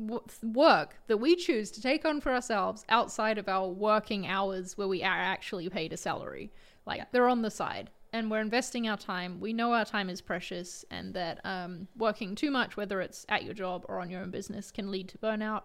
w- 0.00 0.20
work 0.42 0.96
that 1.06 1.18
we 1.18 1.36
choose 1.36 1.70
to 1.72 1.80
take 1.80 2.04
on 2.04 2.20
for 2.20 2.32
ourselves 2.32 2.84
outside 2.88 3.38
of 3.38 3.48
our 3.48 3.68
working 3.68 4.26
hours, 4.26 4.76
where 4.76 4.88
we 4.88 5.02
are 5.02 5.16
actually 5.34 5.68
paid 5.68 5.92
a 5.92 5.96
salary. 5.96 6.50
Like 6.86 6.98
Yeah. 6.98 7.04
they're 7.12 7.28
on 7.28 7.42
the 7.42 7.50
side, 7.50 7.90
and 8.12 8.30
we're 8.30 8.40
investing 8.40 8.88
our 8.88 8.96
time. 8.96 9.40
We 9.40 9.52
know 9.52 9.72
our 9.72 9.84
time 9.84 10.08
is 10.10 10.20
precious, 10.20 10.84
and 10.90 11.14
that 11.14 11.40
um, 11.44 11.88
working 11.96 12.34
too 12.34 12.50
much, 12.50 12.76
whether 12.76 13.00
it's 13.00 13.26
at 13.28 13.44
your 13.44 13.54
job 13.54 13.84
or 13.88 14.00
on 14.00 14.10
your 14.10 14.22
own 14.22 14.30
business, 14.30 14.70
can 14.70 14.90
lead 14.90 15.08
to 15.10 15.18
burnout. 15.18 15.62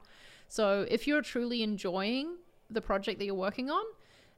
So 0.48 0.86
if 0.90 1.08
you're 1.08 1.22
truly 1.22 1.64
enjoying 1.64 2.38
the 2.70 2.82
project 2.82 3.20
that 3.20 3.26
you're 3.26 3.36
working 3.36 3.70
on, 3.70 3.84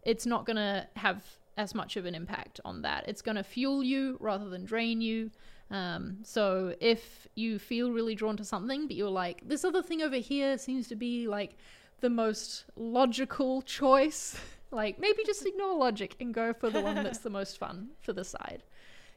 it's 0.04 0.26
not 0.26 0.46
going 0.46 0.58
to 0.58 0.88
have 0.96 1.24
as 1.58 1.76
much 1.76 1.98
of 1.98 2.06
an 2.06 2.16
impact 2.16 2.60
on 2.66 2.82
that. 2.82 3.06
It's 3.08 3.22
going 3.22 3.38
to 3.38 3.44
fuel 3.44 3.84
you 3.84 4.18
rather 4.20 4.50
than 4.50 4.66
drain 4.66 5.02
you. 5.02 5.32
Um, 5.70 6.18
so 6.24 6.76
if 6.80 7.28
you 7.36 7.60
feel 7.60 7.92
really 7.92 8.16
drawn 8.16 8.38
to 8.38 8.44
something, 8.46 8.88
but 8.88 8.96
you're 8.96 9.10
like, 9.10 9.48
this 9.48 9.64
other 9.64 9.82
thing 9.84 10.02
over 10.02 10.18
here 10.18 10.58
seems 10.58 10.88
to 10.90 10.96
be 10.96 11.28
like 11.28 11.56
the 12.02 12.10
most 12.10 12.66
logical 12.76 13.62
choice, 13.62 14.38
like 14.72 15.00
maybe 15.00 15.24
just 15.26 15.46
ignore 15.46 15.76
logic 15.78 16.16
and 16.20 16.34
go 16.34 16.54
for 16.54 16.70
the 16.70 16.82
one 16.82 16.96
that's 17.04 17.20
the 17.20 17.30
most 17.40 17.58
fun 17.58 17.90
for 18.02 18.14
the 18.14 18.24
side. 18.24 18.64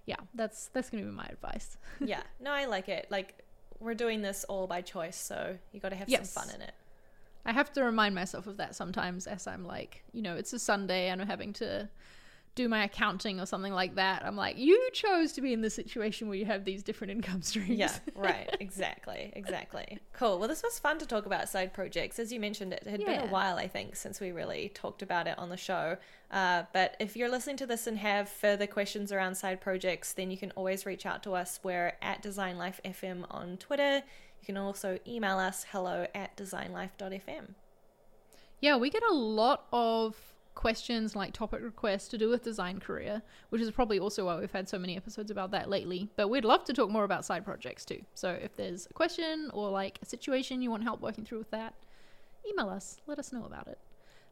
Yeah, 0.06 0.16
that's 0.34 0.68
that's 0.72 0.88
going 0.88 1.02
to 1.02 1.10
be 1.10 1.16
my 1.16 1.26
advice. 1.26 1.76
yeah 2.00 2.22
no 2.40 2.52
i 2.52 2.66
like 2.66 2.88
it 2.88 3.06
like 3.10 3.42
we're 3.80 3.94
doing 3.94 4.20
this 4.22 4.44
all 4.44 4.66
by 4.66 4.80
choice 4.82 5.16
so 5.16 5.56
you 5.72 5.80
got 5.80 5.88
to 5.88 5.96
have 5.96 6.08
Yes. 6.08 6.30
some 6.30 6.44
fun 6.44 6.54
in 6.54 6.60
it 6.62 6.72
I 7.44 7.52
have 7.52 7.72
to 7.74 7.82
remind 7.84 8.14
myself 8.14 8.46
of 8.46 8.56
that 8.58 8.74
sometimes 8.74 9.26
as 9.28 9.46
I'm 9.46 9.64
like, 9.64 10.02
you 10.12 10.20
know, 10.20 10.34
it's 10.34 10.52
a 10.52 10.58
Sunday 10.58 11.08
and 11.10 11.20
I'm 11.20 11.28
having 11.28 11.52
to 11.54 11.88
do 12.56 12.68
my 12.68 12.84
accounting 12.84 13.38
or 13.38 13.46
something 13.46 13.72
like 13.72 13.94
that. 13.94 14.24
I'm 14.24 14.34
like, 14.34 14.58
you 14.58 14.88
chose 14.92 15.32
to 15.34 15.40
be 15.42 15.52
in 15.52 15.60
the 15.60 15.70
situation 15.70 16.26
where 16.26 16.36
you 16.36 16.46
have 16.46 16.64
these 16.64 16.82
different 16.82 17.12
income 17.12 17.42
streams. 17.42 17.78
Yeah, 17.78 17.92
right. 18.16 18.56
Exactly. 18.58 19.32
Exactly. 19.36 19.98
Cool. 20.14 20.38
Well, 20.38 20.48
this 20.48 20.62
was 20.62 20.78
fun 20.78 20.98
to 20.98 21.06
talk 21.06 21.26
about 21.26 21.48
side 21.48 21.72
projects. 21.72 22.18
As 22.18 22.32
you 22.32 22.40
mentioned, 22.40 22.72
it 22.72 22.84
had 22.86 23.04
been 23.04 23.20
a 23.20 23.26
while, 23.26 23.56
I 23.58 23.68
think, 23.68 23.94
since 23.94 24.20
we 24.20 24.32
really 24.32 24.70
talked 24.74 25.02
about 25.02 25.28
it 25.28 25.38
on 25.38 25.50
the 25.50 25.56
show. 25.56 25.98
Uh, 26.30 26.64
but 26.72 26.96
if 26.98 27.14
you're 27.14 27.30
listening 27.30 27.58
to 27.58 27.66
this 27.66 27.86
and 27.86 27.98
have 27.98 28.28
further 28.28 28.66
questions 28.66 29.12
around 29.12 29.36
side 29.36 29.60
projects, 29.60 30.14
then 30.14 30.30
you 30.30 30.38
can 30.38 30.50
always 30.52 30.86
reach 30.86 31.06
out 31.06 31.22
to 31.24 31.34
us. 31.34 31.60
We're 31.62 31.92
at 32.00 32.22
Design 32.22 32.56
Life 32.56 32.80
FM 32.84 33.26
on 33.30 33.58
Twitter. 33.58 34.02
You 34.40 34.46
can 34.46 34.56
also 34.56 34.98
email 35.06 35.38
us 35.38 35.66
hello 35.70 36.06
at 36.14 36.36
designlife.fm. 36.36 37.48
Yeah, 38.60 38.76
we 38.76 38.88
get 38.88 39.02
a 39.02 39.12
lot 39.12 39.66
of 39.72 40.16
questions 40.56 41.14
like 41.14 41.32
topic 41.32 41.62
requests 41.62 42.08
to 42.08 42.18
do 42.18 42.28
with 42.28 42.42
design 42.42 42.80
career, 42.80 43.22
which 43.50 43.62
is 43.62 43.70
probably 43.70 44.00
also 44.00 44.26
why 44.26 44.40
we've 44.40 44.50
had 44.50 44.68
so 44.68 44.78
many 44.78 44.96
episodes 44.96 45.30
about 45.30 45.52
that 45.52 45.70
lately. 45.70 46.10
But 46.16 46.28
we'd 46.28 46.44
love 46.44 46.64
to 46.64 46.72
talk 46.72 46.90
more 46.90 47.04
about 47.04 47.24
side 47.24 47.44
projects 47.44 47.84
too. 47.84 48.02
So 48.14 48.30
if 48.30 48.56
there's 48.56 48.88
a 48.90 48.94
question 48.94 49.50
or 49.52 49.70
like 49.70 50.00
a 50.02 50.06
situation 50.06 50.62
you 50.62 50.70
want 50.70 50.82
help 50.82 51.00
working 51.00 51.24
through 51.24 51.38
with 51.38 51.50
that, 51.52 51.74
email 52.48 52.68
us. 52.68 52.96
Let 53.06 53.20
us 53.20 53.32
know 53.32 53.44
about 53.44 53.68
it. 53.68 53.78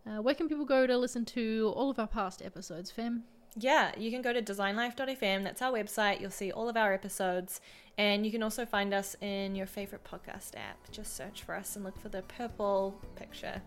Uh, 0.07 0.21
where 0.21 0.35
can 0.35 0.49
people 0.49 0.65
go 0.65 0.87
to 0.87 0.99
listen 0.99 1.25
to 1.27 1.73
all 1.77 1.91
of 1.91 1.99
our 1.99 2.09
past 2.09 2.43
episodes, 2.43 2.91
Fem? 2.91 3.25
Yeah, 3.57 3.93
you 3.97 4.11
can 4.11 4.21
go 4.21 4.33
to 4.33 4.43
designlife.fm. 4.43 5.45
That's 5.45 5.63
our 5.63 5.73
website. 5.73 6.21
You'll 6.21 6.31
see 6.31 6.51
all 6.51 6.69
of 6.69 6.77
our 6.77 6.93
episodes. 6.93 7.61
And 7.97 8.27
you 8.27 8.33
can 8.33 8.43
also 8.43 8.67
find 8.67 8.93
us 8.93 9.15
in 9.21 9.55
your 9.55 9.67
favorite 9.67 10.03
podcast 10.05 10.57
app. 10.57 10.91
Just 10.91 11.17
search 11.17 11.43
for 11.43 11.55
us 11.55 11.77
and 11.77 11.85
look 11.85 11.99
for 12.01 12.09
the 12.09 12.23
purple 12.23 13.01
picture. 13.15 13.63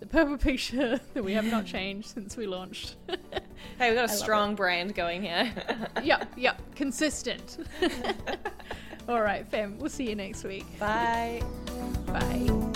The 0.00 0.06
purple 0.06 0.36
picture 0.36 1.00
that 1.14 1.24
we 1.24 1.32
have 1.32 1.46
not 1.46 1.66
changed 1.66 2.08
since 2.08 2.36
we 2.36 2.46
launched. 2.46 2.96
Hey, 3.78 3.90
we've 3.90 3.96
got 3.98 4.08
a 4.08 4.12
I 4.12 4.16
strong 4.16 4.54
brand 4.54 4.94
going 4.94 5.22
here. 5.22 5.52
yep, 6.02 6.30
yep, 6.36 6.60
consistent. 6.74 7.58
all 9.08 9.20
right, 9.20 9.46
fam, 9.48 9.78
we'll 9.78 9.90
see 9.90 10.08
you 10.08 10.14
next 10.14 10.44
week. 10.44 10.64
Bye. 10.78 11.42
Bye. 12.06 12.72